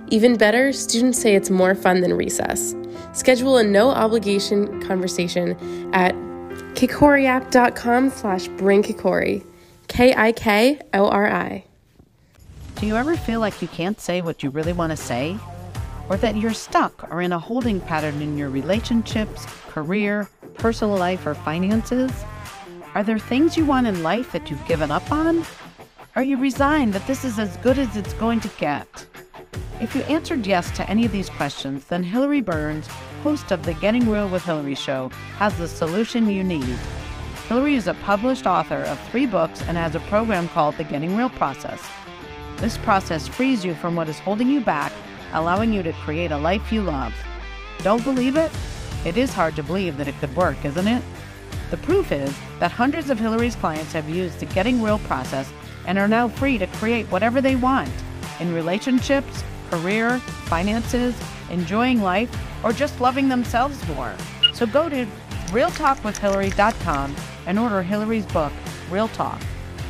Even 0.09 0.37
better, 0.37 0.73
students 0.73 1.21
say 1.21 1.37
it's 1.37 1.51
more 1.51 1.77
fun 1.77 2.01
than 2.01 2.15
recess. 2.15 2.75
Schedule 3.13 3.59
a 3.59 3.63
no 3.63 3.91
obligation 3.91 4.83
conversation 4.83 5.51
at 5.93 6.17
kikoriapp.com 6.75 8.11
slash 8.11 8.49
bring. 8.49 9.45
K 9.91 10.15
I 10.15 10.31
K 10.31 10.79
O 10.95 11.09
R 11.09 11.29
I. 11.29 11.65
Do 12.77 12.87
you 12.87 12.95
ever 12.95 13.17
feel 13.17 13.41
like 13.41 13.61
you 13.61 13.67
can't 13.67 14.01
say 14.01 14.23
what 14.23 14.41
you 14.41 14.49
really 14.49 14.73
want 14.73 14.93
to 14.93 14.97
say? 14.97 15.37
Or 16.09 16.17
that 16.17 16.37
you're 16.37 16.55
stuck 16.55 17.13
or 17.13 17.21
in 17.21 17.33
a 17.33 17.41
holding 17.41 17.81
pattern 17.81 18.23
in 18.23 18.39
your 18.39 18.51
relationships, 18.51 19.45
career, 19.69 20.29
personal 20.55 20.97
life, 20.97 21.27
or 21.27 21.35
finances? 21.35 22.13
Are 22.95 23.03
there 23.03 23.19
things 23.19 23.57
you 23.57 23.67
want 23.67 23.89
in 23.89 24.05
life 24.05 24.31
that 24.31 24.49
you've 24.49 24.65
given 24.67 24.93
up 24.93 25.11
on? 25.11 25.45
Are 26.15 26.23
you 26.23 26.37
resigned 26.37 26.93
that 26.93 27.07
this 27.09 27.25
is 27.25 27.41
as 27.41 27.57
good 27.57 27.79
as 27.79 27.97
it's 27.97 28.15
going 28.15 28.39
to 28.41 28.49
get? 28.61 28.87
If 29.81 29.97
you 29.97 30.03
answered 30.03 30.47
yes 30.47 30.71
to 30.77 30.89
any 30.89 31.05
of 31.05 31.11
these 31.11 31.31
questions, 31.31 31.87
then 31.87 32.05
Hillary 32.05 32.43
Burns, 32.43 32.87
host 33.25 33.51
of 33.51 33.65
the 33.65 33.75
Getting 33.75 34.09
Real 34.09 34.29
with 34.29 34.45
Hillary 34.45 34.77
show, 34.77 35.09
has 35.39 35.59
the 35.59 35.67
solution 35.67 36.31
you 36.31 36.45
need. 36.45 36.79
Hillary 37.51 37.75
is 37.75 37.89
a 37.89 37.95
published 37.95 38.47
author 38.47 38.77
of 38.77 39.01
three 39.09 39.27
books 39.27 39.61
and 39.63 39.77
has 39.77 39.97
a 39.97 40.01
program 40.09 40.47
called 40.51 40.77
the 40.77 40.85
Getting 40.85 41.17
Real 41.17 41.31
Process. 41.31 41.85
This 42.59 42.79
process 42.79 43.27
frees 43.27 43.65
you 43.65 43.75
from 43.75 43.97
what 43.97 44.09
is 44.09 44.21
holding 44.21 44.49
you 44.49 44.61
back, 44.61 44.93
allowing 45.33 45.73
you 45.73 45.83
to 45.83 45.93
create 45.95 46.31
a 46.31 46.39
life 46.39 46.71
you 46.71 46.81
love. 46.81 47.13
Don't 47.79 48.05
believe 48.05 48.37
it? 48.37 48.53
It 49.05 49.17
is 49.17 49.33
hard 49.33 49.57
to 49.57 49.65
believe 49.65 49.97
that 49.97 50.07
it 50.07 50.15
could 50.21 50.37
work, 50.37 50.65
isn't 50.65 50.87
it? 50.87 51.03
The 51.73 51.79
proof 51.79 52.13
is 52.13 52.33
that 52.61 52.71
hundreds 52.71 53.11
of 53.11 53.19
Hillary's 53.19 53.57
clients 53.57 53.95
have 53.95 54.09
used 54.09 54.39
the 54.39 54.47
Getting 54.47 54.81
Real 54.81 55.01
process 55.01 55.53
and 55.89 55.99
are 55.99 56.07
now 56.07 56.29
free 56.29 56.57
to 56.57 56.69
create 56.69 57.07
whatever 57.07 57.41
they 57.41 57.57
want 57.57 57.91
in 58.39 58.55
relationships, 58.55 59.43
career, 59.73 60.21
finances, 60.47 61.21
enjoying 61.51 62.01
life, 62.01 62.31
or 62.63 62.73
just 62.73 63.01
loving 63.01 63.29
themselves 63.29 63.85
more. 63.89 64.15
So 64.55 64.67
go 64.67 64.89
to 64.89 65.05
realtalkwithhillary.com 65.51 67.17
and 67.51 67.59
order 67.59 67.83
Hillary's 67.83 68.27
book, 68.27 68.53
Real 68.93 69.09
Talk, 69.09 69.43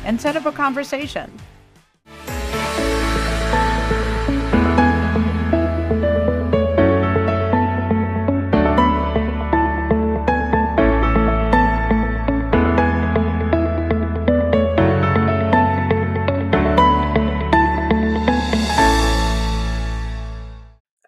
and 0.03 0.19
set 0.19 0.35
up 0.35 0.47
a 0.47 0.51
conversation. 0.51 1.31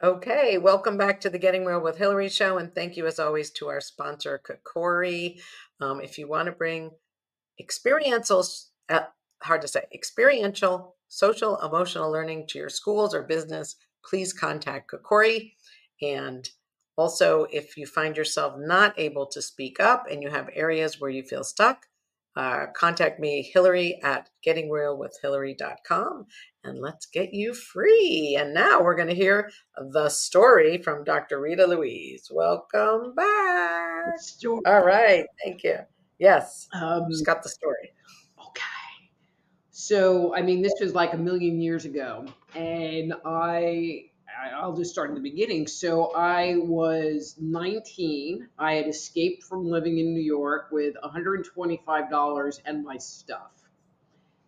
Okay, 0.04 0.60
welcome 0.60 0.97
back 0.97 1.20
to 1.22 1.30
the 1.32 1.39
Getting 1.39 1.66
Real 1.66 1.82
with 1.82 1.97
Hillary 1.97 2.30
show, 2.30 2.60
and 2.60 2.76
thank 2.76 2.95
you 2.95 3.08
as 3.08 3.18
always 3.18 3.49
to 3.51 3.70
our 3.70 3.82
sponsor, 3.82 4.39
Kokori. 4.45 5.41
Um, 5.82 6.01
if 6.01 6.17
you 6.17 6.28
want 6.28 6.45
to 6.47 6.51
bring 6.51 6.91
experiential, 7.59 8.45
uh, 8.89 9.01
hard 9.41 9.61
to 9.61 9.67
say, 9.67 9.84
experiential 9.93 10.95
social 11.07 11.57
emotional 11.57 12.11
learning 12.11 12.47
to 12.47 12.57
your 12.57 12.69
schools 12.69 13.13
or 13.13 13.24
business, 13.24 13.76
please 14.03 14.34
contact 14.34 14.91
Kokori. 14.91 15.53
And 16.01 16.49
also, 16.97 17.45
if 17.51 17.78
you 17.78 17.86
find 17.86 18.17
yourself 18.17 18.55
not 18.57 18.97
able 18.97 19.26
to 19.28 19.41
speak 19.41 19.80
up 19.80 20.05
and 20.09 20.21
you 20.21 20.30
have 20.30 20.49
areas 20.53 20.99
where 20.99 21.09
you 21.09 21.24
feel 21.24 21.43
stuck, 21.43 21.86
uh, 22.36 22.67
contact 22.75 23.19
me, 23.19 23.41
Hillary 23.53 23.99
at 24.03 24.29
gettingrealwithhillary.com, 24.45 26.25
and 26.63 26.79
let's 26.79 27.05
get 27.05 27.34
you 27.34 27.53
free. 27.53 28.38
And 28.39 28.53
now 28.53 28.81
we're 28.81 28.95
going 28.95 29.09
to 29.09 29.15
hear 29.15 29.51
the 29.91 30.09
story 30.09 30.77
from 30.79 31.03
Dr. 31.03 31.39
Rita 31.39 31.65
Louise. 31.67 32.29
Welcome 32.34 33.13
back. 33.15 34.17
Story. 34.17 34.61
All 34.65 34.84
right. 34.86 35.25
Thank 35.43 35.63
you. 35.63 35.77
Yes, 36.19 36.67
Um, 36.73 37.05
just 37.09 37.25
got 37.25 37.43
the 37.43 37.49
story. 37.49 37.91
Okay. 38.39 39.09
So, 39.71 40.34
I 40.36 40.41
mean, 40.41 40.61
this 40.61 40.73
was 40.79 40.93
like 40.95 41.13
a 41.13 41.17
million 41.17 41.59
years 41.59 41.86
ago, 41.86 42.25
and 42.55 43.13
I- 43.25 44.09
I'll 44.55 44.75
just 44.75 44.91
start 44.91 45.09
in 45.09 45.15
the 45.15 45.21
beginning. 45.21 45.67
So, 45.67 46.13
I 46.15 46.55
was 46.57 47.36
19. 47.39 48.47
I 48.57 48.73
had 48.73 48.88
escaped 48.88 49.43
from 49.43 49.65
living 49.65 49.99
in 49.99 50.13
New 50.13 50.21
York 50.21 50.69
with 50.71 50.95
$125 51.03 52.59
and 52.65 52.84
my 52.84 52.97
stuff. 52.97 53.51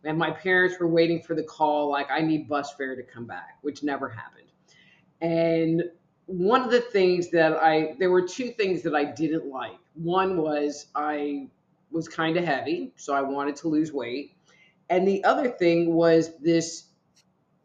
And 0.03 0.17
my 0.17 0.31
parents 0.31 0.79
were 0.79 0.87
waiting 0.87 1.21
for 1.21 1.35
the 1.35 1.43
call, 1.43 1.89
like, 1.89 2.11
I 2.11 2.21
need 2.21 2.47
bus 2.47 2.73
fare 2.73 2.95
to 2.95 3.03
come 3.03 3.25
back, 3.25 3.57
which 3.61 3.83
never 3.83 4.07
happened. 4.07 4.47
And 5.21 5.83
one 6.27 6.61
of 6.61 6.71
the 6.71 6.81
things 6.81 7.31
that 7.31 7.53
I, 7.53 7.95
there 7.99 8.11
were 8.11 8.27
two 8.27 8.51
things 8.51 8.83
that 8.83 8.95
I 8.95 9.05
didn't 9.05 9.47
like. 9.47 9.77
One 9.95 10.37
was 10.37 10.87
I 10.95 11.47
was 11.91 12.07
kind 12.07 12.37
of 12.37 12.43
heavy, 12.43 12.91
so 12.95 13.13
I 13.13 13.21
wanted 13.21 13.55
to 13.57 13.67
lose 13.67 13.91
weight. 13.91 14.35
And 14.89 15.07
the 15.07 15.23
other 15.23 15.49
thing 15.49 15.93
was 15.93 16.37
this 16.37 16.85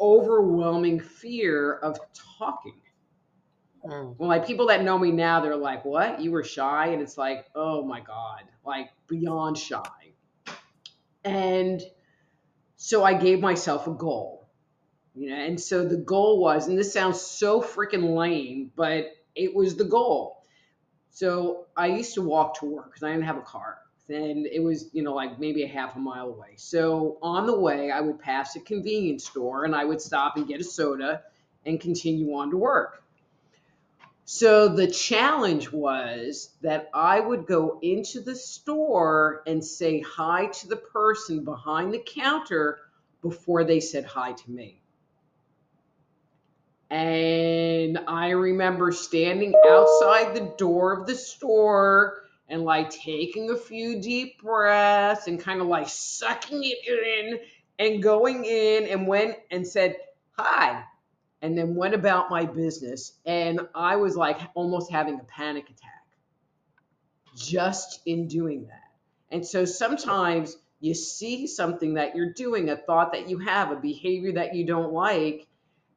overwhelming 0.00 1.00
fear 1.00 1.74
of 1.74 1.98
talking. 2.38 2.80
Mm, 3.84 4.16
Well, 4.18 4.28
like 4.28 4.46
people 4.46 4.66
that 4.68 4.82
know 4.82 4.98
me 4.98 5.10
now, 5.10 5.40
they're 5.40 5.56
like, 5.56 5.84
"What? 5.84 6.20
You 6.20 6.32
were 6.32 6.44
shy?" 6.44 6.88
And 6.88 7.02
it's 7.02 7.16
like, 7.18 7.46
"Oh 7.54 7.82
my 7.84 8.00
god, 8.00 8.44
like 8.64 8.90
beyond 9.06 9.56
shy." 9.58 10.12
And 11.24 11.82
so 12.76 13.04
I 13.04 13.14
gave 13.14 13.40
myself 13.40 13.86
a 13.86 13.92
goal, 13.92 14.48
you 15.14 15.30
know. 15.30 15.36
And 15.36 15.60
so 15.60 15.86
the 15.86 15.98
goal 15.98 16.40
was, 16.40 16.68
and 16.68 16.78
this 16.78 16.92
sounds 16.92 17.20
so 17.20 17.62
freaking 17.62 18.16
lame, 18.16 18.72
but 18.76 19.06
it 19.34 19.54
was 19.54 19.76
the 19.76 19.84
goal. 19.84 20.44
So 21.10 21.68
I 21.76 21.88
used 21.88 22.14
to 22.14 22.22
walk 22.22 22.60
to 22.60 22.66
work 22.66 22.86
because 22.86 23.04
I 23.04 23.12
didn't 23.12 23.26
have 23.26 23.38
a 23.38 23.42
car. 23.42 23.79
And 24.10 24.46
it 24.46 24.62
was, 24.62 24.90
you 24.92 25.02
know, 25.02 25.14
like 25.14 25.38
maybe 25.38 25.62
a 25.62 25.68
half 25.68 25.94
a 25.94 25.98
mile 25.98 26.28
away. 26.28 26.54
So 26.56 27.18
on 27.22 27.46
the 27.46 27.58
way, 27.58 27.90
I 27.90 28.00
would 28.00 28.18
pass 28.18 28.56
a 28.56 28.60
convenience 28.60 29.24
store 29.24 29.64
and 29.64 29.74
I 29.74 29.84
would 29.84 30.00
stop 30.00 30.36
and 30.36 30.48
get 30.48 30.60
a 30.60 30.64
soda 30.64 31.22
and 31.64 31.80
continue 31.80 32.34
on 32.34 32.50
to 32.50 32.56
work. 32.56 33.04
So 34.24 34.68
the 34.68 34.86
challenge 34.86 35.72
was 35.72 36.50
that 36.62 36.88
I 36.94 37.20
would 37.20 37.46
go 37.46 37.78
into 37.82 38.20
the 38.20 38.36
store 38.36 39.42
and 39.46 39.64
say 39.64 40.00
hi 40.00 40.46
to 40.46 40.68
the 40.68 40.76
person 40.76 41.44
behind 41.44 41.92
the 41.92 42.02
counter 42.04 42.78
before 43.22 43.64
they 43.64 43.80
said 43.80 44.04
hi 44.04 44.32
to 44.32 44.50
me. 44.50 44.82
And 46.90 47.98
I 48.08 48.30
remember 48.30 48.90
standing 48.92 49.54
outside 49.68 50.34
the 50.34 50.52
door 50.56 50.92
of 50.92 51.06
the 51.06 51.14
store 51.14 52.22
and 52.50 52.64
like 52.64 52.90
taking 52.90 53.50
a 53.50 53.56
few 53.56 54.00
deep 54.00 54.42
breaths 54.42 55.28
and 55.28 55.40
kind 55.40 55.60
of 55.60 55.68
like 55.68 55.88
sucking 55.88 56.62
it 56.62 56.78
in 56.86 57.38
and 57.78 58.02
going 58.02 58.44
in 58.44 58.86
and 58.86 59.06
went 59.06 59.36
and 59.50 59.66
said 59.66 59.96
hi 60.32 60.82
and 61.40 61.56
then 61.56 61.74
went 61.74 61.94
about 61.94 62.28
my 62.28 62.44
business. 62.44 63.12
And 63.24 63.60
i 63.74 63.96
was 63.96 64.16
like 64.16 64.38
almost 64.54 64.90
having 64.90 65.20
a 65.20 65.24
panic 65.24 65.64
attack 65.64 66.04
just 67.36 68.00
in 68.04 68.26
doing 68.26 68.66
that. 68.66 68.90
And 69.30 69.46
so 69.46 69.64
sometimes 69.64 70.56
you 70.80 70.94
see 70.94 71.46
something 71.46 71.94
that 71.94 72.16
you're 72.16 72.32
doing 72.32 72.68
a 72.68 72.76
thought 72.76 73.12
that 73.12 73.28
you 73.28 73.38
have 73.38 73.70
a 73.70 73.76
behavior 73.76 74.32
that 74.32 74.54
you 74.54 74.66
don't 74.66 74.92
like 74.92 75.46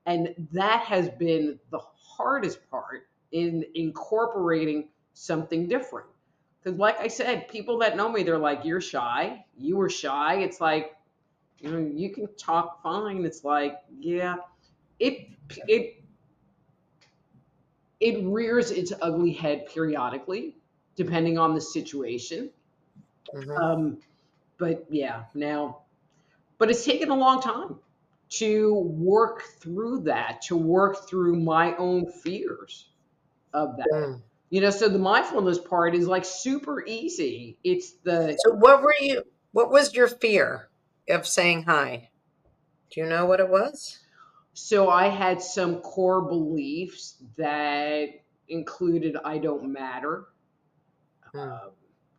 and 0.05 0.35
that 0.51 0.81
has 0.85 1.09
been 1.09 1.57
the 1.71 1.79
hardest 1.95 2.59
part 2.69 3.07
in 3.31 3.63
incorporating 3.73 4.89
something 5.13 5.67
different 5.67 6.07
because 6.63 6.79
like 6.79 6.99
i 6.99 7.07
said 7.07 7.47
people 7.47 7.79
that 7.79 7.97
know 7.97 8.09
me 8.09 8.23
they're 8.23 8.37
like 8.37 8.65
you're 8.65 8.81
shy. 8.81 9.45
You 9.57 9.77
were 9.77 9.89
shy. 9.89 10.35
It's 10.35 10.61
like 10.61 10.95
you 11.59 11.71
know 11.71 11.79
you 11.79 12.11
can 12.13 12.27
talk 12.35 12.81
fine. 12.83 13.25
It's 13.25 13.43
like 13.43 13.77
yeah. 13.99 14.37
It 14.99 15.29
it 15.67 16.03
it 17.99 18.23
rears 18.25 18.71
its 18.71 18.91
ugly 19.01 19.31
head 19.33 19.65
periodically 19.67 20.57
depending 20.95 21.37
on 21.37 21.55
the 21.55 21.61
situation. 21.61 22.49
Mhm. 23.33 23.57
um 23.61 23.97
but 24.57 24.85
yeah 24.89 25.25
now 25.33 25.83
but 26.59 26.69
it's 26.69 26.85
taken 26.85 27.09
a 27.09 27.15
long 27.15 27.41
time 27.41 27.79
to 28.29 28.75
work 28.75 29.43
through 29.61 30.01
that 30.01 30.41
to 30.41 30.57
work 30.57 31.07
through 31.07 31.35
my 31.39 31.75
own 31.77 32.05
fears 32.11 32.89
of 33.53 33.77
that. 33.77 33.87
Mm. 33.93 34.21
You 34.53 34.61
know 34.61 34.69
so 34.69 34.87
the 34.87 34.99
mindfulness 34.99 35.57
part 35.57 35.95
is 35.95 36.07
like 36.07 36.23
super 36.23 36.85
easy 36.85 37.57
it's 37.63 37.93
the 38.03 38.37
So, 38.45 38.53
what 38.53 38.83
were 38.83 38.93
you? 39.01 39.23
What 39.51 39.71
was 39.71 39.95
your 39.95 40.07
fear 40.07 40.69
of 41.09 41.25
saying 41.25 41.63
hi? 41.63 42.11
Do 42.91 43.01
you 43.01 43.07
know 43.07 43.25
what 43.25 43.39
it 43.39 43.49
was? 43.49 43.97
So 44.53 44.89
I 44.89 45.07
had 45.07 45.41
some 45.41 45.77
core 45.77 46.21
beliefs 46.21 47.15
that 47.35 48.09
included 48.47 49.17
I 49.25 49.39
don't 49.39 49.73
matter. 49.73 50.25
Hmm. 51.31 51.39
Um, 51.39 51.69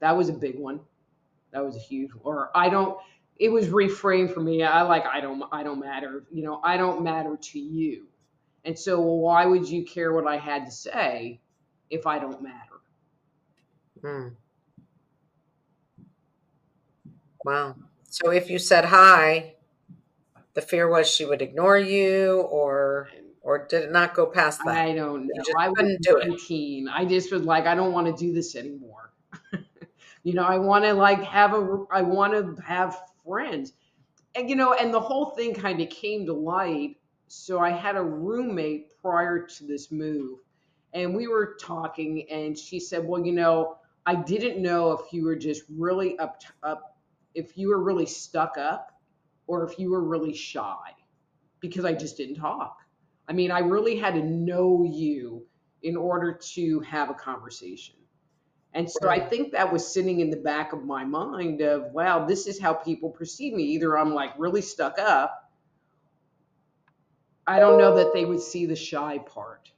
that 0.01 0.17
was 0.17 0.29
a 0.29 0.33
big 0.33 0.59
one. 0.59 0.81
That 1.53 1.65
was 1.65 1.77
a 1.77 1.81
huge. 1.81 2.11
Or 2.25 2.51
I 2.53 2.69
don't. 2.69 2.99
It 3.37 3.51
was 3.51 3.69
reframed 3.69 4.35
for 4.35 4.41
me. 4.41 4.65
I 4.65 4.83
like 4.83 5.07
I 5.07 5.21
don't. 5.21 5.45
I 5.53 5.63
don't 5.63 5.79
matter. 5.79 6.25
You 6.33 6.43
know, 6.43 6.61
I 6.65 6.79
don't 6.79 7.05
matter 7.05 7.37
to 7.41 7.61
you. 7.61 8.09
And 8.65 8.77
so, 8.77 8.99
well, 8.99 9.19
why 9.19 9.47
would 9.47 9.69
you 9.69 9.85
care 9.85 10.13
what 10.13 10.27
I 10.27 10.37
had 10.37 10.67
to 10.67 10.73
say 10.73 11.41
if 11.91 12.07
I 12.07 12.19
don't 12.19 12.43
matter? 12.43 12.81
Mm. 14.03 14.35
Wow. 17.45 17.77
So, 18.09 18.31
if 18.31 18.49
you 18.49 18.59
said 18.59 18.87
hi, 18.87 19.55
the 20.55 20.63
fear 20.63 20.89
was 20.89 21.09
she 21.11 21.25
would 21.25 21.43
ignore 21.43 21.79
you, 21.79 22.41
or 22.43 23.09
or 23.45 23.67
did 23.67 23.85
it 23.85 23.93
not 23.93 24.15
go 24.15 24.27
past 24.27 24.61
that? 24.65 24.75
I 24.75 24.95
don't 24.95 25.27
know. 25.27 25.43
I 25.59 25.69
was 25.69 25.99
do 26.01 26.17
it. 26.17 26.29
19. 26.29 26.89
I 26.89 27.05
just 27.05 27.31
was 27.31 27.43
like, 27.43 27.67
I 27.67 27.75
don't 27.75 27.93
want 27.93 28.07
to 28.07 28.13
do 28.13 28.33
this 28.33 28.57
anymore. 28.57 29.13
you 30.23 30.33
know, 30.33 30.45
I 30.45 30.57
want 30.57 30.85
to 30.87 30.95
like 30.95 31.23
have 31.25 31.53
a, 31.53 31.85
I 31.93 32.01
want 32.01 32.33
to 32.33 32.63
have 32.63 32.99
friends. 33.23 33.75
And, 34.35 34.49
you 34.49 34.57
know, 34.57 34.73
and 34.73 34.93
the 34.93 35.01
whole 35.01 35.33
thing 35.37 35.55
kind 35.55 35.81
of 35.83 35.91
came 35.91 36.25
to 36.25 36.33
light. 36.33 36.97
So 37.29 37.61
I 37.61 37.71
had 37.71 37.97
a 37.97 38.03
roommate 38.03 38.99
prior 39.03 39.47
to 39.47 39.67
this 39.67 39.93
move. 39.93 40.39
And 40.95 41.15
we 41.15 41.27
were 41.27 41.57
talking, 41.61 42.31
and 42.31 42.57
she 42.57 42.81
said, 42.81 43.07
Well, 43.07 43.25
you 43.25 43.33
know, 43.33 43.79
I 44.07 44.15
didn't 44.15 44.63
know 44.63 44.93
if 44.93 45.13
you 45.13 45.25
were 45.25 45.37
just 45.37 45.63
really 45.69 46.19
up, 46.19 46.43
up, 46.63 46.99
if 47.35 47.59
you 47.59 47.69
were 47.69 47.83
really 47.83 48.07
stuck 48.07 48.57
up 48.57 49.01
or 49.47 49.69
if 49.69 49.79
you 49.79 49.91
were 49.91 50.03
really 50.03 50.35
shy 50.35 50.93
because 51.61 51.85
I 51.85 51.93
just 51.93 52.17
didn't 52.17 52.37
talk. 52.37 52.79
I 53.29 53.33
mean, 53.33 53.51
I 53.51 53.61
really 53.61 53.97
had 53.97 54.15
to 54.15 54.23
know 54.23 54.85
you 54.89 55.47
in 55.83 55.97
order 55.97 56.33
to 56.55 56.81
have 56.81 57.11
a 57.11 57.15
conversation. 57.15 57.97
And 58.75 58.91
so 58.91 59.09
I 59.09 59.21
think 59.21 59.53
that 59.53 59.73
was 59.73 59.87
sitting 59.87 60.21
in 60.21 60.31
the 60.31 60.37
back 60.37 60.73
of 60.73 60.85
my 60.85 61.05
mind 61.05 61.61
of, 61.61 61.93
wow, 61.93 62.27
this 62.27 62.49
is 62.49 62.61
how 62.61 62.75
people 62.75 63.09
perceive 63.09 63.55
me. 63.55 63.63
Either 63.63 63.97
I'm 63.97 64.13
like 64.13 64.33
really 64.37 64.63
stuck 64.63 64.99
up. 64.99 65.53
I 67.47 67.61
don't 67.61 67.79
know 67.79 67.95
that 67.97 68.13
they 68.13 68.25
would 68.25 68.41
see 68.41 68.67
the 68.67 68.75
shy 68.75 69.19
part. 69.19 69.71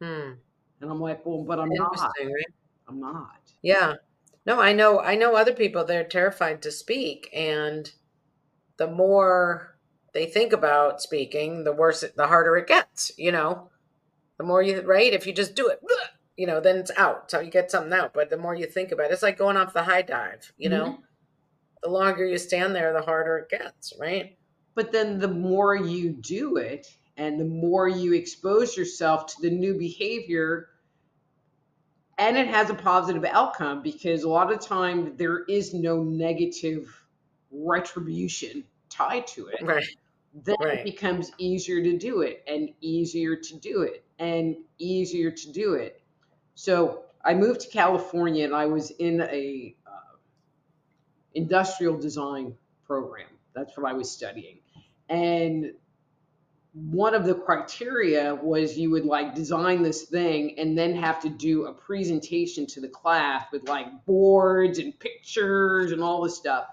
Hmm. 0.00 0.32
And 0.80 0.90
I'm 0.90 1.00
like, 1.00 1.24
well, 1.26 1.44
but 1.44 1.58
I'm 1.58 1.68
not. 1.68 1.98
Right? 2.18 2.54
I'm 2.88 3.00
not. 3.00 3.40
Yeah. 3.62 3.94
No, 4.46 4.60
I 4.60 4.72
know 4.72 5.00
I 5.00 5.16
know 5.16 5.36
other 5.36 5.52
people 5.52 5.84
they're 5.84 6.04
terrified 6.04 6.62
to 6.62 6.70
speak 6.72 7.28
and 7.34 7.92
the 8.78 8.88
more 8.88 9.76
they 10.14 10.26
think 10.26 10.52
about 10.52 11.02
speaking, 11.02 11.64
the 11.64 11.72
worse 11.72 12.02
it, 12.02 12.16
the 12.16 12.26
harder 12.26 12.56
it 12.56 12.66
gets, 12.66 13.12
you 13.18 13.30
know. 13.32 13.70
The 14.38 14.44
more 14.44 14.62
you 14.62 14.80
right, 14.82 15.12
if 15.12 15.26
you 15.26 15.32
just 15.34 15.54
do 15.54 15.68
it, 15.68 15.80
you 16.36 16.46
know, 16.46 16.60
then 16.60 16.76
it's 16.78 16.90
out. 16.96 17.30
So 17.30 17.40
you 17.40 17.50
get 17.50 17.70
something 17.70 17.92
out. 17.92 18.14
But 18.14 18.30
the 18.30 18.38
more 18.38 18.54
you 18.54 18.66
think 18.66 18.92
about 18.92 19.10
it, 19.10 19.12
it's 19.12 19.22
like 19.22 19.38
going 19.38 19.56
off 19.56 19.74
the 19.74 19.82
high 19.84 20.02
dive, 20.02 20.52
you 20.58 20.68
know. 20.70 21.00
The 21.82 21.90
longer 21.90 22.26
you 22.26 22.38
stand 22.38 22.74
there, 22.74 22.92
the 22.92 23.02
harder 23.02 23.38
it 23.38 23.50
gets, 23.50 23.94
right? 23.98 24.36
But 24.74 24.92
then 24.92 25.18
the 25.18 25.28
more 25.28 25.76
you 25.76 26.10
do 26.10 26.56
it 26.56 26.86
and 27.20 27.38
the 27.38 27.44
more 27.44 27.86
you 27.86 28.14
expose 28.14 28.78
yourself 28.78 29.26
to 29.26 29.42
the 29.42 29.50
new 29.50 29.74
behavior, 29.74 30.70
and 32.16 32.38
it 32.38 32.48
has 32.48 32.70
a 32.70 32.74
positive 32.74 33.26
outcome 33.26 33.82
because 33.82 34.22
a 34.22 34.28
lot 34.28 34.50
of 34.50 34.58
time 34.58 35.14
there 35.18 35.44
is 35.44 35.74
no 35.74 36.02
negative 36.02 36.88
retribution 37.50 38.64
tied 38.88 39.26
to 39.26 39.48
it. 39.48 39.60
Right. 39.60 39.84
Then 40.32 40.56
Right. 40.60 40.78
it 40.78 40.84
becomes 40.84 41.30
easier 41.36 41.82
to 41.82 41.98
do 41.98 42.22
it 42.22 42.42
and 42.48 42.70
easier 42.80 43.36
to 43.36 43.56
do 43.58 43.82
it 43.82 44.02
and 44.18 44.56
easier 44.78 45.30
to 45.30 45.52
do 45.52 45.74
it. 45.74 46.00
So 46.54 47.04
I 47.22 47.34
moved 47.34 47.60
to 47.62 47.68
California 47.68 48.46
and 48.46 48.54
I 48.54 48.64
was 48.64 48.92
in 48.92 49.20
a 49.20 49.76
uh, 49.86 50.16
industrial 51.34 51.98
design 51.98 52.54
program. 52.86 53.28
That's 53.52 53.76
what 53.76 53.90
I 53.90 53.92
was 53.92 54.10
studying. 54.10 54.60
And 55.10 55.74
one 56.72 57.14
of 57.14 57.24
the 57.24 57.34
criteria 57.34 58.34
was 58.34 58.78
you 58.78 58.90
would 58.90 59.04
like 59.04 59.34
design 59.34 59.82
this 59.82 60.04
thing 60.04 60.56
and 60.58 60.78
then 60.78 60.94
have 60.94 61.20
to 61.20 61.28
do 61.28 61.66
a 61.66 61.74
presentation 61.74 62.66
to 62.66 62.80
the 62.80 62.88
class 62.88 63.44
with 63.52 63.68
like 63.68 63.86
boards 64.06 64.78
and 64.78 64.98
pictures 64.98 65.90
and 65.90 66.02
all 66.02 66.22
this 66.22 66.36
stuff. 66.36 66.66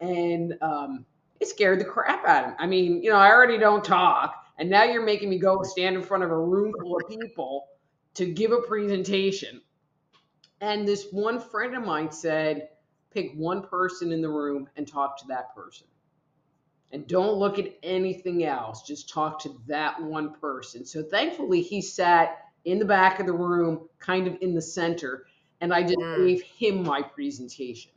And 0.00 0.56
um, 0.62 1.04
it 1.40 1.48
scared 1.48 1.80
the 1.80 1.84
crap 1.84 2.24
out 2.24 2.44
of 2.44 2.50
me. 2.50 2.56
I 2.58 2.66
mean, 2.66 3.02
you 3.02 3.10
know, 3.10 3.16
I 3.16 3.30
already 3.30 3.58
don't 3.58 3.84
talk, 3.84 4.34
and 4.58 4.70
now 4.70 4.84
you're 4.84 5.04
making 5.04 5.28
me 5.28 5.38
go 5.38 5.62
stand 5.62 5.96
in 5.96 6.02
front 6.02 6.22
of 6.22 6.30
a 6.30 6.38
room 6.38 6.72
full 6.80 6.96
of 6.96 7.08
people 7.08 7.66
to 8.14 8.26
give 8.26 8.52
a 8.52 8.60
presentation. 8.60 9.60
And 10.60 10.86
this 10.86 11.08
one 11.10 11.40
friend 11.40 11.74
of 11.76 11.84
mine 11.84 12.12
said, 12.12 12.68
pick 13.12 13.32
one 13.34 13.62
person 13.62 14.12
in 14.12 14.22
the 14.22 14.28
room 14.28 14.68
and 14.76 14.86
talk 14.86 15.18
to 15.18 15.26
that 15.28 15.54
person. 15.54 15.86
And 16.92 17.06
don't 17.06 17.34
look 17.34 17.58
at 17.58 17.74
anything 17.82 18.44
else, 18.44 18.82
just 18.82 19.08
talk 19.08 19.40
to 19.40 19.60
that 19.66 20.00
one 20.00 20.34
person. 20.34 20.84
So 20.86 21.02
thankfully, 21.02 21.60
he 21.60 21.82
sat 21.82 22.38
in 22.64 22.78
the 22.78 22.84
back 22.84 23.20
of 23.20 23.26
the 23.26 23.32
room, 23.32 23.88
kind 23.98 24.26
of 24.26 24.36
in 24.40 24.54
the 24.54 24.62
center, 24.62 25.26
and 25.60 25.72
I 25.74 25.82
just 25.82 25.96
Mm. 25.96 26.16
gave 26.16 26.42
him 26.42 26.82
my 26.84 27.02
presentation. 27.02 27.92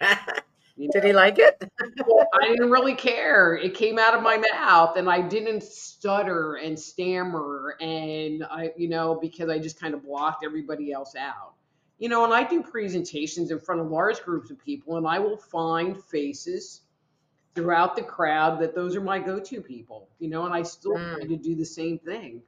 You 0.76 0.88
Did 0.92 1.02
he 1.02 1.12
like 1.12 1.40
it? 1.40 1.60
well, 2.06 2.28
I 2.40 2.46
didn't 2.46 2.70
really 2.70 2.94
care. 2.94 3.56
It 3.56 3.74
came 3.74 3.98
out 3.98 4.14
of 4.14 4.22
my 4.22 4.36
mouth 4.52 4.96
and 4.96 5.10
I 5.10 5.20
didn't 5.20 5.64
stutter 5.64 6.54
and 6.54 6.78
stammer 6.78 7.76
and 7.80 8.44
I, 8.44 8.70
you 8.76 8.88
know, 8.88 9.16
because 9.20 9.50
I 9.50 9.58
just 9.58 9.80
kind 9.80 9.92
of 9.92 10.04
blocked 10.04 10.44
everybody 10.44 10.92
else 10.92 11.16
out. 11.16 11.54
You 11.98 12.08
know, 12.08 12.24
and 12.24 12.32
I 12.32 12.44
do 12.44 12.62
presentations 12.62 13.50
in 13.50 13.58
front 13.58 13.80
of 13.80 13.88
large 13.88 14.22
groups 14.22 14.52
of 14.52 14.58
people 14.64 14.98
and 14.98 15.06
I 15.06 15.18
will 15.18 15.36
find 15.36 16.00
faces 16.04 16.82
throughout 17.54 17.96
the 17.96 18.02
crowd 18.02 18.60
that 18.60 18.74
those 18.74 18.96
are 18.96 19.00
my 19.00 19.18
go-to 19.18 19.60
people, 19.60 20.08
you 20.18 20.28
know, 20.28 20.44
and 20.44 20.54
I 20.54 20.62
still 20.62 20.94
Mm. 20.94 21.14
try 21.14 21.26
to 21.28 21.36
do 21.36 21.54
the 21.56 21.64
same 21.64 21.98
thing. 21.98 22.42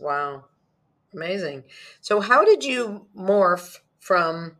Wow. 0.00 0.44
Amazing. 1.14 1.64
So 2.00 2.20
how 2.20 2.44
did 2.44 2.64
you 2.64 3.06
morph 3.16 3.78
from 4.00 4.56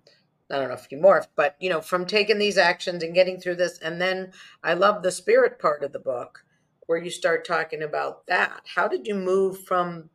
I 0.50 0.56
don't 0.58 0.68
know 0.68 0.74
if 0.74 0.90
you 0.90 0.98
morphed, 0.98 1.28
but 1.36 1.56
you 1.60 1.68
know, 1.70 1.82
from 1.82 2.06
taking 2.06 2.38
these 2.38 2.56
actions 2.58 3.02
and 3.02 3.14
getting 3.14 3.38
through 3.40 3.56
this 3.56 3.78
and 3.80 4.00
then 4.00 4.32
I 4.62 4.74
love 4.74 5.02
the 5.02 5.12
spirit 5.12 5.58
part 5.58 5.82
of 5.84 5.92
the 5.92 5.98
book 5.98 6.44
where 6.86 6.98
you 6.98 7.10
start 7.10 7.46
talking 7.46 7.82
about 7.82 8.26
that. 8.28 8.62
How 8.74 8.88
did 8.88 9.06
you 9.06 9.14
move 9.14 9.64
from 9.64 10.10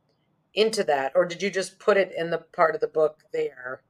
into 0.54 0.84
that 0.86 1.12
or 1.16 1.26
did 1.26 1.42
you 1.42 1.52
just 1.52 1.80
put 1.80 1.98
it 1.98 2.12
in 2.18 2.32
the 2.32 2.40
part 2.40 2.76
of 2.76 2.82
the 2.82 2.88
book 2.88 3.24
there 3.34 3.84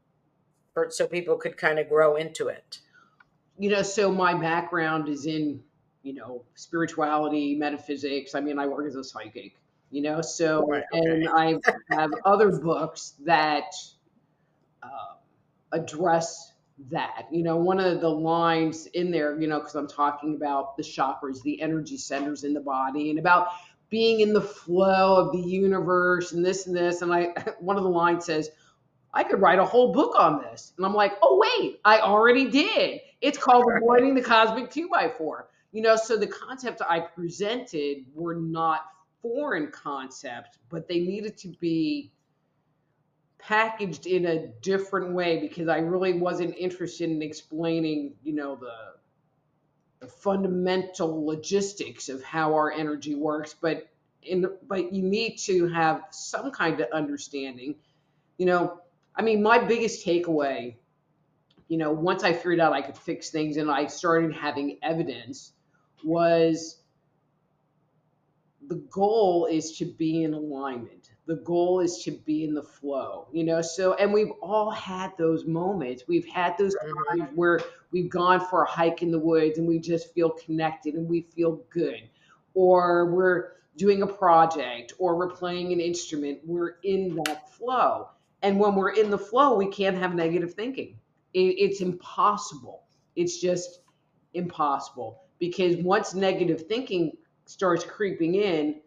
for 0.74 0.90
so 0.92 1.08
people 1.08 1.38
could 1.38 1.58
kind 1.58 1.80
of 1.80 1.90
grow 1.90 2.16
into 2.16 2.48
it? 2.50 2.80
You 3.64 3.70
know, 3.70 3.82
so 3.82 4.12
my 4.12 4.34
background 4.34 5.08
is 5.08 5.26
in, 5.26 5.64
you 6.02 6.14
know, 6.14 6.44
spirituality, 6.54 7.56
metaphysics. 7.56 8.36
I 8.36 8.42
mean, 8.42 8.60
I 8.60 8.68
work 8.68 8.86
as 8.88 8.96
a 8.96 9.04
psychic, 9.06 9.54
you 9.90 10.02
know, 10.02 10.20
so, 10.20 10.68
Right, 10.68 10.84
and 10.92 11.30
I 11.30 11.56
have 11.92 12.12
other 12.26 12.52
books 12.60 13.14
that 13.24 13.74
uh, 14.84 15.16
address 15.72 16.52
that. 16.92 17.28
You 17.32 17.44
know, 17.44 17.56
one 17.56 17.80
of 17.80 18.02
the 18.02 18.10
lines 18.10 18.88
in 18.88 19.12
there, 19.12 19.40
you 19.40 19.48
know, 19.48 19.60
because 19.60 19.76
I'm 19.76 19.88
talking 19.88 20.36
about 20.36 20.76
the 20.76 20.84
chakras, 20.84 21.42
the 21.42 21.62
energy 21.62 21.96
centers 21.96 22.44
in 22.44 22.54
the 22.54 22.60
body, 22.60 23.12
and 23.12 23.18
about 23.18 23.48
being 23.90 24.20
in 24.20 24.34
the 24.34 24.42
flow 24.42 25.16
of 25.16 25.32
the 25.32 25.40
universe 25.40 26.34
and 26.34 26.46
this 26.46 26.68
and 26.68 26.76
this. 26.76 27.02
And 27.02 27.14
I, 27.14 27.34
one 27.62 27.78
of 27.78 27.84
the 27.84 27.90
lines 27.90 28.26
says, 28.26 28.50
I 29.14 29.24
could 29.24 29.40
write 29.40 29.60
a 29.60 29.66
whole 29.66 29.94
book 29.94 30.16
on 30.18 30.42
this. 30.42 30.74
And 30.76 30.86
I'm 30.86 30.94
like, 30.94 31.14
oh, 31.22 31.40
wait, 31.40 31.80
I 31.86 32.00
already 32.00 32.50
did. 32.50 33.00
It's 33.24 33.38
called 33.38 33.64
Avoiding 33.78 34.16
the 34.16 34.22
Cosmic 34.22 34.70
2 34.70 34.90
by 34.90 35.08
4 35.08 35.48
You 35.72 35.82
know, 35.82 35.96
so 35.96 36.18
the 36.18 36.28
concepts 36.28 36.82
I 36.82 37.00
presented 37.00 38.06
were 38.14 38.36
not 38.36 38.82
foreign 39.22 39.72
concepts, 39.72 40.60
but 40.70 40.90
they 40.90 41.00
needed 41.00 41.38
to 41.38 41.48
be 41.48 42.12
packaged 43.40 44.08
in 44.08 44.26
a 44.26 44.48
different 44.62 45.14
way 45.14 45.40
because 45.40 45.70
I 45.70 45.78
really 45.78 46.14
wasn't 46.14 46.56
interested 46.58 47.10
in 47.10 47.22
explaining, 47.22 48.14
you 48.24 48.34
know, 48.34 48.56
the 48.56 48.94
the 50.02 50.08
fundamental 50.10 51.26
logistics 51.26 52.10
of 52.10 52.22
how 52.26 52.54
our 52.54 52.74
energy 52.74 53.16
works, 53.16 53.56
but 53.60 53.88
in 54.22 54.46
but 54.68 54.92
you 54.92 55.02
need 55.02 55.38
to 55.38 55.68
have 55.70 56.04
some 56.12 56.52
kind 56.52 56.82
of 56.82 56.92
understanding. 56.92 57.76
You 58.38 58.48
know, 58.48 58.82
I 59.16 59.22
mean, 59.22 59.42
my 59.42 59.60
biggest 59.60 60.06
takeaway, 60.06 60.76
you 61.74 61.80
know, 61.80 61.92
once 61.92 62.24
I 62.24 62.34
figured 62.34 62.60
out 62.60 62.72
I 62.72 62.84
could 62.84 62.96
fix 62.96 63.32
things 63.32 63.58
and 63.58 63.72
I 63.72 63.88
started 63.88 64.32
having 64.32 64.78
evidence, 64.84 65.54
was 66.04 66.78
the 68.68 68.76
goal 68.92 69.48
is 69.50 69.76
to 69.80 69.86
be 69.86 70.22
in 70.22 70.36
alignment. 70.36 71.10
The 71.26 71.38
goal 71.38 71.80
is 71.80 72.04
to 72.04 72.12
be 72.12 72.44
in 72.44 72.54
the 72.54 72.62
flow, 72.62 73.28
you 73.32 73.44
know. 73.44 73.64
So, 73.64 73.96
and 73.96 74.14
we've 74.14 74.30
all 74.40 74.70
had 74.70 75.18
those 75.18 75.48
moments. 75.48 76.04
We've 76.08 76.28
had 76.28 76.60
those 76.60 76.76
times 77.10 77.32
where 77.34 77.60
we've 77.92 78.08
gone 78.08 78.40
for 78.40 78.62
a 78.62 78.70
hike 78.70 79.02
in 79.02 79.10
the 79.10 79.18
woods 79.18 79.58
and 79.58 79.68
we 79.68 79.80
just 79.80 80.14
feel 80.14 80.30
connected 80.30 80.94
and 80.94 81.10
we 81.10 81.22
feel 81.22 81.64
good, 81.72 82.08
or 82.54 83.08
we're 83.08 83.54
doing 83.78 84.04
a 84.04 84.08
project 84.08 84.94
or 85.00 85.16
we're 85.16 85.32
playing 85.32 85.74
an 85.74 85.80
instrument. 85.80 86.42
We're 86.46 86.76
in 86.84 87.20
that 87.26 87.50
flow. 87.50 88.10
And 88.44 88.60
when 88.60 88.76
we're 88.76 88.92
in 88.92 89.10
the 89.10 89.18
flow, 89.18 89.56
we 89.56 89.66
can't 89.72 89.98
have 89.98 90.14
negative 90.14 90.54
thinking. 90.54 91.00
It, 91.34 91.56
it's 91.58 91.82
impossible. 91.82 92.84
It's 93.16 93.40
just 93.40 93.82
impossible 94.34 95.24
because 95.40 95.76
once 95.78 96.14
negative 96.14 96.68
thinking 96.68 97.14
starts 97.46 97.84
creeping 97.84 98.36
in, 98.36 98.82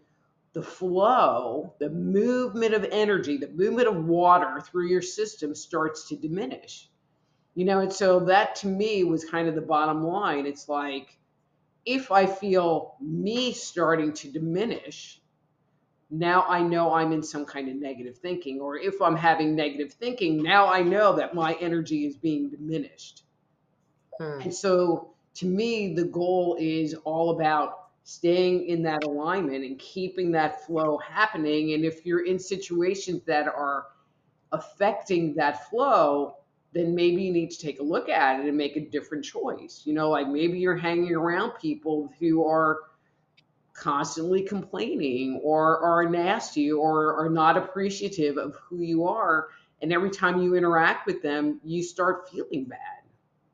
the 0.53 0.63
flow, 0.63 1.75
the 1.81 1.91
movement 1.91 2.73
of 2.73 2.87
energy, 2.91 3.37
the 3.37 3.49
movement 3.49 3.89
of 3.89 4.07
water 4.07 4.59
through 4.61 4.89
your 4.89 5.03
system 5.03 5.55
starts 5.55 6.09
to 6.09 6.17
diminish. 6.17 6.89
You 7.55 7.67
know, 7.67 7.81
and 7.81 7.93
so 7.93 8.21
that 8.21 8.57
to 8.57 8.67
me 8.67 9.05
was 9.05 9.25
kind 9.25 9.49
of 9.49 9.55
the 9.55 9.61
bottom 9.61 10.03
line. 10.07 10.47
It's 10.47 10.69
like 10.69 11.19
if 11.85 12.11
I 12.11 12.27
feel 12.27 12.97
me 13.01 13.53
starting 13.53 14.13
to 14.15 14.33
diminish, 14.33 15.21
now 16.11 16.45
I 16.49 16.63
know 16.63 16.95
I'm 16.95 17.13
in 17.13 17.23
some 17.23 17.45
kind 17.45 17.69
of 17.69 17.77
negative 17.77 18.19
thinking. 18.19 18.61
Or 18.61 18.77
if 18.77 19.01
I'm 19.03 19.17
having 19.17 19.57
negative 19.57 19.93
thinking, 19.93 20.43
now 20.43 20.67
I 20.67 20.83
know 20.83 21.17
that 21.17 21.35
my 21.35 21.55
energy 21.55 22.07
is 22.07 22.17
being 22.17 22.49
diminished. 22.49 23.25
Hmm. 24.19 24.41
And 24.43 24.55
so 24.55 25.15
to 25.35 25.47
me, 25.47 25.95
the 25.95 26.05
goal 26.05 26.57
is 26.59 26.95
all 27.05 27.31
about 27.31 27.89
staying 28.05 28.69
in 28.69 28.83
that 28.85 29.03
alignment 29.05 29.65
and 29.65 29.79
keeping 29.79 30.31
that 30.33 30.65
flow 30.65 30.97
happening. 30.99 31.73
And 31.73 31.85
if 31.85 32.07
you're 32.07 32.25
in 32.25 32.39
situations 32.39 33.23
that 33.27 33.49
are 33.49 33.87
affecting 34.53 35.35
that 35.35 35.69
flow, 35.69 36.37
then 36.73 36.95
maybe 36.95 37.23
you 37.25 37.33
need 37.33 37.51
to 37.51 37.59
take 37.59 37.81
a 37.81 37.83
look 37.83 38.09
at 38.09 38.39
it 38.39 38.47
and 38.47 38.57
make 38.57 38.77
a 38.77 38.81
different 38.81 39.25
choice. 39.25 39.83
You 39.85 39.95
know, 39.95 40.11
like 40.11 40.29
maybe 40.29 40.59
you're 40.59 40.77
hanging 40.77 41.15
around 41.15 41.53
people 41.61 42.13
who 42.21 42.47
are 42.47 42.79
constantly 43.77 44.43
complaining 44.43 45.41
or 45.43 45.79
are 45.79 46.09
nasty 46.09 46.73
or 46.73 47.15
are 47.17 47.29
not 47.29 47.57
appreciative 47.57 48.39
of 48.39 48.57
who 48.57 48.81
you 48.81 49.07
are. 49.07 49.49
And 49.83 49.93
every 49.93 50.11
time 50.11 50.41
you 50.41 50.55
interact 50.55 51.07
with 51.07 51.23
them, 51.23 51.61
you 51.63 51.83
start 51.83 52.31
feeling 52.31 52.65
bad 52.65 52.79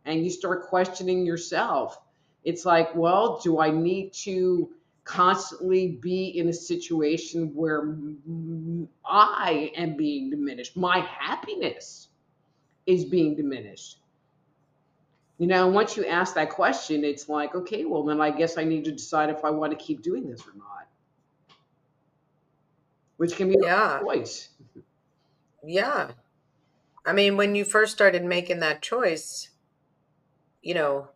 and 0.04 0.24
you 0.24 0.30
start 0.30 0.68
questioning 0.68 1.26
yourself. 1.26 1.98
It's 2.44 2.64
like, 2.64 2.94
well, 2.94 3.40
do 3.42 3.60
I 3.60 3.70
need 3.70 4.12
to 4.24 4.70
constantly 5.04 5.98
be 6.00 6.26
in 6.38 6.48
a 6.48 6.52
situation 6.52 7.52
where 7.54 7.96
I 9.04 9.72
am 9.76 9.96
being 9.96 10.30
diminished? 10.30 10.76
My 10.76 11.00
happiness 11.00 12.08
is 12.86 13.04
being 13.04 13.36
diminished. 13.36 13.98
You 15.42 15.48
know, 15.48 15.66
once 15.66 15.96
you 15.96 16.06
ask 16.06 16.36
that 16.36 16.50
question, 16.50 17.02
it's 17.02 17.28
like, 17.28 17.56
okay, 17.56 17.84
well, 17.84 18.04
then 18.04 18.20
I 18.20 18.30
guess 18.30 18.56
I 18.56 18.62
need 18.62 18.84
to 18.84 18.92
decide 18.92 19.28
if 19.28 19.44
I 19.44 19.50
want 19.50 19.76
to 19.76 19.84
keep 19.84 20.00
doing 20.00 20.30
this 20.30 20.42
or 20.42 20.56
not. 20.56 20.86
Which 23.16 23.34
can 23.34 23.48
be 23.48 23.56
yeah. 23.60 23.98
a 23.98 24.02
choice. 24.04 24.50
Yeah. 25.64 26.12
I 27.04 27.12
mean, 27.12 27.36
when 27.36 27.56
you 27.56 27.64
first 27.64 27.90
started 27.90 28.24
making 28.24 28.60
that 28.60 28.82
choice, 28.82 29.50
you 30.62 30.74
know, 30.74 31.08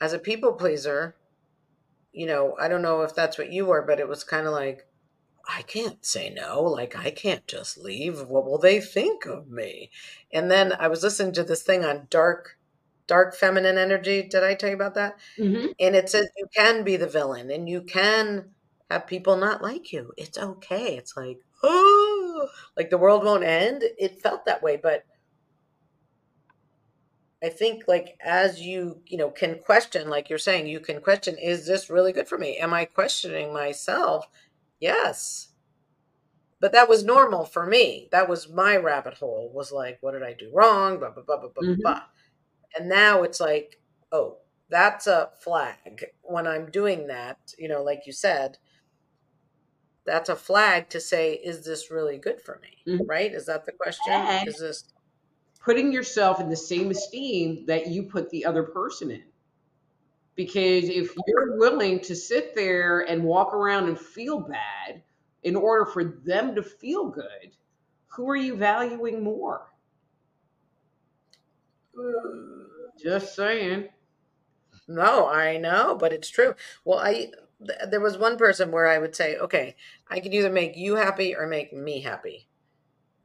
as 0.00 0.14
a 0.14 0.18
people 0.18 0.54
pleaser, 0.54 1.14
you 2.14 2.24
know, 2.24 2.56
I 2.58 2.68
don't 2.68 2.80
know 2.80 3.02
if 3.02 3.14
that's 3.14 3.36
what 3.36 3.52
you 3.52 3.66
were, 3.66 3.82
but 3.82 4.00
it 4.00 4.08
was 4.08 4.24
kind 4.24 4.46
of 4.46 4.54
like, 4.54 4.86
I 5.46 5.60
can't 5.60 6.02
say 6.02 6.30
no. 6.30 6.62
Like, 6.62 6.96
I 6.96 7.10
can't 7.10 7.46
just 7.46 7.76
leave. 7.76 8.22
What 8.22 8.46
will 8.46 8.56
they 8.56 8.80
think 8.80 9.26
of 9.26 9.50
me? 9.50 9.90
And 10.32 10.50
then 10.50 10.72
I 10.80 10.88
was 10.88 11.02
listening 11.02 11.34
to 11.34 11.44
this 11.44 11.62
thing 11.62 11.84
on 11.84 12.06
dark, 12.08 12.57
dark 13.08 13.34
feminine 13.34 13.78
energy. 13.78 14.22
Did 14.22 14.44
I 14.44 14.54
tell 14.54 14.68
you 14.70 14.76
about 14.76 14.94
that? 14.94 15.18
Mm-hmm. 15.38 15.66
And 15.80 15.96
it 15.96 16.08
says 16.08 16.28
you 16.36 16.46
can 16.54 16.84
be 16.84 16.96
the 16.96 17.08
villain 17.08 17.50
and 17.50 17.68
you 17.68 17.82
can 17.82 18.50
have 18.90 19.06
people 19.08 19.36
not 19.36 19.62
like 19.62 19.92
you. 19.92 20.12
It's 20.16 20.38
okay. 20.38 20.96
It's 20.96 21.16
like, 21.16 21.40
oh, 21.64 22.48
like 22.76 22.90
the 22.90 22.98
world 22.98 23.24
won't 23.24 23.44
end. 23.44 23.82
It 23.98 24.22
felt 24.22 24.44
that 24.46 24.62
way. 24.62 24.76
But 24.76 25.04
I 27.42 27.48
think 27.48 27.84
like 27.86 28.18
as 28.24 28.60
you, 28.60 29.00
you 29.06 29.16
know, 29.16 29.30
can 29.30 29.58
question, 29.60 30.08
like 30.10 30.28
you're 30.28 30.38
saying, 30.38 30.66
you 30.66 30.80
can 30.80 31.00
question, 31.00 31.36
is 31.38 31.66
this 31.66 31.90
really 31.90 32.12
good 32.12 32.28
for 32.28 32.38
me? 32.38 32.58
Am 32.58 32.72
I 32.74 32.84
questioning 32.84 33.52
myself? 33.52 34.26
Yes. 34.80 35.48
But 36.60 36.72
that 36.72 36.88
was 36.88 37.04
normal 37.04 37.44
for 37.44 37.64
me. 37.66 38.08
That 38.10 38.28
was 38.28 38.48
my 38.48 38.76
rabbit 38.76 39.14
hole, 39.14 39.50
was 39.54 39.70
like, 39.70 39.98
what 40.00 40.12
did 40.12 40.24
I 40.24 40.32
do 40.32 40.50
wrong? 40.52 40.98
Blah, 40.98 41.10
blah, 41.10 41.22
blah, 41.22 41.38
blah, 41.38 41.50
blah, 41.54 41.62
Mhm. 41.68 41.80
blah. 41.82 42.02
And 42.76 42.88
now 42.88 43.22
it's 43.22 43.40
like, 43.40 43.80
oh, 44.12 44.38
that's 44.68 45.06
a 45.06 45.30
flag. 45.40 46.06
When 46.22 46.46
I'm 46.46 46.70
doing 46.70 47.06
that, 47.08 47.38
you 47.58 47.68
know, 47.68 47.82
like 47.82 48.06
you 48.06 48.12
said, 48.12 48.58
that's 50.04 50.28
a 50.28 50.36
flag 50.36 50.88
to 50.90 51.00
say, 51.00 51.34
is 51.34 51.64
this 51.64 51.90
really 51.90 52.18
good 52.18 52.40
for 52.40 52.60
me? 52.62 52.78
Mhm. 52.94 53.08
Right? 53.08 53.32
Is 53.32 53.46
that 53.46 53.64
the 53.66 53.72
question? 53.72 54.12
And- 54.12 54.48
Is 54.48 54.58
this 54.58 54.84
Putting 55.60 55.92
yourself 55.92 56.40
in 56.40 56.48
the 56.48 56.56
same 56.56 56.90
esteem 56.90 57.66
that 57.66 57.88
you 57.88 58.04
put 58.04 58.30
the 58.30 58.44
other 58.46 58.62
person 58.62 59.10
in. 59.10 59.24
Because 60.34 60.88
if 60.88 61.14
you're 61.26 61.58
willing 61.58 62.00
to 62.00 62.14
sit 62.14 62.54
there 62.54 63.00
and 63.00 63.24
walk 63.24 63.52
around 63.52 63.88
and 63.88 63.98
feel 63.98 64.40
bad 64.40 65.02
in 65.42 65.56
order 65.56 65.84
for 65.84 66.04
them 66.04 66.54
to 66.54 66.62
feel 66.62 67.10
good, 67.10 67.56
who 68.06 68.30
are 68.30 68.36
you 68.36 68.56
valuing 68.56 69.22
more? 69.22 69.66
Just 73.02 73.34
saying. 73.34 73.88
No, 74.88 75.28
I 75.28 75.58
know, 75.58 75.96
but 75.98 76.12
it's 76.12 76.30
true. 76.30 76.54
Well, 76.84 76.98
I 76.98 77.30
th- 77.66 77.90
there 77.90 78.00
was 78.00 78.18
one 78.18 78.36
person 78.36 78.70
where 78.72 78.86
I 78.88 78.98
would 78.98 79.14
say, 79.14 79.36
okay, 79.36 79.76
I 80.08 80.20
could 80.20 80.34
either 80.34 80.50
make 80.50 80.76
you 80.76 80.96
happy 80.96 81.34
or 81.34 81.46
make 81.46 81.72
me 81.72 82.00
happy. 82.00 82.48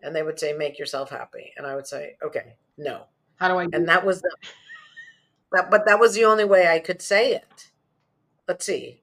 And 0.02 0.16
they 0.16 0.24
would 0.24 0.40
say, 0.40 0.54
make 0.54 0.78
yourself 0.78 1.10
happy. 1.10 1.54
And 1.58 1.66
I 1.66 1.76
would 1.76 1.88
say, 1.88 2.18
okay, 2.24 2.56
no. 2.78 3.06
How 3.38 3.48
do 3.48 3.58
I 3.58 3.66
do 3.66 3.70
And 3.74 3.88
that 3.88 4.06
was 4.06 4.22
the, 4.22 4.36
that, 5.54 5.72
but 5.72 5.86
that 5.86 6.00
was 6.00 6.14
the 6.14 6.26
only 6.26 6.44
way 6.46 6.68
I 6.68 6.80
could 6.80 7.02
say 7.02 7.34
it. 7.34 7.72
Let's 8.48 8.66
see. 8.66 9.02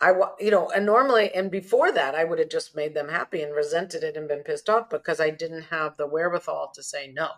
I, 0.00 0.14
you 0.40 0.50
know, 0.50 0.70
and 0.70 0.86
normally, 0.86 1.30
and 1.34 1.50
before 1.50 1.92
that, 1.92 2.14
I 2.14 2.24
would 2.24 2.38
have 2.38 2.48
just 2.48 2.74
made 2.74 2.94
them 2.94 3.10
happy 3.10 3.42
and 3.42 3.54
resented 3.54 4.02
it 4.02 4.16
and 4.16 4.26
been 4.26 4.42
pissed 4.42 4.70
off 4.70 4.88
because 4.88 5.20
I 5.20 5.28
didn't 5.28 5.64
have 5.64 5.98
the 5.98 6.06
wherewithal 6.06 6.72
to 6.74 6.82
say 6.82 7.12
no 7.12 7.28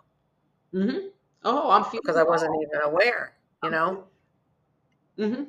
Mm-hmm. 0.73 1.07
Oh, 1.45 1.71
I'm 1.71 1.83
feeling 1.83 2.01
because 2.03 2.17
I 2.17 2.23
wasn't 2.23 2.55
even 2.61 2.81
aware, 2.81 3.33
you 3.63 3.69
know? 3.69 4.05
Mm-hmm. 5.17 5.43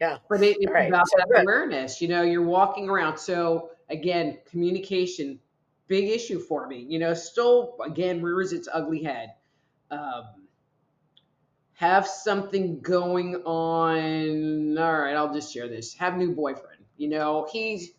Yeah. 0.00 0.18
But 0.28 0.42
it, 0.42 0.58
it's 0.60 0.72
right, 0.72 0.88
about 0.88 1.08
so 1.08 1.16
that 1.18 1.28
good. 1.28 1.42
awareness. 1.42 2.00
You 2.02 2.08
know, 2.08 2.22
you're 2.22 2.42
walking 2.42 2.88
around. 2.88 3.18
So 3.18 3.70
again, 3.88 4.38
communication, 4.50 5.38
big 5.86 6.10
issue 6.10 6.38
for 6.40 6.66
me. 6.66 6.84
You 6.88 6.98
know, 6.98 7.14
still 7.14 7.76
again 7.84 8.22
rears 8.22 8.52
its 8.52 8.68
ugly 8.72 9.02
head. 9.02 9.34
Um, 9.90 10.24
have 11.74 12.06
something 12.06 12.80
going 12.80 13.36
on. 13.44 14.78
All 14.78 14.98
right, 14.98 15.14
I'll 15.14 15.32
just 15.32 15.52
share 15.52 15.68
this. 15.68 15.94
Have 15.94 16.16
new 16.16 16.34
boyfriend. 16.34 16.84
You 16.96 17.08
know, 17.08 17.46
he's 17.50 17.90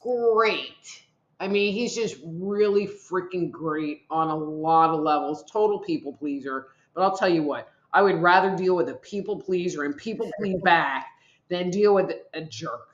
great. 0.00 1.02
I 1.42 1.48
mean, 1.48 1.72
he's 1.74 1.92
just 1.92 2.18
really 2.24 2.86
freaking 2.86 3.50
great 3.50 4.02
on 4.08 4.28
a 4.28 4.36
lot 4.36 4.90
of 4.90 5.00
levels. 5.00 5.42
Total 5.50 5.80
people 5.80 6.12
pleaser. 6.12 6.68
But 6.94 7.02
I'll 7.02 7.16
tell 7.16 7.28
you 7.28 7.42
what, 7.42 7.68
I 7.92 8.00
would 8.00 8.22
rather 8.22 8.54
deal 8.54 8.76
with 8.76 8.88
a 8.88 8.94
people 8.94 9.40
pleaser 9.40 9.82
and 9.82 9.96
people 9.96 10.30
please 10.38 10.60
back 10.62 11.08
than 11.48 11.70
deal 11.70 11.96
with 11.96 12.12
a 12.32 12.42
jerk. 12.42 12.90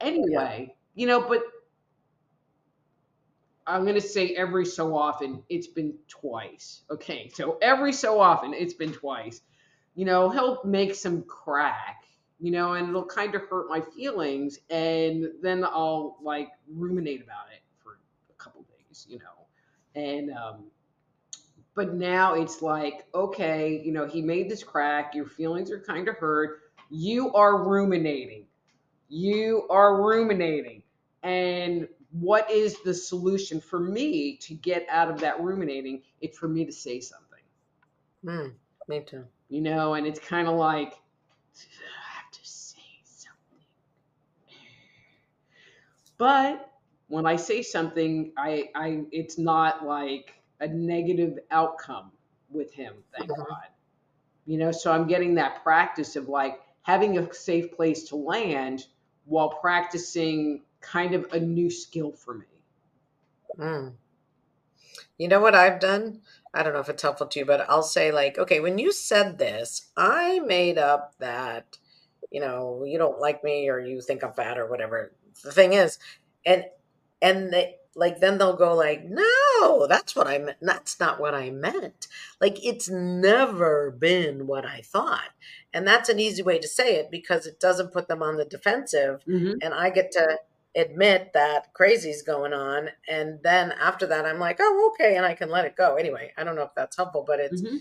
Anyway, 0.00 0.76
you 0.94 1.08
know, 1.08 1.20
but 1.28 1.42
I'm 3.66 3.82
going 3.82 3.96
to 3.96 4.00
say 4.00 4.28
every 4.36 4.64
so 4.64 4.96
often, 4.96 5.42
it's 5.48 5.66
been 5.66 5.94
twice. 6.06 6.82
Okay, 6.88 7.32
so 7.34 7.58
every 7.60 7.92
so 7.92 8.20
often, 8.20 8.54
it's 8.54 8.74
been 8.74 8.92
twice. 8.92 9.40
You 9.96 10.04
know, 10.04 10.30
he'll 10.30 10.60
make 10.64 10.94
some 10.94 11.22
crack, 11.22 12.04
you 12.40 12.50
know, 12.50 12.74
and 12.74 12.88
it'll 12.88 13.04
kind 13.04 13.34
of 13.34 13.42
hurt 13.48 13.68
my 13.68 13.80
feelings. 13.80 14.58
And 14.70 15.28
then 15.42 15.64
I'll 15.64 16.18
like 16.22 16.48
ruminate 16.68 17.22
about 17.22 17.46
it 17.52 17.60
for 17.82 17.98
a 18.30 18.34
couple 18.34 18.62
days, 18.62 19.06
you 19.08 19.18
know. 19.18 19.46
And, 19.94 20.30
um, 20.32 20.64
but 21.74 21.94
now 21.94 22.34
it's 22.34 22.62
like, 22.62 23.06
okay, 23.14 23.80
you 23.84 23.92
know, 23.92 24.06
he 24.06 24.22
made 24.22 24.48
this 24.50 24.62
crack, 24.64 25.14
your 25.14 25.26
feelings 25.26 25.70
are 25.70 25.80
kind 25.80 26.08
of 26.08 26.16
hurt. 26.16 26.60
You 26.90 27.32
are 27.34 27.64
ruminating. 27.64 28.46
You 29.08 29.66
are 29.70 30.02
ruminating. 30.02 30.82
And 31.22 31.88
what 32.12 32.50
is 32.50 32.80
the 32.82 32.94
solution 32.94 33.60
for 33.60 33.78
me 33.80 34.36
to 34.38 34.54
get 34.54 34.86
out 34.90 35.10
of 35.10 35.20
that 35.20 35.40
ruminating? 35.40 36.02
It's 36.20 36.38
for 36.38 36.48
me 36.48 36.64
to 36.64 36.72
say 36.72 37.00
something, 37.00 37.24
Mm, 38.24 38.54
me 38.88 39.00
too. 39.04 39.26
you 39.48 39.60
know, 39.60 39.94
and 39.94 40.06
it's 40.06 40.18
kind 40.20 40.48
of 40.48 40.54
like, 40.54 40.92
I 40.92 42.16
have 42.18 42.30
to 42.32 42.40
say 42.44 42.78
something. 43.04 43.64
But 46.18 46.70
when 47.08 47.26
I 47.26 47.36
say 47.36 47.62
something, 47.62 48.32
I, 48.36 48.70
I, 48.74 49.04
it's 49.12 49.38
not 49.38 49.86
like 49.86 50.34
a 50.60 50.68
negative 50.68 51.38
outcome 51.50 52.12
with 52.50 52.72
him, 52.72 52.94
thank 53.12 53.30
Mhm. 53.30 53.36
God. 53.36 53.68
You 54.46 54.58
know, 54.58 54.72
so 54.72 54.92
I'm 54.92 55.06
getting 55.06 55.34
that 55.36 55.62
practice 55.62 56.16
of 56.16 56.28
like 56.28 56.60
having 56.82 57.18
a 57.18 57.32
safe 57.34 57.72
place 57.72 58.04
to 58.08 58.16
land 58.16 58.86
while 59.24 59.50
practicing 59.50 60.64
kind 60.80 61.14
of 61.14 61.26
a 61.32 61.40
new 61.40 61.70
skill 61.70 62.12
for 62.12 62.34
me. 62.34 62.46
Mm. 63.58 63.96
You 65.18 65.28
know 65.28 65.40
what 65.40 65.54
I've 65.54 65.80
done? 65.80 66.22
I 66.54 66.62
don't 66.62 66.72
know 66.72 66.80
if 66.80 66.88
it's 66.88 67.02
helpful 67.02 67.26
to 67.26 67.38
you, 67.40 67.44
but 67.44 67.68
I'll 67.68 67.82
say 67.82 68.12
like, 68.12 68.38
okay, 68.38 68.60
when 68.60 68.78
you 68.78 68.92
said 68.92 69.38
this, 69.38 69.90
I 69.96 70.40
made 70.40 70.78
up 70.78 71.14
that, 71.18 71.78
you 72.30 72.40
know, 72.40 72.84
you 72.84 72.98
don't 72.98 73.20
like 73.20 73.44
me 73.44 73.68
or 73.68 73.78
you 73.78 74.00
think 74.00 74.24
I'm 74.24 74.32
fat 74.32 74.58
or 74.58 74.66
whatever 74.68 75.12
the 75.42 75.52
thing 75.52 75.72
is, 75.72 75.98
and 76.44 76.64
and 77.22 77.52
they 77.52 77.76
like 77.94 78.20
then 78.20 78.38
they'll 78.38 78.56
go 78.56 78.74
like, 78.74 79.04
no, 79.04 79.86
that's 79.88 80.14
what 80.16 80.26
I 80.26 80.38
meant. 80.38 80.58
That's 80.60 81.00
not 81.00 81.20
what 81.20 81.34
I 81.34 81.50
meant. 81.50 82.08
Like 82.40 82.64
it's 82.64 82.88
never 82.90 83.90
been 83.90 84.46
what 84.46 84.66
I 84.66 84.82
thought, 84.82 85.30
and 85.72 85.86
that's 85.86 86.08
an 86.08 86.20
easy 86.20 86.42
way 86.42 86.58
to 86.58 86.68
say 86.68 86.96
it 86.96 87.10
because 87.10 87.46
it 87.46 87.60
doesn't 87.60 87.92
put 87.92 88.08
them 88.08 88.22
on 88.22 88.36
the 88.36 88.44
defensive 88.44 89.22
Mm-hmm. 89.28 89.54
and 89.62 89.74
I 89.74 89.90
get 89.90 90.12
to 90.12 90.38
admit 90.76 91.32
that 91.34 91.72
crazy's 91.74 92.22
going 92.22 92.52
on. 92.52 92.90
And 93.08 93.38
then 93.42 93.72
after 93.72 94.06
that, 94.08 94.26
I'm 94.26 94.38
like, 94.38 94.58
oh, 94.60 94.92
okay, 94.92 95.16
and 95.16 95.24
I 95.24 95.34
can 95.34 95.50
let 95.50 95.64
it 95.64 95.76
go. 95.76 95.96
Anyway, 95.96 96.32
I 96.36 96.44
don't 96.44 96.54
know 96.54 96.62
if 96.62 96.74
that's 96.76 96.96
helpful, 96.96 97.24
but 97.26 97.40
it's 97.40 97.62
Mm-hmm. 97.62 97.76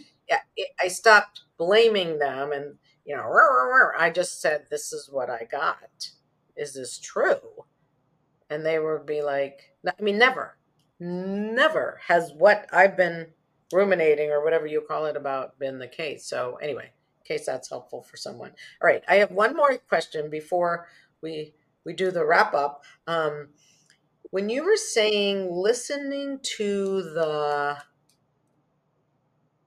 I 0.84 0.88
stopped 0.88 1.42
blaming 1.58 2.20
them 2.20 2.52
and 2.52 2.76
you 3.06 3.16
know 3.16 3.24
I 3.98 4.10
just 4.10 4.42
said 4.42 4.66
this 4.70 4.92
is 4.94 5.10
what 5.12 5.30
I 5.30 5.48
got. 5.50 6.10
Is 6.56 6.74
this 6.74 7.00
true? 7.00 7.66
And 8.50 8.66
they 8.66 8.80
would 8.80 9.06
be 9.06 9.22
like, 9.22 9.76
I 9.88 10.02
mean, 10.02 10.18
never, 10.18 10.58
never 11.00 12.00
has 12.08 12.32
what 12.32 12.68
I've 12.72 12.96
been 12.96 13.28
ruminating 13.72 14.30
or 14.30 14.44
whatever 14.44 14.68
you 14.68 14.82
call 14.82 15.06
it 15.06 15.18
about 15.18 15.58
been 15.60 15.80
the 15.80 15.88
case. 15.88 16.26
So 16.26 16.58
anyway, 16.62 16.92
in 17.20 17.36
case 17.36 17.46
that's 17.46 17.70
helpful 17.70 18.04
for 18.04 18.18
someone. 18.18 18.52
All 18.82 18.88
right, 18.88 19.04
I 19.08 19.16
have 19.16 19.32
one 19.32 19.56
more 19.56 19.78
question 19.90 20.30
before 20.30 20.88
we 21.22 21.54
we 21.84 21.94
do 21.94 22.12
the 22.12 22.26
wrap 22.26 22.54
up. 22.54 22.84
Um, 23.08 23.50
when 24.32 24.50
you 24.50 24.64
were 24.64 24.76
saying 24.76 25.50
listening 25.52 26.40
to 26.58 27.02
the 27.02 27.78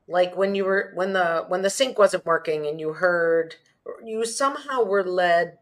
like 0.08 0.36
when 0.36 0.54
you 0.54 0.64
were 0.64 0.92
when 0.94 1.12
the 1.12 1.44
when 1.48 1.62
the 1.62 1.70
sink 1.70 1.98
wasn't 1.98 2.26
working 2.26 2.66
and 2.66 2.80
you 2.80 2.94
heard 2.94 3.56
you 4.04 4.24
somehow 4.24 4.82
were 4.82 5.04
led 5.04 5.58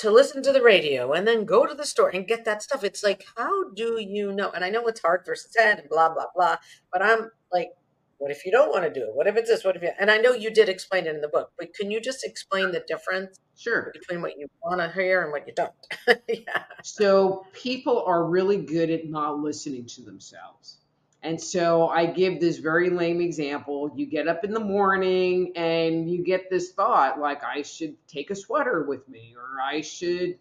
to 0.00 0.10
listen 0.10 0.42
to 0.42 0.52
the 0.52 0.62
radio 0.62 1.12
and 1.12 1.26
then 1.28 1.44
go 1.44 1.66
to 1.66 1.74
the 1.74 1.86
store 1.86 2.08
and 2.08 2.26
get 2.26 2.44
that 2.46 2.62
stuff. 2.62 2.84
It's 2.84 3.02
like 3.02 3.24
how 3.36 3.70
do 3.70 3.98
you 4.00 4.32
know? 4.32 4.50
And 4.50 4.64
i 4.64 4.70
know 4.70 4.86
it's 4.86 5.00
hard 5.00 5.22
versus 5.26 5.52
said 5.52 5.78
and 5.78 5.88
blah 5.88 6.12
blah 6.12 6.26
blah 6.34 6.56
but 6.92 7.02
i'm 7.02 7.30
like 7.52 7.70
what 8.18 8.30
if 8.30 8.44
you 8.44 8.52
don't 8.52 8.68
want 8.68 8.84
to 8.84 8.92
do 8.92 9.06
it? 9.06 9.14
What 9.14 9.26
if 9.28 9.36
it's 9.36 9.48
this? 9.48 9.64
What 9.64 9.76
if 9.76 9.82
you 9.82 9.90
and 9.98 10.10
i 10.10 10.18
know 10.18 10.32
you 10.32 10.50
did 10.50 10.68
explain 10.68 11.06
it 11.06 11.14
in 11.14 11.20
the 11.20 11.28
book 11.28 11.50
but 11.58 11.74
can 11.74 11.90
you 11.90 12.00
just 12.00 12.24
explain 12.24 12.72
the 12.72 12.84
difference 12.86 13.38
sure. 13.56 13.90
between 13.92 14.22
what 14.22 14.38
you 14.38 14.46
want 14.62 14.80
to 14.80 14.90
hear 14.92 15.22
and 15.22 15.32
what 15.32 15.46
you 15.46 15.54
don't? 15.54 15.72
Yeah. 16.28 16.64
So 16.82 17.46
people 17.52 18.02
are 18.06 18.24
really 18.24 18.58
good 18.58 18.90
at 18.90 19.08
not 19.08 19.38
listening 19.38 19.86
to 19.86 20.02
themselves 20.02 20.79
and 21.22 21.40
so 21.40 21.88
I 21.88 22.06
give 22.06 22.40
this 22.40 22.58
very 22.58 22.88
lame 22.88 23.20
example. 23.20 23.92
You 23.94 24.06
get 24.06 24.26
up 24.26 24.42
in 24.42 24.52
the 24.52 24.60
morning 24.60 25.52
and 25.54 26.10
you 26.10 26.24
get 26.24 26.48
this 26.48 26.72
thought 26.72 27.20
like, 27.20 27.44
I 27.44 27.62
should 27.62 27.94
take 28.08 28.30
a 28.30 28.34
sweater 28.34 28.84
with 28.84 29.06
me, 29.08 29.34
or 29.36 29.60
I 29.60 29.82
should 29.82 30.38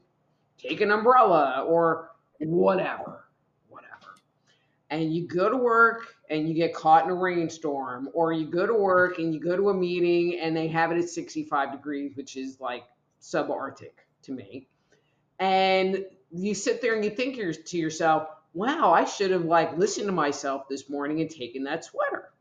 take 0.58 0.80
an 0.80 0.92
umbrella, 0.92 1.66
or 1.68 2.12
whatever, 2.40 3.26
whatever. 3.68 4.16
And 4.90 5.14
you 5.14 5.28
go 5.28 5.50
to 5.50 5.58
work 5.58 6.16
and 6.30 6.48
you 6.48 6.54
get 6.54 6.74
caught 6.74 7.06
in 7.06 7.12
a 7.12 7.16
rainstorm, 7.16 8.10
or 8.14 8.32
you 8.32 8.46
go 8.46 8.66
to 8.66 8.74
work 8.74 9.20
and 9.20 9.34
you 9.34 9.42
go 9.42 9.58
to 9.58 9.70
a 9.70 9.74
meeting 9.74 10.40
and 10.40 10.56
they 10.56 10.68
have 10.70 10.92
it 10.92 10.98
at 10.98 11.10
65 11.10 11.74
degrees, 11.74 12.16
which 12.16 12.38
is 12.38 12.62
like 12.62 12.84
subarctic 13.22 13.92
to 14.24 14.32
me. 14.32 14.68
And 15.40 16.06
you 16.32 16.54
sit 16.54 16.82
there 16.82 16.96
and 16.96 17.04
you 17.04 17.12
think 17.12 17.36
to 17.36 17.78
yourself, 17.78 18.30
wow, 18.54 18.91
I 18.91 19.06
should 19.06 19.32
have 19.32 19.45
like 19.45 19.78
listened 19.78 20.08
to 20.08 20.14
myself 20.14 20.68
this 20.70 20.89
morning 20.89 21.22
and 21.22 21.30
taken 21.30 21.64
that 21.64 21.86
sweater. 21.86 22.32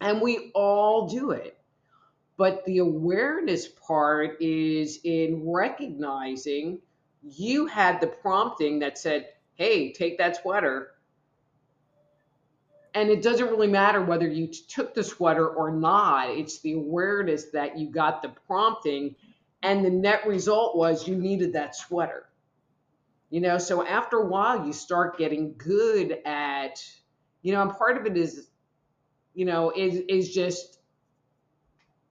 And 0.00 0.20
we 0.20 0.50
all 0.54 1.08
do 1.08 1.30
it. 1.30 1.58
But 2.36 2.64
the 2.66 2.78
awareness 2.78 3.66
part 3.66 4.42
is 4.42 5.00
in 5.04 5.50
recognizing 5.50 6.80
you 7.22 7.66
had 7.66 8.00
the 8.00 8.06
prompting 8.06 8.80
that 8.80 8.98
said, 8.98 9.28
hey, 9.54 9.92
take 9.92 10.18
that 10.18 10.36
sweater. 10.36 10.92
And 12.94 13.10
it 13.10 13.22
doesn't 13.22 13.48
really 13.48 13.68
matter 13.68 14.02
whether 14.02 14.28
you 14.28 14.48
took 14.48 14.94
the 14.94 15.02
sweater 15.02 15.48
or 15.48 15.70
not. 15.70 16.30
It's 16.30 16.60
the 16.60 16.74
awareness 16.74 17.46
that 17.52 17.78
you 17.78 17.90
got 17.90 18.22
the 18.22 18.30
prompting, 18.46 19.16
and 19.62 19.84
the 19.84 19.90
net 19.90 20.26
result 20.26 20.76
was 20.76 21.08
you 21.08 21.16
needed 21.16 21.52
that 21.54 21.74
sweater. 21.74 22.26
You 23.30 23.40
know, 23.40 23.58
so 23.58 23.84
after 23.84 24.18
a 24.18 24.26
while, 24.26 24.66
you 24.66 24.72
start 24.72 25.18
getting 25.18 25.54
good 25.58 26.18
at, 26.24 26.84
you 27.42 27.52
know, 27.52 27.62
and 27.62 27.72
part 27.72 27.96
of 27.96 28.06
it 28.06 28.16
is, 28.16 28.48
you 29.34 29.44
know, 29.44 29.72
is 29.74 30.02
is 30.08 30.32
just 30.32 30.78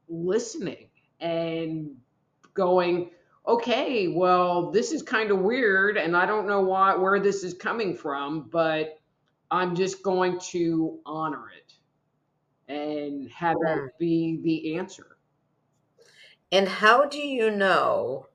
listening 0.09 0.89
and 1.19 1.95
going, 2.53 3.11
okay, 3.47 4.09
well, 4.09 4.71
this 4.71 4.91
is 4.91 5.01
kind 5.01 5.31
of 5.31 5.39
weird, 5.39 5.97
and 5.97 6.17
I 6.17 6.25
don't 6.25 6.47
know 6.47 6.61
why 6.61 6.95
where 6.95 7.19
this 7.19 7.43
is 7.43 7.53
coming 7.53 7.95
from, 7.95 8.49
but 8.51 8.99
I'm 9.49 9.75
just 9.75 10.03
going 10.03 10.39
to 10.51 10.99
honor 11.05 11.45
it 11.49 11.73
and 12.67 13.29
have 13.31 13.55
it 13.65 13.79
hmm. 13.79 13.85
be 13.99 14.39
the 14.43 14.77
answer. 14.77 15.17
And 16.51 16.67
how 16.67 17.05
do 17.05 17.19
you 17.19 17.51
know 17.51 18.27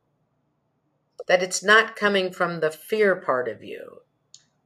that 1.31 1.45
it's 1.45 1.62
not 1.62 1.95
coming 1.95 2.33
from 2.33 2.59
the 2.59 2.72
fear 2.72 3.14
part 3.14 3.47
of 3.47 3.62
you. 3.62 4.01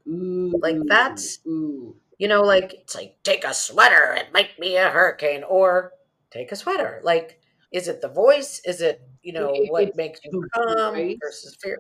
Ooh, 0.09 0.59
like 0.63 0.79
that's 0.87 1.41
ooh. 1.47 1.95
you 2.17 2.27
know, 2.27 2.41
like 2.41 2.73
it's 2.73 2.95
like 2.95 3.19
take 3.23 3.45
a 3.45 3.53
sweater, 3.53 4.15
it 4.17 4.33
might 4.33 4.59
be 4.59 4.77
a 4.77 4.89
hurricane, 4.89 5.45
or 5.47 5.93
take 6.31 6.53
a 6.53 6.57
sweater. 6.57 7.03
Like, 7.05 7.39
is 7.71 7.87
it 7.87 8.01
the 8.01 8.09
voice? 8.09 8.63
Is 8.65 8.81
it 8.81 9.03
you 9.23 9.35
know 9.35 9.53
it, 9.53 9.71
what 9.71 9.95
makes 9.95 10.21
you 10.25 10.43
calm 10.55 10.95
versus 11.23 11.55
fear? 11.63 11.77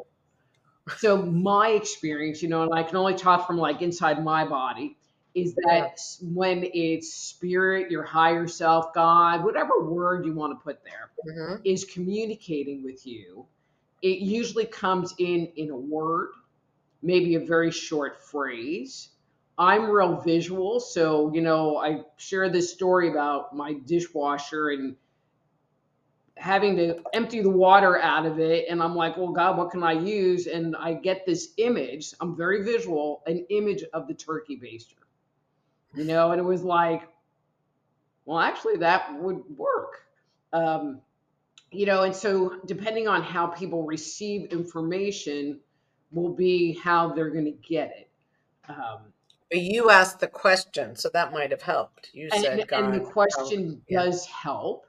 So 0.98 1.16
my 1.16 1.70
experience, 1.70 2.42
you 2.42 2.50
know, 2.50 2.64
and 2.64 2.74
I 2.74 2.82
can 2.82 2.96
only 2.96 3.14
talk 3.14 3.46
from 3.46 3.56
like 3.56 3.80
inside 3.80 4.22
my 4.22 4.46
body, 4.46 4.98
is 5.34 5.54
that 5.66 5.98
yeah. 5.98 6.28
when 6.30 6.62
it's 6.74 7.14
spirit, 7.14 7.90
your 7.90 8.02
higher 8.02 8.46
self, 8.46 8.92
God, 8.92 9.44
whatever 9.44 9.82
word 9.82 10.26
you 10.26 10.34
want 10.34 10.52
to 10.52 10.62
put 10.62 10.84
there, 10.84 11.10
mm-hmm. 11.26 11.62
is 11.64 11.86
communicating 11.86 12.84
with 12.84 13.06
you 13.06 13.46
it 14.04 14.18
usually 14.18 14.66
comes 14.66 15.14
in 15.18 15.46
in 15.56 15.70
a 15.70 15.76
word, 15.76 16.32
maybe 17.02 17.36
a 17.36 17.40
very 17.40 17.70
short 17.70 18.22
phrase. 18.22 19.08
I'm 19.56 19.88
real 19.88 20.20
visual, 20.20 20.78
so 20.78 21.32
you 21.32 21.40
know, 21.40 21.78
I 21.78 22.02
share 22.18 22.50
this 22.50 22.70
story 22.70 23.10
about 23.10 23.56
my 23.56 23.72
dishwasher 23.72 24.68
and 24.70 24.96
having 26.36 26.76
to 26.76 27.00
empty 27.14 27.40
the 27.40 27.48
water 27.48 27.98
out 27.98 28.26
of 28.26 28.38
it 28.40 28.66
and 28.68 28.82
I'm 28.82 28.94
like, 28.94 29.16
"Well, 29.16 29.32
God, 29.32 29.56
what 29.56 29.70
can 29.70 29.82
I 29.82 29.92
use?" 29.92 30.46
and 30.48 30.76
I 30.76 30.92
get 30.92 31.24
this 31.24 31.54
image. 31.56 32.12
I'm 32.20 32.36
very 32.36 32.62
visual, 32.62 33.22
an 33.26 33.46
image 33.48 33.84
of 33.94 34.06
the 34.06 34.14
turkey 34.14 34.58
baster. 34.58 35.00
You 35.94 36.04
know, 36.04 36.32
and 36.32 36.40
it 36.40 36.44
was 36.44 36.62
like, 36.62 37.08
well, 38.26 38.38
actually 38.38 38.76
that 38.78 39.18
would 39.22 39.44
work. 39.56 40.02
Um, 40.52 41.00
you 41.74 41.86
know, 41.86 42.02
and 42.02 42.14
so 42.14 42.60
depending 42.66 43.08
on 43.08 43.22
how 43.22 43.46
people 43.46 43.84
receive 43.84 44.52
information 44.52 45.60
will 46.12 46.32
be 46.32 46.78
how 46.78 47.12
they're 47.12 47.30
going 47.30 47.44
to 47.44 47.68
get 47.68 47.94
it. 47.98 48.10
Um, 48.68 49.00
you 49.50 49.90
asked 49.90 50.20
the 50.20 50.26
question, 50.26 50.96
so 50.96 51.10
that 51.12 51.32
might 51.32 51.50
have 51.50 51.62
helped. 51.62 52.10
You 52.12 52.28
and, 52.32 52.42
said, 52.42 52.68
God, 52.68 52.84
and 52.84 52.94
the 52.94 53.00
question 53.00 53.82
does 53.90 54.26
help. 54.26 54.86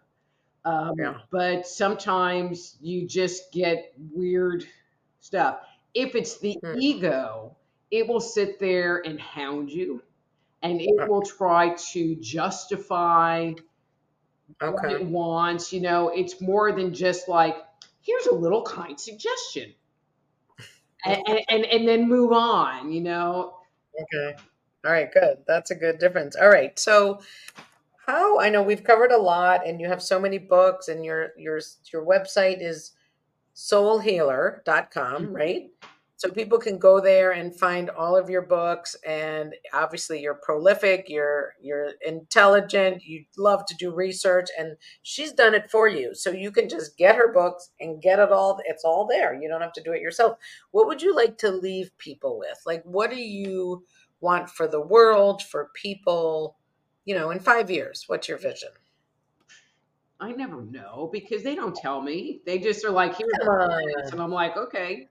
Um, 0.64 0.94
yeah. 0.98 1.18
But 1.30 1.68
sometimes 1.68 2.78
you 2.82 3.08
just 3.08 3.52
get 3.52 3.94
weird 4.14 4.66
stuff. 5.22 5.60
If 5.94 6.16
it's 6.16 6.40
the 6.40 6.58
hmm. 6.64 6.80
ego, 6.80 7.56
it 7.92 8.08
will 8.08 8.20
sit 8.20 8.60
there 8.60 8.98
and 9.06 9.20
hound 9.20 9.70
you 9.70 10.02
and 10.62 10.82
it 10.82 11.08
will 11.08 11.22
try 11.22 11.76
to 11.76 12.16
justify 12.16 13.54
okay. 14.62 14.72
what 14.74 14.92
it 14.92 15.06
wants. 15.06 15.74
You 15.74 15.82
know, 15.82 16.10
it's 16.10 16.42
more 16.42 16.72
than 16.72 16.94
just 16.94 17.28
like, 17.28 17.58
here's 18.02 18.28
a 18.28 18.36
little 18.36 18.64
kind 18.64 19.00
suggestion. 19.00 19.74
and, 21.06 21.42
and, 21.50 21.66
and 21.66 21.88
then 21.88 22.08
move 22.08 22.32
on, 22.32 22.92
you 22.92 23.02
know. 23.02 23.58
Okay. 24.00 24.38
All 24.86 24.92
right, 24.92 25.12
good. 25.12 25.38
That's 25.48 25.72
a 25.72 25.76
good 25.76 26.00
difference. 26.00 26.36
All 26.36 26.50
right. 26.50 26.78
So 26.78 27.22
how 28.06 28.40
I 28.40 28.50
know 28.50 28.62
we've 28.62 28.84
covered 28.84 29.12
a 29.12 29.18
lot 29.18 29.68
and 29.68 29.82
you 29.82 29.88
have 29.88 30.02
so 30.02 30.20
many 30.20 30.38
books 30.38 30.88
and 30.88 31.04
your 31.04 31.30
your 31.38 31.60
your 31.92 32.06
website 32.06 32.62
is 32.62 32.92
soulhealer.com, 33.56 35.24
mm-hmm. 35.24 35.34
right? 35.34 35.70
So 36.18 36.30
people 36.30 36.58
can 36.60 36.78
go 36.78 37.02
there 37.02 37.32
and 37.32 37.54
find 37.54 37.90
all 37.90 38.16
of 38.16 38.30
your 38.30 38.44
books 38.44 38.96
and 39.06 39.54
obviously 39.74 40.22
you're 40.22 40.40
prolific, 40.42 41.08
you're 41.10 41.54
you're 41.62 41.92
intelligent, 42.06 43.04
you 43.04 43.26
love 43.38 43.66
to 43.66 43.76
do 43.76 43.94
research 43.94 44.48
and 44.58 44.78
she's 45.02 45.34
done 45.34 45.54
it 45.54 45.70
for 45.70 45.90
you. 45.90 46.16
So 46.16 46.32
you 46.32 46.52
can 46.52 46.70
just 46.70 46.98
get 46.98 47.18
her 47.18 47.34
books 47.34 47.72
and 47.82 48.02
get 48.02 48.20
it 48.20 48.32
all 48.32 48.62
it's 48.66 48.86
all 48.86 49.06
there. 49.06 49.34
You 49.34 49.50
don't 49.50 49.62
have 49.62 49.74
to 49.74 49.84
do 49.84 49.92
it 49.92 50.02
yourself. 50.02 50.38
What 50.72 50.88
would 50.88 51.02
you 51.02 51.14
like 51.14 51.38
to 51.40 51.52
leave 51.52 51.92
people 51.98 52.40
with? 52.40 52.62
Like 52.66 52.84
what 52.86 53.10
do 53.10 53.22
you 53.22 53.84
want 54.22 54.50
for 54.50 54.68
the 54.70 54.82
world, 54.82 55.44
for 55.44 55.70
people, 55.76 56.58
you 57.04 57.14
know, 57.14 57.32
in 57.32 57.40
5 57.40 57.70
years? 57.70 58.06
What's 58.08 58.30
your 58.30 58.38
vision? 58.38 58.70
I 60.22 60.32
never 60.32 60.62
know 60.62 61.10
because 61.12 61.44
they 61.44 61.56
don't 61.56 61.76
tell 61.76 62.02
me. 62.02 62.40
They 62.46 62.58
just 62.58 62.86
are 62.86 62.90
like, 62.90 63.18
here's 63.18 63.30
the 63.34 64.10
and 64.14 64.22
I'm 64.22 64.32
like, 64.32 64.56
okay. 64.56 65.10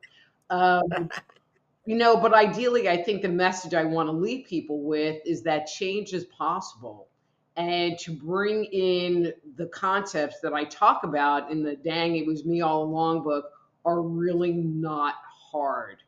Um, 0.50 0.82
you 1.86 1.96
know, 1.96 2.16
but 2.16 2.32
ideally, 2.32 2.88
I 2.88 3.02
think 3.02 3.22
the 3.22 3.28
message 3.28 3.74
I 3.74 3.84
want 3.84 4.08
to 4.08 4.12
leave 4.12 4.46
people 4.46 4.82
with 4.82 5.20
is 5.26 5.42
that 5.42 5.66
change 5.66 6.12
is 6.12 6.24
possible. 6.24 7.08
And 7.56 7.98
to 8.00 8.12
bring 8.12 8.64
in 8.64 9.32
the 9.56 9.66
concepts 9.66 10.40
that 10.40 10.52
I 10.52 10.64
talk 10.64 11.04
about 11.04 11.52
in 11.52 11.62
the 11.62 11.76
Dang 11.76 12.16
It 12.16 12.26
Was 12.26 12.44
Me 12.44 12.62
All 12.62 12.82
Along 12.82 13.22
book 13.22 13.44
are 13.84 14.02
really 14.02 14.52
not 14.52 15.14
hard. 15.52 15.98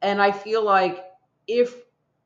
And 0.00 0.22
I 0.22 0.32
feel 0.32 0.64
like 0.64 1.04
if 1.46 1.74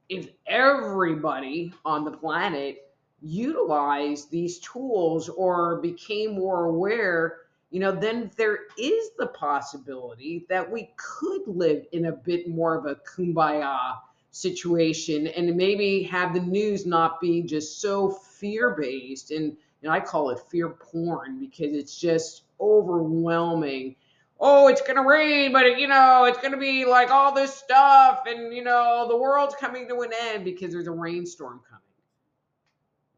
if 0.09 0.29
everybody 0.47 1.73
on 1.85 2.05
the 2.05 2.11
planet 2.11 2.93
utilized 3.23 4.31
these 4.31 4.59
tools 4.59 5.29
or 5.31 5.81
became 5.81 6.35
more 6.35 6.67
aware, 6.67 7.39
you 7.75 7.81
know, 7.81 7.91
then 7.91 8.31
there 8.37 8.61
is 8.79 9.11
the 9.19 9.27
possibility 9.27 10.47
that 10.49 10.71
we 10.71 10.93
could 10.97 11.43
live 11.49 11.85
in 11.91 12.05
a 12.05 12.13
bit 12.13 12.49
more 12.49 12.77
of 12.77 12.87
a 12.87 12.95
kumbaya 12.95 13.97
situation 14.31 15.27
and 15.27 15.57
maybe 15.57 16.05
have 16.05 16.35
the 16.35 16.41
news 16.41 16.87
not 16.87 17.21
be 17.21 17.43
just 17.43 17.81
so 17.81 18.13
fear 18.13 18.77
based 18.81 19.33
and, 19.33 19.57
and 19.83 19.91
I 19.91 19.99
call 19.99 20.31
it 20.31 20.39
fear 20.53 20.69
porn 20.69 21.41
because 21.41 21.75
it's 21.75 21.99
just 21.99 22.45
overwhelming 22.61 23.97
oh, 24.39 24.69
it's 24.69 24.83
going 24.83 24.97
to 24.97 25.03
rain, 25.03 25.53
but 25.53 25.79
you 25.79 25.89
know, 25.89 26.25
it's 26.25 26.39
going 26.39 26.53
to 26.53 26.59
be 26.59 26.85
like 26.85 27.11
all 27.11 27.33
this 27.33 27.55
stuff, 27.55 28.25
and 28.27 28.53
you 28.53 28.63
know, 28.63 29.07
the 29.09 29.17
world's 29.17 29.55
coming 29.55 29.89
to 29.89 30.01
an 30.01 30.11
end 30.23 30.45
because 30.45 30.73
there's 30.73 30.89
a 30.89 30.93
rainstorm 30.93 31.61
coming. 31.69 31.83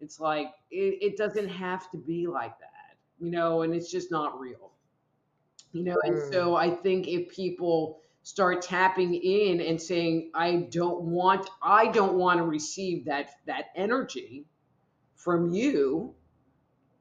It's 0.00 0.20
like 0.20 0.52
it, 0.70 0.98
it 1.00 1.16
doesn't 1.16 1.48
have 1.48 1.90
to 1.90 1.96
be 1.96 2.26
like 2.26 2.56
that, 2.60 2.75
you 3.20 3.30
know, 3.30 3.62
and 3.62 3.74
it's 3.74 3.90
just 3.90 4.10
not 4.10 4.38
real, 4.38 4.72
you 5.72 5.84
know. 5.84 5.96
And 6.04 6.16
mm. 6.16 6.32
so 6.32 6.56
I 6.56 6.70
think 6.70 7.08
if 7.08 7.28
people 7.28 8.00
start 8.22 8.62
tapping 8.62 9.14
in 9.14 9.60
and 9.60 9.80
saying, 9.80 10.30
I 10.34 10.66
don't 10.70 11.02
want, 11.02 11.48
I 11.62 11.86
don't 11.88 12.14
want 12.14 12.38
to 12.38 12.44
receive 12.44 13.04
that 13.06 13.30
that 13.46 13.66
energy 13.76 14.46
from 15.14 15.50
you, 15.50 16.14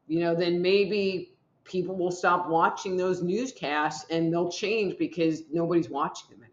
you 0.07 0.19
know, 0.19 0.35
then 0.35 0.61
maybe 0.61 1.35
people 1.63 1.95
will 1.95 2.11
stop 2.11 2.47
watching 2.47 2.95
those 2.95 3.21
newscasts 3.21 4.05
and 4.09 4.31
they'll 4.31 4.51
change 4.51 4.97
because 4.97 5.43
nobody's 5.51 5.89
watching 5.89 6.29
them 6.29 6.47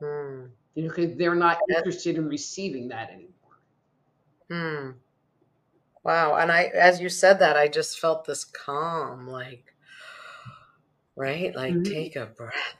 anymore. 0.00 0.44
Hmm. 0.44 0.46
You 0.74 0.82
know, 0.82 0.88
because 0.94 1.16
they're 1.16 1.34
not 1.34 1.58
interested 1.68 2.16
in 2.16 2.28
receiving 2.28 2.88
that 2.88 3.10
anymore. 3.10 3.30
Hmm. 4.50 4.90
Wow. 6.02 6.36
And 6.36 6.50
I, 6.50 6.64
as 6.74 7.00
you 7.00 7.08
said 7.08 7.40
that, 7.40 7.56
I 7.56 7.68
just 7.68 8.00
felt 8.00 8.24
this 8.24 8.44
calm, 8.44 9.28
like, 9.28 9.74
right? 11.16 11.54
Like, 11.54 11.74
mm-hmm. 11.74 11.92
take 11.92 12.16
a 12.16 12.26
breath. 12.26 12.74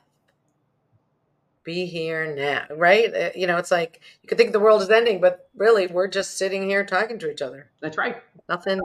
Be 1.63 1.85
here 1.85 2.35
now, 2.35 2.65
right? 2.75 3.15
Uh, 3.15 3.31
you 3.35 3.47
know, 3.47 3.59
it's 3.59 3.71
like 3.71 4.01
you 4.23 4.29
could 4.29 4.39
think 4.39 4.53
the 4.53 4.59
world 4.59 4.81
is 4.81 4.89
ending, 4.89 5.21
but 5.21 5.51
really, 5.55 5.87
we're 5.87 6.09
just 6.09 6.39
sitting 6.39 6.63
here 6.63 6.87
talking 6.87 7.19
to 7.19 7.31
each 7.31 7.43
other. 7.43 7.71
That's 7.83 7.99
right. 7.99 8.17
Nothing 8.49 8.81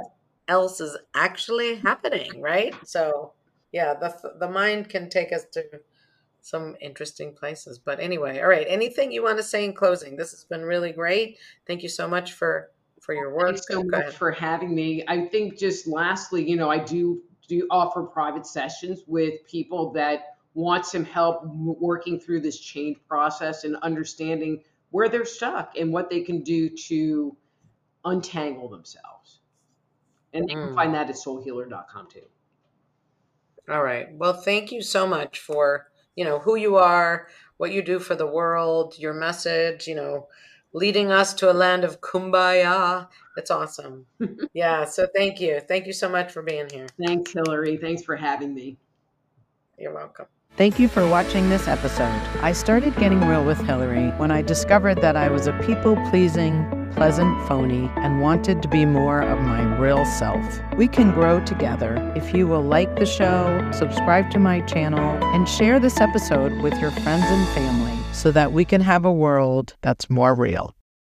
else 0.49 0.81
is 0.81 0.97
actually 1.15 1.75
happening, 1.75 2.41
right? 2.41 2.75
So, 2.86 3.31
yeah, 3.71 3.93
the 3.93 4.33
the 4.39 4.49
mind 4.49 4.89
can 4.89 5.09
take 5.09 5.31
us 5.31 5.45
to 5.53 5.63
some 6.41 6.75
interesting 6.81 7.33
places. 7.33 7.79
But 7.79 8.01
anyway, 8.01 8.41
all 8.41 8.49
right. 8.49 8.67
Anything 8.69 9.11
you 9.11 9.23
want 9.23 9.38
to 9.38 9.43
say 9.43 9.63
in 9.63 9.73
closing? 9.73 10.17
This 10.17 10.31
has 10.31 10.43
been 10.43 10.61
really 10.61 10.91
great. 10.91 11.39
Thank 11.65 11.81
you 11.81 11.89
so 11.89 12.09
much 12.09 12.33
for 12.33 12.71
for 13.06 13.14
your 13.14 13.34
work. 13.34 13.49
Thanks 13.49 13.68
so 13.70 13.84
much 13.84 14.16
for 14.16 14.32
having 14.32 14.74
me. 14.74 15.03
I 15.08 15.28
think 15.28 15.58
just 15.58 15.88
lastly, 15.88 16.47
you 16.49 16.56
know, 16.56 16.70
I 16.70 16.80
do 16.80 17.22
do 17.47 17.68
offer 17.70 18.03
private 18.03 18.45
sessions 18.45 19.03
with 19.06 19.45
people 19.45 19.93
that 19.93 20.38
want 20.56 20.86
some 20.86 21.06
help 21.06 21.45
working 21.45 22.20
through 22.20 22.41
this 22.41 22.60
change 22.60 22.97
process 23.08 23.66
and 23.66 23.76
understanding 23.78 24.64
where 24.89 25.10
they're 25.10 25.26
stuck 25.26 25.78
and 25.78 25.93
what 25.93 26.10
they 26.10 26.22
can 26.22 26.41
do 26.41 26.70
to 26.70 27.36
untangle 28.06 28.70
themselves. 28.70 29.41
And 30.34 30.49
you 30.49 30.58
mm. 30.58 30.68
can 30.68 30.76
find 30.76 30.93
that 30.95 31.10
at 31.10 31.16
soulhealer.com 31.16 32.08
too. 32.10 32.22
All 33.70 33.84
right. 33.84 34.08
Well, 34.14 34.34
thank 34.34 34.72
you 34.72 34.82
so 34.82 35.06
much 35.06 35.39
for, 35.39 35.88
you 36.16 36.24
know, 36.24 36.39
who 36.39 36.56
you 36.56 36.78
are, 36.78 37.28
what 37.58 37.72
you 37.72 37.82
do 37.82 37.99
for 37.99 38.16
the 38.16 38.28
world, 38.28 38.95
your 38.97 39.14
message, 39.14 39.88
you 39.88 39.95
know, 39.95 40.28
leading 40.76 41.09
us 41.09 41.34
to 41.34 41.49
a 41.49 41.53
land 41.53 41.86
of 41.86 42.01
kumbaya. 42.01 43.07
It's 43.38 43.49
awesome. 43.49 44.05
yeah. 44.53 44.84
So 44.84 45.07
thank 45.15 45.39
you. 45.39 45.61
Thank 45.61 45.88
you 45.88 45.93
so 45.93 46.09
much 46.09 46.34
for 46.34 46.41
being 46.43 46.67
here. 46.69 46.88
Thanks, 47.03 47.32
Hillary. 47.32 47.78
Thanks 47.78 48.03
for 48.03 48.17
having 48.17 48.53
me. 48.53 48.78
You're 49.80 49.93
welcome. 49.93 50.26
Thank 50.57 50.80
you 50.80 50.88
for 50.88 51.05
watching 51.07 51.49
this 51.49 51.67
episode. 51.67 52.21
I 52.41 52.53
started 52.53 52.95
getting 52.95 53.19
real 53.28 53.43
with 53.43 53.59
Hillary 53.59 54.09
when 54.11 54.32
I 54.32 54.41
discovered 54.41 55.01
that 55.01 55.17
I 55.17 55.30
was 55.30 55.47
a 55.47 55.53
people 55.65 55.97
pleasing, 56.09 56.89
pleasant 56.95 57.45
phony 57.45 57.89
and 57.97 58.21
wanted 58.21 58.61
to 58.61 58.69
be 58.69 58.86
more 58.86 59.21
of 59.21 59.39
my 59.39 59.78
real 59.78 60.05
self. 60.05 60.59
We 60.78 60.88
can 60.88 61.11
grow 61.11 61.43
together 61.43 61.95
if 62.15 62.34
you 62.34 62.47
will 62.47 62.63
like 62.63 62.97
the 62.97 63.05
show, 63.05 63.69
subscribe 63.73 64.32
to 64.32 64.39
my 64.39 64.61
channel, 64.61 65.19
and 65.34 65.47
share 65.47 65.78
this 65.78 65.99
episode 65.99 66.53
with 66.61 66.80
your 66.80 66.91
friends 66.91 67.26
and 67.28 67.47
family 67.49 68.05
so 68.16 68.32
that 68.32 68.51
we 68.51 68.66
can 68.66 68.82
have 68.82 69.05
a 69.05 69.11
world 69.11 69.76
that's 69.82 70.09
more 70.09 70.34
real. 70.34 70.74